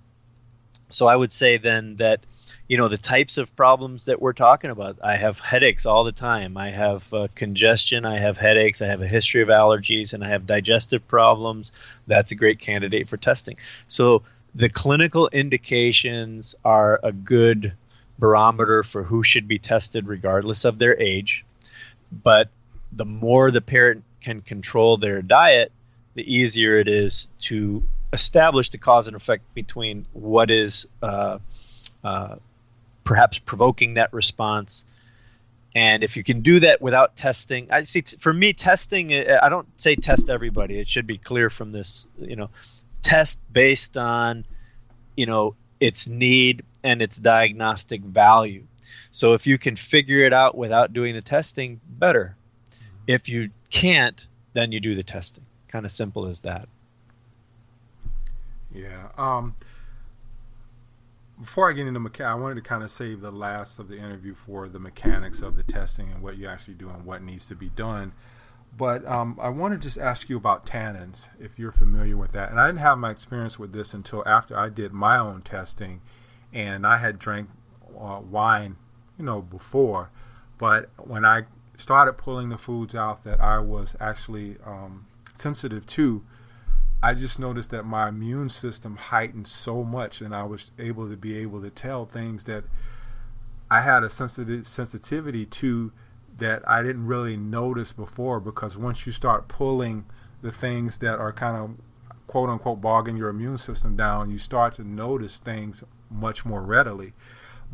So 0.90 1.08
I 1.08 1.16
would 1.16 1.32
say 1.32 1.58
then 1.58 1.98
that 1.98 2.22
you 2.68 2.78
know 2.78 2.88
the 2.88 2.98
types 2.98 3.38
of 3.38 3.56
problems 3.56 4.06
that 4.06 4.20
we're 4.20 4.34
talking 4.34 4.72
about 4.72 4.98
i 5.04 5.18
have 5.18 5.40
headaches 5.40 5.86
all 5.86 6.04
the 6.04 6.12
time 6.12 6.58
i 6.58 6.72
have 6.72 7.14
uh, 7.14 7.28
congestion 7.36 8.06
i 8.06 8.18
have 8.18 8.38
headaches 8.38 8.82
i 8.82 8.88
have 8.88 9.02
a 9.02 9.08
history 9.08 9.42
of 9.42 9.50
allergies 9.50 10.14
and 10.14 10.24
i 10.24 10.30
have 10.30 10.48
digestive 10.48 11.08
problems 11.08 11.72
that's 12.08 12.32
a 12.32 12.36
great 12.36 12.58
candidate 12.60 13.08
for 13.08 13.18
testing 13.18 13.56
so 13.88 14.24
the 14.56 14.70
clinical 14.70 15.28
indications 15.28 16.56
are 16.64 17.00
a 17.04 17.12
good 17.12 17.74
barometer 18.18 18.84
for 18.84 19.04
who 19.04 19.24
should 19.24 19.48
be 19.48 19.60
tested 19.60 20.08
regardless 20.08 20.66
of 20.66 20.80
their 20.80 21.00
age 21.02 21.46
but 22.12 22.50
the 22.92 23.06
more 23.06 23.52
the 23.52 23.62
parent 23.62 24.04
can 24.22 24.42
control 24.42 24.98
their 24.98 25.22
diet 25.22 25.72
the 26.14 26.34
easier 26.34 26.80
it 26.80 26.88
is 26.88 27.28
to 27.40 27.84
establish 28.16 28.70
the 28.70 28.78
cause 28.78 29.08
and 29.08 29.16
effect 29.16 29.54
between 29.54 30.08
what 30.14 30.50
is 30.50 30.88
uh, 31.04 31.38
uh, 32.04 32.36
perhaps 33.04 33.38
provoking 33.40 33.94
that 33.96 34.12
response. 34.14 34.86
And 35.76 36.04
if 36.04 36.16
you 36.16 36.24
can 36.24 36.42
do 36.42 36.60
that 36.62 36.82
without 36.82 37.18
testing, 37.18 37.68
I 37.70 37.84
see. 37.84 38.02
T- 38.02 38.18
for 38.18 38.34
me, 38.34 38.54
testing. 38.54 39.14
Uh, 39.14 39.40
I 39.44 39.50
don't 39.50 39.68
say 39.80 39.96
test 39.96 40.30
everybody. 40.30 40.80
It 40.80 40.88
should 40.88 41.06
be 41.06 41.18
clear 41.18 41.50
from 41.50 41.74
this. 41.74 42.08
You 42.18 42.38
know, 42.38 42.50
test 43.04 43.40
based 43.52 43.98
on, 43.98 44.46
you 45.18 45.26
know, 45.26 45.56
its 45.82 46.08
need 46.08 46.64
and 46.86 47.02
its 47.02 47.18
diagnostic 47.18 48.02
value. 48.02 48.66
So 49.10 49.34
if 49.34 49.48
you 49.48 49.58
can 49.58 49.76
figure 49.76 50.20
it 50.20 50.32
out 50.32 50.56
without 50.56 50.94
doing 50.94 51.16
the 51.16 51.22
testing, 51.22 51.82
better. 51.90 52.38
If 53.08 53.28
you 53.28 53.50
can't, 53.72 54.28
then 54.54 54.72
you 54.72 54.80
do 54.80 54.94
the 54.94 55.04
testing. 55.04 55.46
Kind 55.68 55.86
of 55.86 55.92
simple 55.92 56.28
as 56.28 56.42
that. 56.42 56.70
Yeah. 58.72 59.08
Um, 59.18 59.56
before 61.40 61.70
I 61.70 61.74
get 61.74 61.88
into 61.88 62.00
mechanics, 62.00 62.32
I 62.32 62.36
wanted 62.36 62.56
to 62.56 62.62
kind 62.62 62.84
of 62.84 62.92
save 62.92 63.22
the 63.22 63.32
last 63.32 63.80
of 63.80 63.88
the 63.88 63.98
interview 63.98 64.36
for 64.36 64.68
the 64.68 64.80
mechanics 64.80 65.42
of 65.42 65.58
the 65.58 65.64
testing 65.64 66.12
and 66.12 66.22
what 66.22 66.38
you 66.38 66.48
actually 66.48 66.76
do 66.76 66.90
and 66.90 67.04
what 67.04 67.24
needs 67.24 67.48
to 67.48 67.56
be 67.56 67.70
done. 67.70 68.14
But 68.78 69.06
um, 69.08 69.40
I 69.42 69.50
want 69.50 69.74
to 69.74 69.80
just 69.80 69.98
ask 69.98 70.30
you 70.30 70.38
about 70.38 70.66
tannins, 70.66 71.30
if 71.40 71.58
you're 71.58 71.72
familiar 71.72 72.16
with 72.16 72.34
that. 72.34 72.52
And 72.52 72.60
I 72.60 72.68
didn't 72.68 72.82
have 72.82 72.98
my 72.98 73.10
experience 73.10 73.58
with 73.58 73.74
this 73.74 73.94
until 73.94 74.22
after 74.28 74.58
I 74.58 74.70
did 74.70 74.94
my 74.94 75.18
own 75.18 75.42
testing, 75.42 76.02
and 76.56 76.88
I 76.88 76.98
had 76.98 77.20
drank 77.20 77.50
uh, 78.00 78.22
wine, 78.22 78.78
you 79.20 79.26
know, 79.26 79.42
before. 79.42 80.10
But 80.58 80.90
when 80.98 81.26
I 81.26 81.44
started 81.78 82.14
pulling 82.14 82.48
the 82.50 82.58
foods 82.58 82.96
out 82.96 83.26
that 83.26 83.42
I 83.42 83.60
was 83.60 83.96
actually 84.00 84.56
um, 84.66 85.06
sensitive 85.38 85.86
to, 85.88 86.24
I 87.04 87.14
just 87.14 87.40
noticed 87.40 87.70
that 87.72 87.84
my 87.84 88.08
immune 88.08 88.48
system 88.48 88.96
heightened 88.96 89.50
so 89.50 89.84
much, 89.84 90.22
and 90.22 90.34
I 90.34 90.44
was 90.44 90.72
able 90.80 91.10
to 91.10 91.18
be 91.18 91.38
able 91.38 91.62
to 91.62 91.70
tell 91.70 92.06
things 92.06 92.46
that 92.46 92.64
I 93.70 93.82
had 93.82 94.04
a 94.04 94.10
sensitive 94.10 94.66
sensitivity 94.66 95.46
to 95.46 95.92
that 96.38 96.68
I 96.68 96.82
didn't 96.82 97.06
really 97.06 97.36
notice 97.36 97.92
before. 97.92 98.40
Because 98.40 98.78
once 98.78 99.06
you 99.06 99.12
start 99.12 99.50
pulling 99.50 100.06
the 100.42 100.54
things 100.54 101.00
that 101.00 101.20
are 101.20 101.34
kind 101.34 101.58
of 101.58 101.72
quote 102.28 102.50
unquote 102.50 102.82
bogging 102.82 103.18
your 103.18 103.30
immune 103.30 103.58
system 103.58 103.96
down, 103.96 104.32
you 104.32 104.38
start 104.38 104.74
to 104.76 104.84
notice 104.84 105.38
things 105.38 105.84
much 106.10 106.46
more 106.46 106.62
readily. 106.62 107.14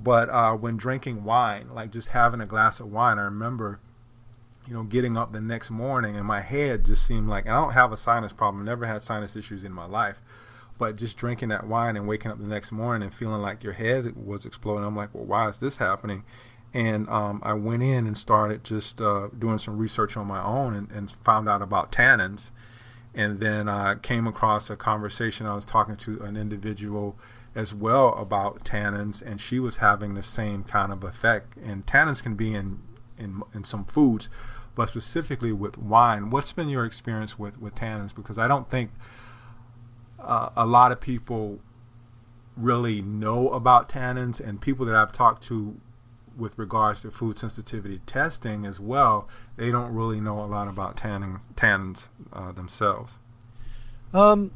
But 0.02 0.30
uh, 0.30 0.54
when 0.54 0.78
drinking 0.78 1.24
wine, 1.24 1.70
like 1.74 1.92
just 1.92 2.10
having 2.10 2.42
a 2.42 2.46
glass 2.46 2.80
of 2.80 2.92
wine, 2.92 3.20
I 3.20 3.24
remember 3.24 3.80
you 4.68 4.74
know, 4.74 4.84
getting 4.84 5.18
up 5.18 5.32
the 5.32 5.42
next 5.42 5.70
morning 5.70 6.16
and 6.16 6.26
my 6.26 6.42
head 6.42 6.86
just 6.86 7.06
seemed 7.06 7.28
like, 7.28 7.46
and 7.46 7.54
I 7.54 7.62
don't 7.62 7.74
have 7.74 7.92
a 7.92 7.98
sinus 7.98 8.34
problem, 8.34 8.64
never 8.64 8.86
had 8.86 9.02
sinus 9.02 9.36
issues 9.36 9.64
in 9.64 9.72
my 9.72 9.86
life, 9.86 10.22
but 10.78 10.96
just 10.96 11.18
drinking 11.18 11.50
that 11.50 11.68
wine 11.68 11.98
and 11.98 12.08
waking 12.08 12.32
up 12.32 12.40
the 12.40 12.46
next 12.46 12.72
morning 12.72 13.04
and 13.04 13.14
feeling 13.14 13.42
like 13.42 13.64
your 13.64 13.74
head 13.74 14.16
was 14.16 14.46
exploding, 14.46 14.86
I'm 14.86 14.96
like, 14.96 15.14
well, 15.14 15.26
why 15.26 15.50
is 15.50 15.60
this 15.60 15.78
happening? 15.78 16.24
And 16.74 17.10
um, 17.10 17.42
I 17.44 17.54
went 17.54 17.84
in 17.84 18.08
and 18.08 18.18
started 18.18 18.64
just 18.64 19.02
uh, 19.02 19.28
doing 19.38 19.58
some 19.58 19.78
research 19.78 20.16
on 20.16 20.28
my 20.28 20.42
own 20.42 20.74
and, 20.74 20.90
and 20.92 21.12
found 21.12 21.50
out 21.50 21.62
about 21.62 21.92
tannins. 21.92 22.52
And 23.14 23.40
then 23.40 23.68
I 23.68 23.96
came 23.96 24.26
across 24.26 24.70
a 24.70 24.76
conversation. 24.76 25.46
I 25.46 25.56
was 25.56 25.66
talking 25.66 25.98
to 25.98 26.22
an 26.22 26.38
individual 26.38 27.18
as 27.54 27.74
well 27.74 28.14
about 28.14 28.64
tannins, 28.64 29.22
and 29.22 29.42
she 29.42 29.60
was 29.60 29.78
having 29.78 30.14
the 30.14 30.24
same 30.24 30.64
kind 30.64 30.94
of 30.94 31.04
effect. 31.04 31.58
And 31.58 31.86
tannins 31.86 32.24
can 32.24 32.36
be 32.36 32.54
in 32.54 32.80
in, 33.18 33.44
in 33.54 33.64
some 33.64 33.86
foods, 33.86 34.30
but 34.74 34.90
specifically 34.90 35.52
with 35.52 35.78
wine. 35.78 36.30
What's 36.30 36.52
been 36.52 36.70
your 36.70 36.86
experience 36.86 37.38
with, 37.38 37.62
with 37.62 37.76
tannins? 37.76 38.16
Because 38.16 38.38
I 38.38 38.48
don't 38.48 38.70
think 38.70 38.92
uh, 40.20 40.50
a 40.56 40.66
lot 40.66 40.92
of 40.92 41.00
people 41.00 41.60
really 42.58 43.02
know 43.02 43.50
about 43.50 43.90
tannins, 43.90 44.40
and 44.40 44.60
people 44.60 44.86
that 44.86 44.96
I've 44.96 45.12
talked 45.12 45.44
to 45.44 45.80
with 46.42 46.58
regards 46.58 47.02
to 47.04 47.12
food 47.12 47.38
sensitivity 47.38 48.02
testing 48.06 48.66
as 48.66 48.80
well, 48.80 49.30
they 49.56 49.72
don't 49.72 49.94
really 49.94 50.20
know 50.20 50.44
a 50.44 50.48
lot 50.48 50.68
about 50.68 50.98
tannins, 50.98 51.42
tannins 51.56 52.10
uh, 52.34 52.52
themselves. 52.52 53.14
Um, 54.14 54.52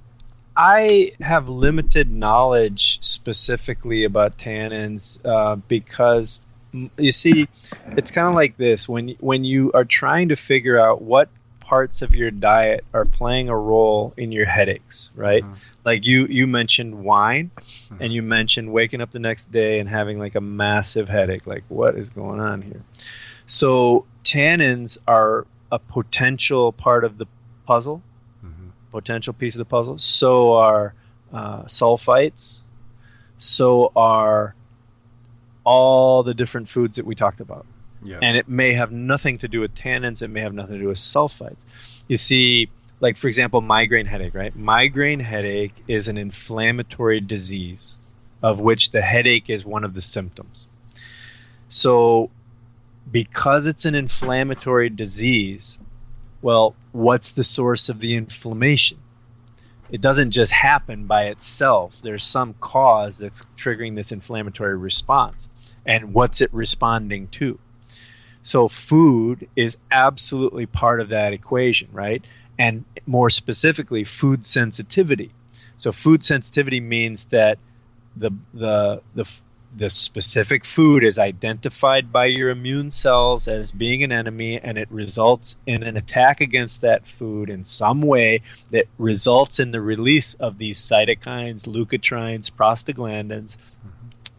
I 0.57 1.13
have 1.21 1.47
limited 1.47 2.11
knowledge 2.11 2.99
specifically 3.01 4.03
about 4.03 4.37
tannins 4.37 5.19
uh, 5.23 5.55
because 5.55 6.41
you 6.97 7.11
see, 7.11 7.47
it's 7.91 8.11
kind 8.11 8.27
of 8.27 8.33
like 8.33 8.57
this 8.57 8.89
when 8.89 9.15
when 9.19 9.43
you 9.43 9.71
are 9.73 9.85
trying 9.85 10.29
to 10.29 10.35
figure 10.35 10.77
out 10.79 11.01
what 11.01 11.29
parts 11.65 12.03
of 12.03 12.13
your 12.15 12.29
diet 12.29 12.85
are 12.93 13.05
playing 13.05 13.49
a 13.49 13.57
role 13.57 14.13
in 14.17 14.31
your 14.31 14.45
headaches, 14.45 15.09
right? 15.15 15.43
Mm-hmm. 15.43 15.53
Like 15.83 16.05
you 16.05 16.27
you 16.27 16.45
mentioned 16.45 17.03
wine 17.03 17.49
mm-hmm. 17.55 18.01
and 18.01 18.13
you 18.13 18.21
mentioned 18.21 18.71
waking 18.71 19.01
up 19.01 19.11
the 19.11 19.19
next 19.19 19.51
day 19.51 19.79
and 19.79 19.89
having 19.89 20.19
like 20.19 20.35
a 20.35 20.41
massive 20.41 21.09
headache. 21.09 21.47
Like 21.47 21.63
what 21.67 21.95
is 21.95 22.11
going 22.11 22.39
on 22.39 22.61
here? 22.61 22.83
So 23.47 24.05
tannins 24.23 24.97
are 25.07 25.47
a 25.71 25.79
potential 25.79 26.71
part 26.71 27.03
of 27.03 27.17
the 27.17 27.25
puzzle, 27.65 28.03
mm-hmm. 28.45 28.69
potential 28.91 29.33
piece 29.33 29.55
of 29.55 29.59
the 29.59 29.65
puzzle. 29.65 29.97
So 29.97 30.53
are 30.53 30.93
uh, 31.33 31.63
sulfites. 31.63 32.59
So 33.39 33.91
are 33.95 34.53
all 35.63 36.21
the 36.21 36.35
different 36.35 36.69
foods 36.69 36.95
that 36.97 37.05
we 37.05 37.15
talked 37.15 37.39
about. 37.41 37.65
Yes. 38.03 38.19
And 38.21 38.37
it 38.37 38.47
may 38.47 38.73
have 38.73 38.91
nothing 38.91 39.37
to 39.39 39.47
do 39.47 39.61
with 39.61 39.73
tannins, 39.73 40.21
it 40.21 40.27
may 40.27 40.41
have 40.41 40.53
nothing 40.53 40.75
to 40.75 40.79
do 40.79 40.87
with 40.87 40.97
sulfites. 40.97 41.61
You 42.07 42.17
see, 42.17 42.69
like 42.99 43.17
for 43.17 43.27
example, 43.27 43.61
migraine 43.61 44.05
headache, 44.05 44.35
right? 44.35 44.55
Migraine 44.55 45.21
headache 45.21 45.83
is 45.87 46.07
an 46.07 46.17
inflammatory 46.17 47.19
disease 47.19 47.99
of 48.41 48.59
which 48.59 48.91
the 48.91 49.01
headache 49.01 49.49
is 49.49 49.65
one 49.65 49.83
of 49.83 49.93
the 49.95 50.01
symptoms. 50.01 50.67
So, 51.67 52.29
because 53.11 53.65
it's 53.65 53.85
an 53.85 53.95
inflammatory 53.95 54.89
disease, 54.89 55.79
well, 56.41 56.75
what's 56.91 57.31
the 57.31 57.43
source 57.43 57.89
of 57.89 57.99
the 58.01 58.15
inflammation? 58.15 58.99
It 59.89 60.01
doesn't 60.01 60.31
just 60.31 60.51
happen 60.51 61.05
by 61.05 61.25
itself. 61.25 61.95
There's 62.03 62.23
some 62.23 62.55
cause 62.59 63.17
that's 63.17 63.43
triggering 63.57 63.95
this 63.95 64.11
inflammatory 64.11 64.77
response 64.77 65.49
and 65.85 66.13
what's 66.13 66.41
it 66.41 66.53
responding 66.53 67.27
to. 67.29 67.59
So 68.45 68.67
food 68.67 69.49
is 69.55 69.75
absolutely 69.89 70.67
part 70.67 71.01
of 71.01 71.09
that 71.09 71.33
equation, 71.33 71.89
right? 71.91 72.23
And 72.59 72.85
more 73.07 73.31
specifically, 73.31 74.03
food 74.03 74.45
sensitivity. 74.45 75.31
So 75.77 75.91
food 75.91 76.23
sensitivity 76.23 76.79
means 76.79 77.25
that 77.25 77.57
the 78.15 78.31
the 78.53 79.01
the 79.15 79.27
the 79.75 79.89
specific 79.89 80.63
food 80.63 81.03
is 81.03 81.19
identified 81.19 82.13
by 82.13 82.25
your 82.27 82.49
immune 82.49 82.91
cells 82.91 83.47
as 83.47 83.71
being 83.71 84.03
an 84.03 84.11
enemy 84.11 84.57
and 84.57 84.77
it 84.77 84.89
results 84.89 85.57
in 85.65 85.83
an 85.83 85.97
attack 85.97 86.39
against 86.39 86.79
that 86.79 87.05
food 87.05 87.49
in 87.49 87.65
some 87.65 88.01
way 88.01 88.41
that 88.71 88.85
results 88.97 89.59
in 89.59 89.71
the 89.71 89.81
release 89.81 90.33
of 90.35 90.59
these 90.59 90.79
cytokines, 90.79 91.63
leukotrienes, 91.63 92.49
prostaglandins, 92.49 93.57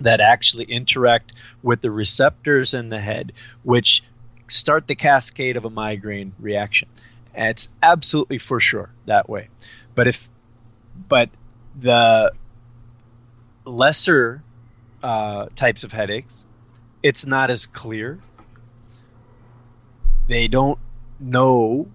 that 0.00 0.20
actually 0.20 0.64
interact 0.64 1.32
with 1.62 1.80
the 1.80 1.90
receptors 1.90 2.74
in 2.74 2.88
the 2.90 3.00
head, 3.00 3.32
which 3.62 4.02
start 4.48 4.86
the 4.86 4.94
cascade 4.94 5.56
of 5.56 5.64
a 5.64 5.70
migraine 5.70 6.32
reaction. 6.38 6.88
And 7.34 7.48
it's 7.48 7.68
absolutely 7.82 8.38
for 8.38 8.60
sure 8.60 8.90
that 9.06 9.28
way. 9.28 9.48
But 9.94 10.08
if, 10.08 10.28
but 11.08 11.30
the 11.78 12.32
lesser 13.64 14.42
uh, 15.02 15.46
types 15.54 15.84
of 15.84 15.92
headaches, 15.92 16.46
it's 17.02 17.26
not 17.26 17.50
as 17.50 17.66
clear. 17.66 18.20
They 20.28 20.48
don't 20.48 20.78
know 21.20 21.88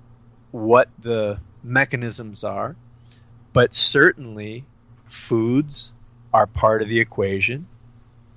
what 0.52 0.90
the 1.00 1.40
mechanisms 1.64 2.44
are, 2.44 2.76
but 3.54 3.76
certainly 3.76 4.66
foods 5.10 5.92
are 6.34 6.48
part 6.48 6.82
of 6.82 6.88
the 6.88 7.00
equation 7.00 7.68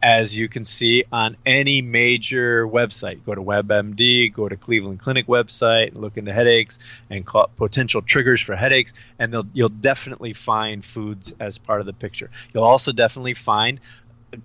as 0.04 0.36
you 0.36 0.50
can 0.50 0.66
see 0.66 1.02
on 1.10 1.34
any 1.46 1.80
major 1.80 2.68
website. 2.68 3.24
Go 3.24 3.34
to 3.34 3.40
WebMD, 3.40 4.30
go 4.34 4.50
to 4.50 4.56
Cleveland 4.56 5.00
Clinic 5.00 5.26
website, 5.26 5.94
look 5.94 6.18
into 6.18 6.30
headaches 6.30 6.78
and 7.08 7.26
potential 7.56 8.02
triggers 8.02 8.42
for 8.42 8.54
headaches, 8.54 8.92
and 9.18 9.34
you'll 9.54 9.70
definitely 9.70 10.34
find 10.34 10.84
foods 10.84 11.32
as 11.40 11.56
part 11.56 11.80
of 11.80 11.86
the 11.86 11.94
picture. 11.94 12.30
You'll 12.52 12.64
also 12.64 12.92
definitely 12.92 13.32
find 13.32 13.80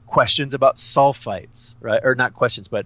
questions 0.08 0.54
about 0.54 0.78
sulfites, 0.78 1.76
right? 1.82 2.00
Or 2.06 2.16
not 2.16 2.34
questions, 2.34 2.70
but 2.70 2.86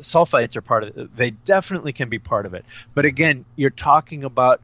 sulfites 0.00 0.56
are 0.56 0.62
part 0.62 0.84
of 0.84 0.96
it. 0.96 1.14
They 1.14 1.32
definitely 1.32 1.92
can 1.92 2.08
be 2.08 2.18
part 2.18 2.46
of 2.46 2.54
it. 2.54 2.64
But 2.94 3.04
again, 3.04 3.44
you're 3.54 3.68
talking 3.68 4.24
about 4.24 4.62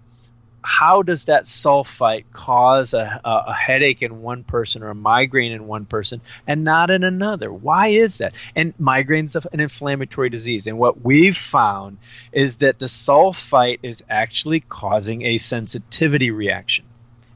how 0.62 1.02
does 1.02 1.24
that 1.24 1.44
sulfite 1.44 2.24
cause 2.32 2.92
a, 2.92 3.20
a, 3.24 3.54
headache 3.54 4.02
in 4.02 4.20
one 4.22 4.44
person 4.44 4.82
or 4.82 4.88
a 4.88 4.94
migraine 4.94 5.52
in 5.52 5.66
one 5.66 5.86
person 5.86 6.20
and 6.46 6.64
not 6.64 6.90
in 6.90 7.02
another? 7.02 7.52
Why 7.52 7.88
is 7.88 8.18
that? 8.18 8.34
And 8.54 8.74
migraine's 8.78 9.36
are 9.36 9.42
an 9.52 9.60
inflammatory 9.60 10.28
disease. 10.28 10.66
And 10.66 10.78
what 10.78 11.02
we've 11.02 11.36
found 11.36 11.98
is 12.32 12.58
that 12.58 12.78
the 12.78 12.86
sulfite 12.86 13.78
is 13.82 14.02
actually 14.10 14.60
causing 14.60 15.22
a 15.22 15.38
sensitivity 15.38 16.30
reaction. 16.30 16.84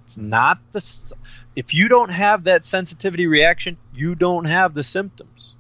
It's 0.05 0.17
not 0.17 0.59
the. 0.73 1.13
If 1.57 1.73
you 1.73 1.89
don't 1.89 2.11
have 2.11 2.45
that 2.45 2.67
sensitivity 2.67 3.27
reaction, 3.27 3.79
you 3.95 4.15
don't 4.15 4.45
have 4.45 4.75
the 4.75 4.85
symptoms. 4.85 5.57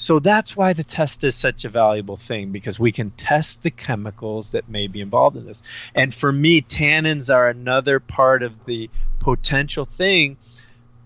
So 0.00 0.18
that's 0.18 0.56
why 0.56 0.72
the 0.72 0.82
test 0.82 1.22
is 1.24 1.36
such 1.36 1.62
a 1.62 1.68
valuable 1.68 2.16
thing 2.16 2.52
because 2.52 2.80
we 2.80 2.90
can 2.90 3.10
test 3.10 3.62
the 3.62 3.70
chemicals 3.70 4.50
that 4.52 4.66
may 4.66 4.86
be 4.86 5.02
involved 5.02 5.36
in 5.36 5.44
this. 5.44 5.62
And 5.94 6.14
for 6.14 6.32
me, 6.32 6.62
tannins 6.62 7.32
are 7.32 7.50
another 7.50 8.00
part 8.00 8.42
of 8.42 8.64
the 8.64 8.88
potential 9.18 9.84
thing. 9.84 10.38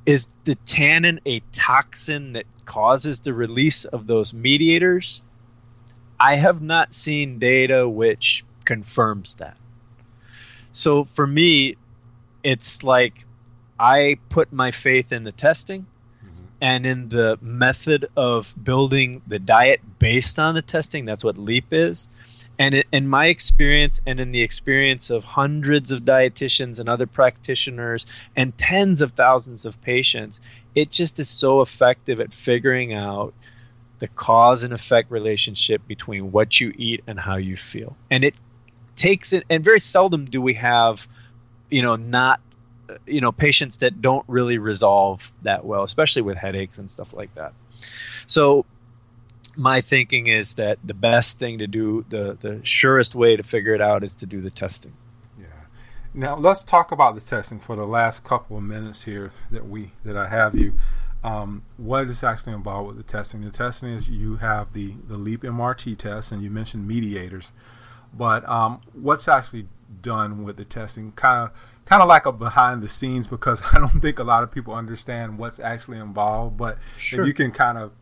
Is 0.07 0.29
the 0.45 0.55
tannin 0.55 1.19
a 1.27 1.41
toxin 1.51 2.35
that 2.35 2.47
causes 2.67 3.19
the 3.19 3.35
release 3.35 3.85
of 3.85 4.07
those 4.07 4.33
mediators? 4.33 5.23
I 6.21 6.37
have 6.37 6.63
not 6.63 6.95
seen 6.95 7.41
data 7.41 7.89
which 7.89 8.45
confirms 8.65 9.35
that. 9.35 9.57
So 10.71 11.03
for 11.03 11.27
me, 11.27 11.75
it's 12.45 12.85
like 12.85 13.27
I 13.77 14.19
put 14.29 14.53
my 14.53 14.71
faith 14.71 15.11
in 15.11 15.25
the 15.25 15.33
testing 15.33 15.87
and 16.61 16.87
in 16.87 17.09
the 17.09 17.39
method 17.41 18.07
of 18.17 18.55
building 18.63 19.23
the 19.27 19.39
diet 19.39 19.81
based 19.99 20.39
on 20.39 20.55
the 20.55 20.63
testing. 20.63 21.05
That's 21.05 21.25
what 21.25 21.37
LEAP 21.37 21.67
is. 21.73 22.09
And 22.59 22.85
in 22.93 23.09
my 23.09 23.27
experience, 23.27 24.01
and 24.07 24.21
in 24.21 24.31
the 24.31 24.43
experience 24.43 25.11
of 25.11 25.25
hundreds 25.25 25.91
of 25.91 26.03
dietitians 26.03 26.79
and 26.79 26.89
other 26.89 27.07
practitioners, 27.07 28.07
and 28.37 28.57
tens 28.57 29.03
of 29.03 29.13
thousands 29.13 29.65
of 29.65 29.81
patients, 29.83 30.41
it 30.75 30.91
just 30.91 31.19
is 31.19 31.29
so 31.29 31.61
effective 31.61 32.21
at 32.21 32.33
figuring 32.33 32.93
out 32.95 33.35
the 33.99 34.09
cause 34.09 34.63
and 34.63 34.73
effect 34.73 35.11
relationship 35.11 35.87
between 35.89 36.31
what 36.31 36.61
you 36.61 36.73
eat 36.77 37.03
and 37.07 37.21
how 37.21 37.37
you 37.37 37.57
feel. 37.57 37.97
And 38.11 38.25
it 38.25 38.35
takes 38.95 39.33
it, 39.33 39.45
and 39.51 39.65
very 39.65 39.81
seldom 39.81 40.25
do 40.27 40.41
we 40.41 40.55
have, 40.55 41.09
you 41.71 41.83
know, 41.83 41.97
not 41.97 42.41
you 43.07 43.21
know 43.21 43.33
patients 43.33 43.79
that 43.79 44.01
don't 44.01 44.25
really 44.29 44.59
resolve 44.59 45.33
that 45.43 45.65
well, 45.65 45.83
especially 45.83 46.23
with 46.23 46.37
headaches 46.37 46.79
and 46.79 46.91
stuff 46.91 47.13
like 47.13 47.35
that. 47.35 47.53
So 48.27 48.65
my 49.57 49.81
thinking 49.81 50.27
is 50.27 50.55
that 50.55 50.79
the 50.85 50.95
best 50.95 51.39
thing 51.39 51.59
to 51.59 51.67
do, 51.67 52.05
the 52.09 52.37
the 52.41 52.61
surest 52.65 53.15
way 53.15 53.37
to 53.37 53.43
figure 53.43 53.75
it 53.75 53.81
out, 53.81 54.05
is 54.05 54.15
to 54.17 54.27
do 54.27 54.41
the 54.41 54.51
testing. 54.51 54.95
Yeah. 55.39 55.47
Now 56.13 56.37
let's 56.37 56.63
talk 56.63 56.93
about 56.93 57.15
the 57.15 57.21
testing 57.21 57.61
for 57.61 57.77
the 57.77 57.87
last 57.87 58.25
couple 58.25 58.57
of 58.57 58.63
minutes 58.63 59.03
here 59.03 59.33
that 59.51 59.69
we 59.69 59.93
that 60.05 60.17
I 60.17 60.29
have 60.29 60.55
you. 60.55 60.75
Um, 61.23 61.63
what 61.79 62.11
is 62.11 62.23
actually 62.23 62.53
involved 62.53 62.89
with 62.89 62.97
the 62.99 63.03
testing? 63.03 63.41
The 63.41 63.51
testing 63.51 63.91
is 63.91 64.09
you 64.09 64.37
have 64.37 64.73
the 64.73 64.95
the 65.09 65.17
Leap 65.17 65.43
MRT 65.43 65.97
test, 65.99 66.33
and 66.33 66.43
you 66.43 66.51
mentioned 66.51 66.87
mediators, 66.87 67.53
but 68.13 68.47
um, 68.49 68.81
what's 68.93 69.29
actually 69.29 69.67
done 70.03 70.45
with 70.45 70.57
the 70.57 70.65
testing? 70.65 71.13
Kind 71.13 71.49
of 71.49 71.57
kind 71.85 72.03
of 72.03 72.09
like 72.09 72.27
a 72.27 72.33
behind 72.33 72.83
the 72.83 72.89
scenes 72.89 73.27
because 73.27 73.63
I 73.73 73.79
don't 73.79 74.01
think 74.01 74.19
a 74.19 74.25
lot 74.25 74.43
of 74.43 74.51
people 74.51 74.75
understand 74.75 75.39
what's 75.39 75.61
actually 75.61 75.99
involved. 75.99 76.57
But 76.57 76.79
sure. 76.99 77.23
if 77.23 77.29
you 77.29 77.35
can 77.35 77.51
kind 77.51 77.79
of 77.79 77.93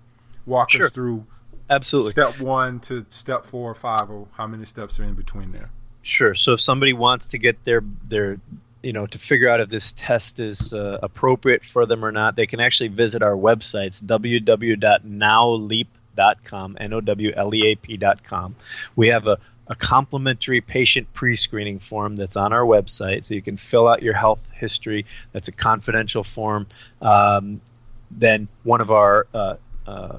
walk 0.47 0.70
sure. 0.70 0.86
us 0.86 0.93
through 0.93 1.26
absolutely 1.70 2.12
step 2.12 2.40
one 2.40 2.80
to 2.80 3.07
step 3.11 3.47
four 3.47 3.70
or 3.70 3.74
five, 3.74 4.11
or 4.11 4.26
how 4.32 4.47
many 4.47 4.64
steps 4.64 4.99
are 5.01 5.05
in 5.05 5.14
between 5.14 5.53
there. 5.53 5.70
Sure. 6.03 6.34
So 6.34 6.55
if 6.55 6.61
somebody 6.61 6.93
wants 6.93 7.28
to 7.28 7.38
get 7.38 7.62
their 7.64 7.82
their 8.09 8.38
you 8.82 8.93
know 8.93 9.07
to 9.07 9.18
figure 9.18 9.49
out 9.49 9.61
if 9.61 9.70
this 9.70 9.95
test 9.97 10.40
is 10.40 10.74
uh, 10.74 10.99
appropriate 11.03 11.64
for 11.64 11.86
them 11.86 12.05
or 12.05 12.12
not, 12.12 12.36
they 12.36 12.47
can 12.47 12.61
actually 12.61 12.88
visit 12.88 13.22
our 13.22 13.36
websites 13.36 14.03
www.nowleap.com, 14.03 16.76
n 16.80 16.93
o 16.93 17.01
w 17.01 17.32
l 17.34 17.55
e 17.55 17.66
a 17.66 17.74
p.com. 17.76 18.57
We 18.97 19.09
have 19.09 19.26
a 19.26 19.38
a 19.72 19.74
complimentary 19.74 20.60
patient 20.60 21.12
pre 21.14 21.34
screening 21.34 21.78
form 21.78 22.14
that's 22.14 22.36
on 22.36 22.52
our 22.52 22.60
website. 22.60 23.24
So 23.24 23.32
you 23.34 23.40
can 23.40 23.56
fill 23.56 23.88
out 23.88 24.02
your 24.02 24.12
health 24.12 24.40
history. 24.52 25.06
That's 25.32 25.48
a 25.48 25.52
confidential 25.52 26.22
form. 26.22 26.66
Um, 27.00 27.62
then 28.10 28.48
one 28.64 28.82
of 28.82 28.90
our 28.90 29.26
uh, 29.32 29.56
uh, 29.86 30.18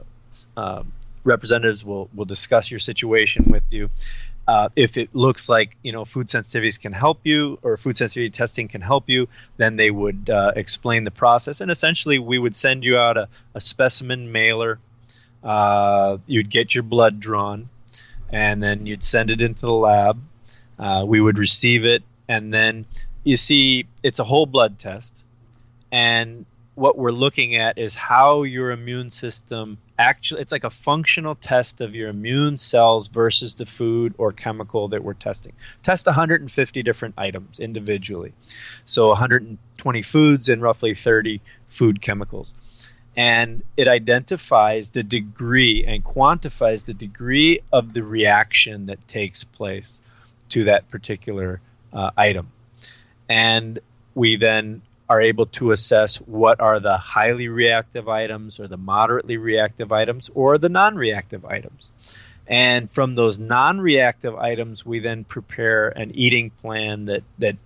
uh, 0.58 0.84
representatives 1.24 1.86
will, 1.86 2.10
will 2.16 2.26
discuss 2.26 2.72
your 2.72 2.80
situation 2.80 3.46
with 3.48 3.64
you. 3.70 3.92
Uh, 4.48 4.70
if 4.76 4.98
it 4.98 5.14
looks 5.14 5.48
like 5.48 5.78
you 5.84 5.92
know 5.92 6.04
food 6.04 6.28
sensitivities 6.28 6.78
can 6.78 6.92
help 6.92 7.20
you 7.24 7.60
or 7.62 7.78
food 7.78 7.96
sensitivity 7.96 8.32
testing 8.32 8.68
can 8.68 8.82
help 8.82 9.08
you, 9.08 9.30
then 9.58 9.76
they 9.76 9.92
would 9.92 10.30
uh, 10.30 10.52
explain 10.56 11.04
the 11.04 11.12
process. 11.12 11.62
And 11.62 11.70
essentially, 11.70 12.18
we 12.18 12.40
would 12.40 12.58
send 12.58 12.84
you 12.84 12.98
out 12.98 13.18
a, 13.18 13.30
a 13.54 13.62
specimen 13.62 14.32
mailer. 14.32 14.80
Uh, 15.44 16.18
you'd 16.26 16.50
get 16.50 16.74
your 16.74 16.84
blood 16.84 17.20
drawn 17.20 17.70
and 18.34 18.64
then 18.64 18.88
you'd 18.88 19.04
send 19.04 19.30
it 19.30 19.42
into 19.42 19.62
the 19.62 19.72
lab. 19.72 20.20
Uh, 20.80 21.06
we 21.08 21.22
would 21.22 21.38
receive 21.38 21.86
it, 21.86 22.04
and 22.28 22.52
then 22.52 22.86
you 23.24 23.38
see 23.38 23.86
it's 24.02 24.20
a 24.20 24.24
whole 24.26 24.48
blood 24.48 24.80
test, 24.80 25.24
and 25.92 26.46
what 26.76 26.98
we're 26.98 27.12
looking 27.12 27.56
at 27.56 27.78
is 27.78 27.94
how 27.94 28.42
your 28.42 28.72
immune 28.72 29.08
system 29.12 29.78
actually 30.00 30.42
it's 30.42 30.52
like 30.52 30.64
a 30.64 30.70
functional 30.72 31.36
test 31.36 31.80
of 31.80 31.94
your 31.94 32.10
immune 32.10 32.58
cells 32.58 33.08
versus 33.08 33.56
the 33.56 33.66
food 33.66 34.16
or 34.18 34.32
chemical 34.32 34.88
that 34.88 35.04
we're 35.04 35.14
testing. 35.14 35.54
Test 35.84 36.08
150 36.08 36.82
different 36.82 37.14
items 37.16 37.60
individually. 37.60 38.34
So 38.86 39.10
120 39.10 40.02
foods 40.02 40.50
and 40.50 40.64
roughly 40.64 40.96
30 40.96 41.42
food 41.68 42.02
chemicals 42.02 42.56
and 43.16 43.64
it 43.78 43.88
identifies 43.88 44.92
the 44.92 45.04
degree 45.04 45.86
and 45.86 46.04
quantifies 46.04 46.86
the 46.86 46.94
degree 46.94 47.60
of 47.72 47.94
the 47.94 48.04
reaction 48.04 48.88
that 48.88 49.08
takes 49.08 49.44
place 49.44 50.02
to 50.50 50.64
that 50.64 50.90
particular 50.90 51.62
uh, 51.92 52.12
item. 52.18 52.52
And 53.30 53.80
we 54.16 54.36
then 54.36 54.82
are 55.10 55.22
able 55.22 55.46
to 55.46 55.72
assess 55.72 56.16
what 56.16 56.60
are 56.60 56.80
the 56.80 56.98
highly 56.98 57.48
reactive 57.48 58.08
items 58.08 58.60
or 58.60 58.68
the 58.68 58.78
moderately 58.78 59.38
reactive 59.38 59.92
items 59.92 60.30
or 60.34 60.58
the 60.58 60.70
non 60.70 60.96
reactive 60.96 61.46
items. 61.46 61.92
And 62.48 62.92
from 62.92 63.16
those 63.16 63.38
non 63.38 63.80
reactive 63.80 64.36
items, 64.36 64.86
we 64.86 65.00
then 65.00 65.24
prepare 65.24 65.90
an 65.90 66.12
eating 66.16 66.50
plan 66.50 67.06
that, 67.06 67.24
that 67.38 67.58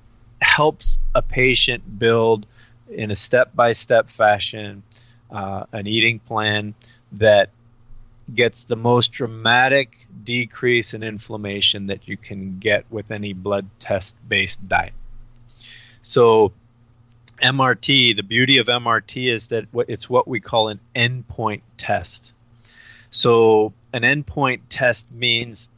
helps 0.42 1.00
a 1.16 1.22
patient 1.22 1.98
build 1.98 2.46
in 2.90 3.12
a 3.12 3.16
step 3.16 3.56
by 3.56 3.74
step 3.74 4.10
fashion 4.10 4.84
uh, 5.32 5.66
an 5.72 5.88
eating 5.88 6.20
plan 6.20 6.74
that 7.12 7.50
gets 8.34 8.64
the 8.64 8.76
most 8.76 9.12
dramatic 9.12 10.08
decrease 10.24 10.94
in 10.94 11.04
inflammation 11.04 11.88
that 11.88 12.08
you 12.08 12.18
can 12.18 12.60
get 12.60 12.86
with 12.90 13.10
any 13.12 13.34
blood 13.34 13.70
test 13.80 14.16
based 14.28 14.68
diet. 14.68 14.94
So, 16.02 16.52
MRT, 17.42 18.16
the 18.16 18.24
beauty 18.24 18.58
of 18.58 18.68
MRT 18.68 19.32
is 19.32 19.48
that 19.48 19.66
it's 19.88 20.10
what 20.10 20.28
we 20.28 20.40
call 20.40 20.70
an 20.70 20.80
endpoint 20.96 21.62
test. 21.78 22.34
So, 23.10 23.74
an 23.94 24.02
endpoint 24.02 24.62
test 24.70 25.12
means 25.12 25.70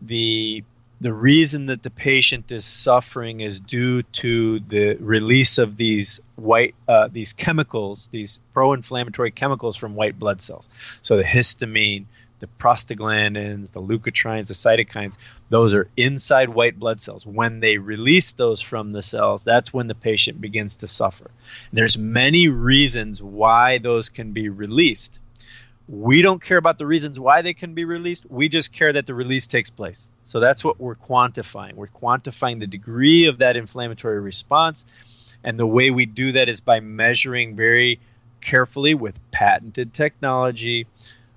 the 0.00 0.62
the 1.00 1.12
reason 1.12 1.66
that 1.66 1.82
the 1.82 1.90
patient 1.90 2.50
is 2.50 2.64
suffering 2.64 3.40
is 3.40 3.60
due 3.60 4.02
to 4.02 4.60
the 4.60 4.94
release 4.96 5.58
of 5.58 5.76
these 5.76 6.20
white 6.36 6.74
uh, 6.88 7.08
these 7.08 7.32
chemicals, 7.32 8.08
these 8.12 8.40
pro-inflammatory 8.52 9.30
chemicals 9.30 9.76
from 9.76 9.94
white 9.94 10.18
blood 10.18 10.40
cells. 10.40 10.68
So 11.02 11.16
the 11.16 11.24
histamine, 11.24 12.06
the 12.38 12.48
prostaglandins, 12.58 13.72
the 13.72 13.82
leukotrienes, 13.82 14.48
the 14.48 14.54
cytokines, 14.54 15.16
those 15.50 15.74
are 15.74 15.88
inside 15.96 16.50
white 16.50 16.78
blood 16.78 17.00
cells. 17.00 17.26
When 17.26 17.60
they 17.60 17.78
release 17.78 18.32
those 18.32 18.60
from 18.60 18.92
the 18.92 19.02
cells, 19.02 19.44
that's 19.44 19.72
when 19.72 19.88
the 19.88 19.94
patient 19.94 20.40
begins 20.40 20.76
to 20.76 20.86
suffer. 20.86 21.30
And 21.70 21.78
there's 21.78 21.98
many 21.98 22.48
reasons 22.48 23.22
why 23.22 23.78
those 23.78 24.08
can 24.08 24.32
be 24.32 24.48
released. 24.48 25.18
We 25.88 26.20
don't 26.20 26.42
care 26.42 26.58
about 26.58 26.78
the 26.78 26.86
reasons 26.86 27.20
why 27.20 27.42
they 27.42 27.54
can 27.54 27.74
be 27.74 27.84
released. 27.84 28.28
We 28.28 28.48
just 28.48 28.72
care 28.72 28.92
that 28.92 29.06
the 29.06 29.14
release 29.14 29.46
takes 29.46 29.70
place. 29.70 30.10
So 30.24 30.40
that's 30.40 30.64
what 30.64 30.80
we're 30.80 30.96
quantifying. 30.96 31.74
We're 31.74 31.86
quantifying 31.86 32.58
the 32.58 32.66
degree 32.66 33.26
of 33.26 33.38
that 33.38 33.56
inflammatory 33.56 34.20
response. 34.20 34.84
And 35.44 35.58
the 35.58 35.66
way 35.66 35.90
we 35.90 36.06
do 36.06 36.32
that 36.32 36.48
is 36.48 36.60
by 36.60 36.80
measuring 36.80 37.54
very 37.54 38.00
carefully 38.40 38.94
with 38.94 39.18
patented 39.30 39.94
technology 39.94 40.86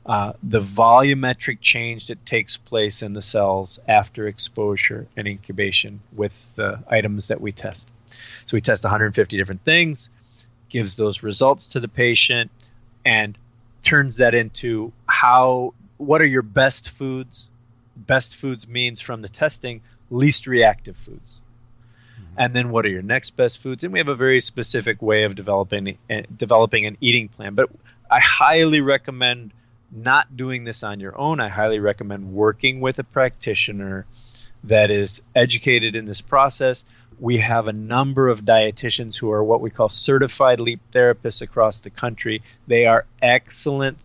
uh, 0.09 0.33
the 0.41 0.59
volumetric 0.59 1.61
change 1.61 2.07
that 2.07 2.25
takes 2.25 2.57
place 2.57 3.03
in 3.03 3.13
the 3.13 3.21
cells 3.21 3.79
after 3.87 4.27
exposure 4.27 5.07
and 5.15 5.27
incubation 5.27 6.01
with 6.11 6.47
the 6.55 6.79
items 6.89 7.27
that 7.27 7.39
we 7.39 7.51
test. 7.51 7.89
So 8.47 8.57
we 8.57 8.61
test 8.61 8.83
150 8.83 9.37
different 9.37 9.63
things, 9.63 10.09
gives 10.69 10.95
those 10.95 11.21
results 11.21 11.67
to 11.67 11.79
the 11.79 11.87
patient, 11.87 12.49
and 13.05 13.37
turns 13.83 14.17
that 14.17 14.33
into 14.33 14.91
how 15.07 15.73
what 15.97 16.21
are 16.21 16.27
your 16.27 16.41
best 16.41 16.89
foods? 16.89 17.49
Best 17.95 18.35
foods 18.35 18.67
means 18.67 19.01
from 19.01 19.21
the 19.21 19.29
testing 19.29 19.81
least 20.09 20.47
reactive 20.47 20.97
foods. 20.97 21.41
Mm-hmm. 22.15 22.33
And 22.37 22.55
then 22.55 22.69
what 22.69 22.85
are 22.85 22.89
your 22.89 23.01
next 23.01 23.31
best 23.35 23.61
foods? 23.61 23.83
And 23.83 23.93
we 23.93 23.99
have 23.99 24.07
a 24.07 24.15
very 24.15 24.39
specific 24.39 25.01
way 25.01 25.23
of 25.23 25.35
developing 25.35 25.97
uh, 26.09 26.21
developing 26.35 26.85
an 26.85 26.97
eating 27.01 27.27
plan. 27.27 27.55
But 27.55 27.69
I 28.09 28.19
highly 28.19 28.81
recommend 28.81 29.53
not 29.91 30.37
doing 30.37 30.63
this 30.63 30.83
on 30.83 30.99
your 30.99 31.17
own. 31.17 31.39
I 31.39 31.49
highly 31.49 31.79
recommend 31.79 32.33
working 32.33 32.79
with 32.79 32.99
a 32.99 33.03
practitioner 33.03 34.05
that 34.63 34.91
is 34.91 35.21
educated 35.35 35.95
in 35.95 36.05
this 36.05 36.21
process. 36.21 36.83
We 37.19 37.37
have 37.37 37.67
a 37.67 37.73
number 37.73 38.29
of 38.29 38.41
dietitians 38.41 39.17
who 39.17 39.31
are 39.31 39.43
what 39.43 39.61
we 39.61 39.69
call 39.69 39.89
certified 39.89 40.59
leap 40.59 40.79
therapists 40.93 41.41
across 41.41 41.79
the 41.79 41.89
country. 41.89 42.41
They 42.67 42.85
are 42.85 43.05
excellent 43.21 43.97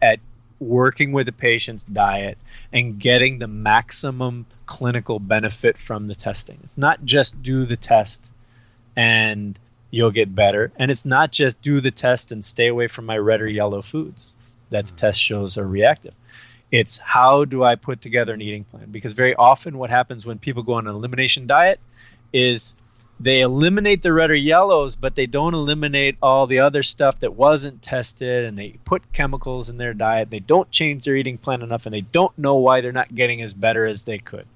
at 0.00 0.20
working 0.60 1.12
with 1.12 1.26
the 1.26 1.32
patient's 1.32 1.84
diet 1.84 2.38
and 2.72 2.98
getting 2.98 3.38
the 3.38 3.48
maximum 3.48 4.46
clinical 4.66 5.18
benefit 5.18 5.78
from 5.78 6.06
the 6.06 6.14
testing. 6.14 6.58
It's 6.62 6.78
not 6.78 7.04
just 7.04 7.42
do 7.42 7.64
the 7.64 7.76
test 7.76 8.20
and 8.94 9.58
you'll 9.90 10.10
get 10.10 10.34
better. 10.34 10.72
And 10.76 10.90
it's 10.90 11.04
not 11.04 11.32
just 11.32 11.60
do 11.62 11.80
the 11.80 11.90
test 11.90 12.30
and 12.30 12.44
stay 12.44 12.68
away 12.68 12.86
from 12.86 13.06
my 13.06 13.18
red 13.18 13.40
or 13.40 13.48
yellow 13.48 13.82
foods 13.82 14.34
that 14.70 14.86
the 14.86 14.92
test 14.92 15.20
shows 15.20 15.58
are 15.58 15.66
reactive. 15.66 16.14
It's 16.70 16.98
how 16.98 17.44
do 17.44 17.64
I 17.64 17.74
put 17.74 18.00
together 18.00 18.32
an 18.32 18.42
eating 18.42 18.64
plan? 18.64 18.90
Because 18.90 19.12
very 19.12 19.34
often 19.34 19.78
what 19.78 19.90
happens 19.90 20.24
when 20.24 20.38
people 20.38 20.62
go 20.62 20.74
on 20.74 20.86
an 20.86 20.94
elimination 20.94 21.46
diet 21.46 21.80
is 22.32 22.74
they 23.18 23.42
eliminate 23.42 24.02
the 24.02 24.12
red 24.14 24.30
or 24.30 24.34
yellows, 24.34 24.96
but 24.96 25.14
they 25.14 25.26
don't 25.26 25.52
eliminate 25.52 26.16
all 26.22 26.46
the 26.46 26.58
other 26.58 26.82
stuff 26.82 27.20
that 27.20 27.34
wasn't 27.34 27.82
tested, 27.82 28.46
and 28.46 28.58
they 28.58 28.78
put 28.86 29.12
chemicals 29.12 29.68
in 29.68 29.76
their 29.76 29.92
diet. 29.92 30.30
They 30.30 30.38
don't 30.38 30.70
change 30.70 31.04
their 31.04 31.16
eating 31.16 31.36
plan 31.36 31.60
enough, 31.60 31.84
and 31.84 31.94
they 31.94 32.00
don't 32.00 32.36
know 32.38 32.56
why 32.56 32.80
they're 32.80 32.92
not 32.92 33.14
getting 33.14 33.42
as 33.42 33.52
better 33.52 33.84
as 33.84 34.04
they 34.04 34.18
could. 34.18 34.46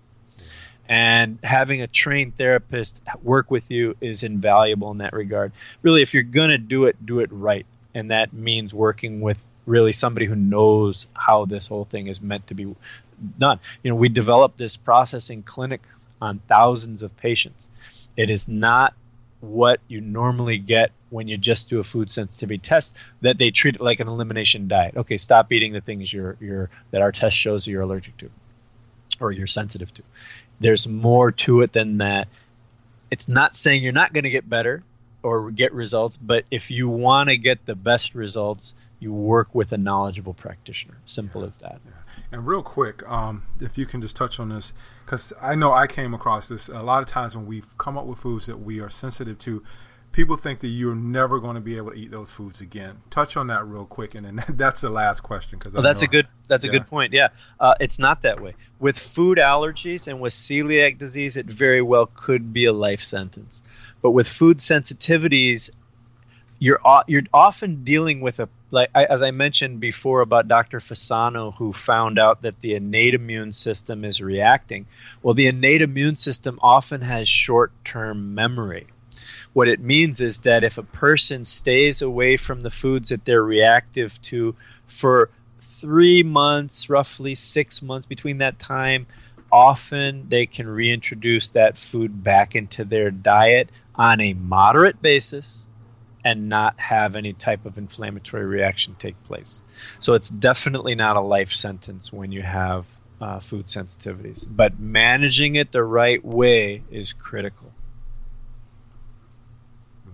And 0.88 1.38
having 1.42 1.82
a 1.82 1.86
trained 1.86 2.36
therapist 2.36 3.00
work 3.22 3.50
with 3.50 3.70
you 3.70 3.96
is 4.00 4.22
invaluable 4.22 4.90
in 4.90 4.98
that 4.98 5.12
regard. 5.12 5.52
Really, 5.82 6.02
if 6.02 6.14
you're 6.14 6.22
going 6.22 6.50
to 6.50 6.58
do 6.58 6.84
it, 6.84 7.04
do 7.04 7.20
it 7.20 7.30
right. 7.32 7.66
And 7.94 8.10
that 8.10 8.32
means 8.32 8.74
working 8.74 9.20
with 9.20 9.38
really 9.66 9.92
somebody 9.92 10.26
who 10.26 10.36
knows 10.36 11.06
how 11.14 11.44
this 11.44 11.68
whole 11.68 11.84
thing 11.84 12.06
is 12.06 12.20
meant 12.20 12.46
to 12.48 12.54
be 12.54 12.74
done. 13.38 13.60
You 13.82 13.90
know, 13.90 13.96
we 13.96 14.08
developed 14.08 14.58
this 14.58 14.76
process 14.76 15.30
in 15.30 15.42
clinics 15.42 16.04
on 16.24 16.40
thousands 16.48 17.02
of 17.02 17.16
patients. 17.16 17.70
It 18.16 18.30
is 18.30 18.48
not 18.48 18.94
what 19.40 19.80
you 19.88 20.00
normally 20.00 20.58
get 20.58 20.90
when 21.10 21.28
you 21.28 21.36
just 21.36 21.68
do 21.68 21.78
a 21.78 21.84
food 21.84 22.10
sensitivity 22.10 22.58
test 22.58 22.96
that 23.20 23.38
they 23.38 23.50
treat 23.50 23.76
it 23.76 23.80
like 23.80 24.00
an 24.00 24.08
elimination 24.08 24.66
diet. 24.66 24.96
Okay, 24.96 25.18
stop 25.18 25.52
eating 25.52 25.72
the 25.72 25.80
things 25.80 26.12
you're, 26.12 26.36
you're 26.40 26.70
that 26.90 27.02
our 27.02 27.12
test 27.12 27.36
shows 27.36 27.66
you're 27.66 27.82
allergic 27.82 28.16
to 28.16 28.30
or 29.20 29.30
you're 29.30 29.46
sensitive 29.46 29.92
to. 29.94 30.02
There's 30.58 30.88
more 30.88 31.30
to 31.30 31.60
it 31.60 31.72
than 31.72 31.98
that. 31.98 32.28
It's 33.10 33.28
not 33.28 33.54
saying 33.54 33.82
you're 33.82 33.92
not 33.92 34.12
going 34.12 34.24
to 34.24 34.30
get 34.30 34.48
better 34.48 34.82
or 35.22 35.50
get 35.50 35.72
results, 35.72 36.16
but 36.16 36.44
if 36.50 36.70
you 36.70 36.88
want 36.88 37.28
to 37.28 37.36
get 37.36 37.66
the 37.66 37.74
best 37.74 38.14
results, 38.14 38.74
you 38.98 39.12
work 39.12 39.54
with 39.54 39.72
a 39.72 39.78
knowledgeable 39.78 40.34
practitioner. 40.34 40.96
Simple 41.04 41.42
yeah. 41.42 41.46
as 41.46 41.56
that. 41.58 41.80
Yeah. 41.84 41.92
And 42.34 42.48
real 42.48 42.64
quick, 42.64 43.08
um, 43.08 43.44
if 43.60 43.78
you 43.78 43.86
can 43.86 44.00
just 44.00 44.16
touch 44.16 44.40
on 44.40 44.48
this, 44.48 44.72
because 45.04 45.32
I 45.40 45.54
know 45.54 45.72
I 45.72 45.86
came 45.86 46.12
across 46.14 46.48
this 46.48 46.68
a 46.68 46.82
lot 46.82 47.00
of 47.00 47.06
times 47.06 47.36
when 47.36 47.46
we've 47.46 47.78
come 47.78 47.96
up 47.96 48.06
with 48.06 48.18
foods 48.18 48.46
that 48.46 48.56
we 48.56 48.80
are 48.80 48.90
sensitive 48.90 49.38
to. 49.38 49.62
People 50.10 50.36
think 50.36 50.58
that 50.58 50.68
you're 50.68 50.96
never 50.96 51.38
going 51.38 51.54
to 51.54 51.60
be 51.60 51.76
able 51.76 51.92
to 51.92 51.96
eat 51.96 52.10
those 52.10 52.32
foods 52.32 52.60
again. 52.60 53.02
Touch 53.08 53.36
on 53.36 53.46
that 53.48 53.64
real 53.64 53.84
quick, 53.84 54.16
and 54.16 54.26
then 54.26 54.44
that's 54.56 54.80
the 54.80 54.90
last 54.90 55.20
question. 55.20 55.60
Because 55.60 55.74
well, 55.74 55.82
that's 55.84 56.02
a 56.02 56.08
good 56.08 56.26
that's 56.48 56.64
yeah. 56.64 56.70
a 56.70 56.72
good 56.72 56.88
point. 56.88 57.12
Yeah, 57.12 57.28
uh, 57.60 57.74
it's 57.78 58.00
not 58.00 58.22
that 58.22 58.40
way 58.40 58.56
with 58.80 58.98
food 58.98 59.38
allergies 59.38 60.08
and 60.08 60.20
with 60.20 60.32
celiac 60.32 60.98
disease. 60.98 61.36
It 61.36 61.46
very 61.46 61.82
well 61.82 62.06
could 62.06 62.52
be 62.52 62.64
a 62.64 62.72
life 62.72 63.00
sentence, 63.00 63.62
but 64.02 64.10
with 64.10 64.26
food 64.26 64.58
sensitivities, 64.58 65.70
you're 66.58 66.80
you're 67.06 67.22
often 67.32 67.84
dealing 67.84 68.20
with 68.20 68.40
a 68.40 68.48
like 68.74 68.90
I, 68.94 69.04
as 69.04 69.22
I 69.22 69.30
mentioned 69.30 69.80
before 69.80 70.20
about 70.20 70.48
Dr. 70.48 70.80
Fasano, 70.80 71.54
who 71.54 71.72
found 71.72 72.18
out 72.18 72.42
that 72.42 72.60
the 72.60 72.74
innate 72.74 73.14
immune 73.14 73.52
system 73.52 74.04
is 74.04 74.20
reacting. 74.20 74.86
Well, 75.22 75.34
the 75.34 75.46
innate 75.46 75.80
immune 75.80 76.16
system 76.16 76.58
often 76.60 77.02
has 77.02 77.28
short-term 77.28 78.34
memory. 78.34 78.88
What 79.52 79.68
it 79.68 79.80
means 79.80 80.20
is 80.20 80.40
that 80.40 80.64
if 80.64 80.76
a 80.76 80.82
person 80.82 81.44
stays 81.44 82.02
away 82.02 82.36
from 82.36 82.62
the 82.62 82.70
foods 82.70 83.10
that 83.10 83.24
they're 83.24 83.44
reactive 83.44 84.20
to 84.22 84.56
for 84.86 85.30
three 85.80 86.24
months, 86.24 86.90
roughly 86.90 87.36
six 87.36 87.80
months, 87.80 88.06
between 88.06 88.38
that 88.38 88.58
time, 88.58 89.06
often 89.52 90.28
they 90.28 90.46
can 90.46 90.66
reintroduce 90.66 91.48
that 91.50 91.78
food 91.78 92.24
back 92.24 92.56
into 92.56 92.84
their 92.84 93.12
diet 93.12 93.70
on 93.94 94.20
a 94.20 94.34
moderate 94.34 95.00
basis 95.00 95.68
and 96.24 96.48
not 96.48 96.80
have 96.80 97.14
any 97.14 97.34
type 97.34 97.66
of 97.66 97.76
inflammatory 97.76 98.46
reaction 98.46 98.96
take 98.98 99.22
place. 99.24 99.60
So 100.00 100.14
it's 100.14 100.30
definitely 100.30 100.94
not 100.94 101.16
a 101.16 101.20
life 101.20 101.52
sentence 101.52 102.12
when 102.12 102.32
you 102.32 102.42
have 102.42 102.86
uh, 103.20 103.38
food 103.38 103.66
sensitivities, 103.66 104.46
but 104.48 104.80
managing 104.80 105.54
it 105.54 105.72
the 105.72 105.84
right 105.84 106.24
way 106.24 106.82
is 106.90 107.12
critical. 107.12 107.72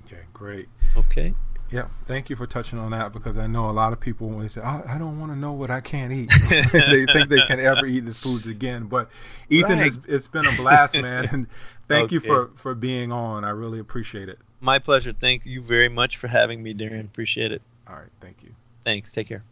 Okay, 0.04 0.22
great. 0.32 0.68
Okay. 0.96 1.34
Yeah, 1.72 1.86
thank 2.04 2.28
you 2.28 2.34
for 2.34 2.48
touching 2.48 2.80
on 2.80 2.90
that 2.90 3.12
because 3.12 3.38
I 3.38 3.46
know 3.46 3.70
a 3.70 3.72
lot 3.72 3.92
of 3.92 4.00
people 4.00 4.28
when 4.28 4.40
they 4.40 4.48
say, 4.48 4.60
"I, 4.60 4.96
I 4.96 4.98
don't 4.98 5.20
want 5.20 5.30
to 5.30 5.38
know 5.38 5.52
what 5.52 5.70
I 5.70 5.80
can't 5.80 6.12
eat," 6.12 6.28
they 6.72 7.06
think 7.06 7.28
they 7.28 7.42
can 7.42 7.60
ever 7.60 7.86
eat 7.86 8.00
the 8.00 8.14
foods 8.14 8.48
again. 8.48 8.86
But 8.86 9.08
Ethan, 9.48 9.78
right. 9.78 9.86
it's, 9.86 10.00
it's 10.08 10.26
been 10.26 10.46
a 10.46 10.56
blast, 10.56 11.00
man, 11.00 11.28
and 11.30 11.46
thank 11.86 12.04
okay. 12.06 12.14
you 12.14 12.20
for 12.20 12.50
for 12.56 12.74
being 12.74 13.12
on. 13.12 13.44
I 13.44 13.50
really 13.50 13.78
appreciate 13.78 14.28
it. 14.28 14.40
My 14.60 14.78
pleasure. 14.78 15.12
Thank 15.12 15.46
you 15.46 15.62
very 15.62 15.88
much 15.88 16.16
for 16.16 16.28
having 16.28 16.62
me, 16.62 16.74
Darren. 16.74 17.06
Appreciate 17.06 17.52
it. 17.52 17.62
All 17.88 17.96
right. 17.96 18.10
Thank 18.20 18.42
you. 18.42 18.54
Thanks. 18.84 19.12
Take 19.12 19.28
care. 19.28 19.42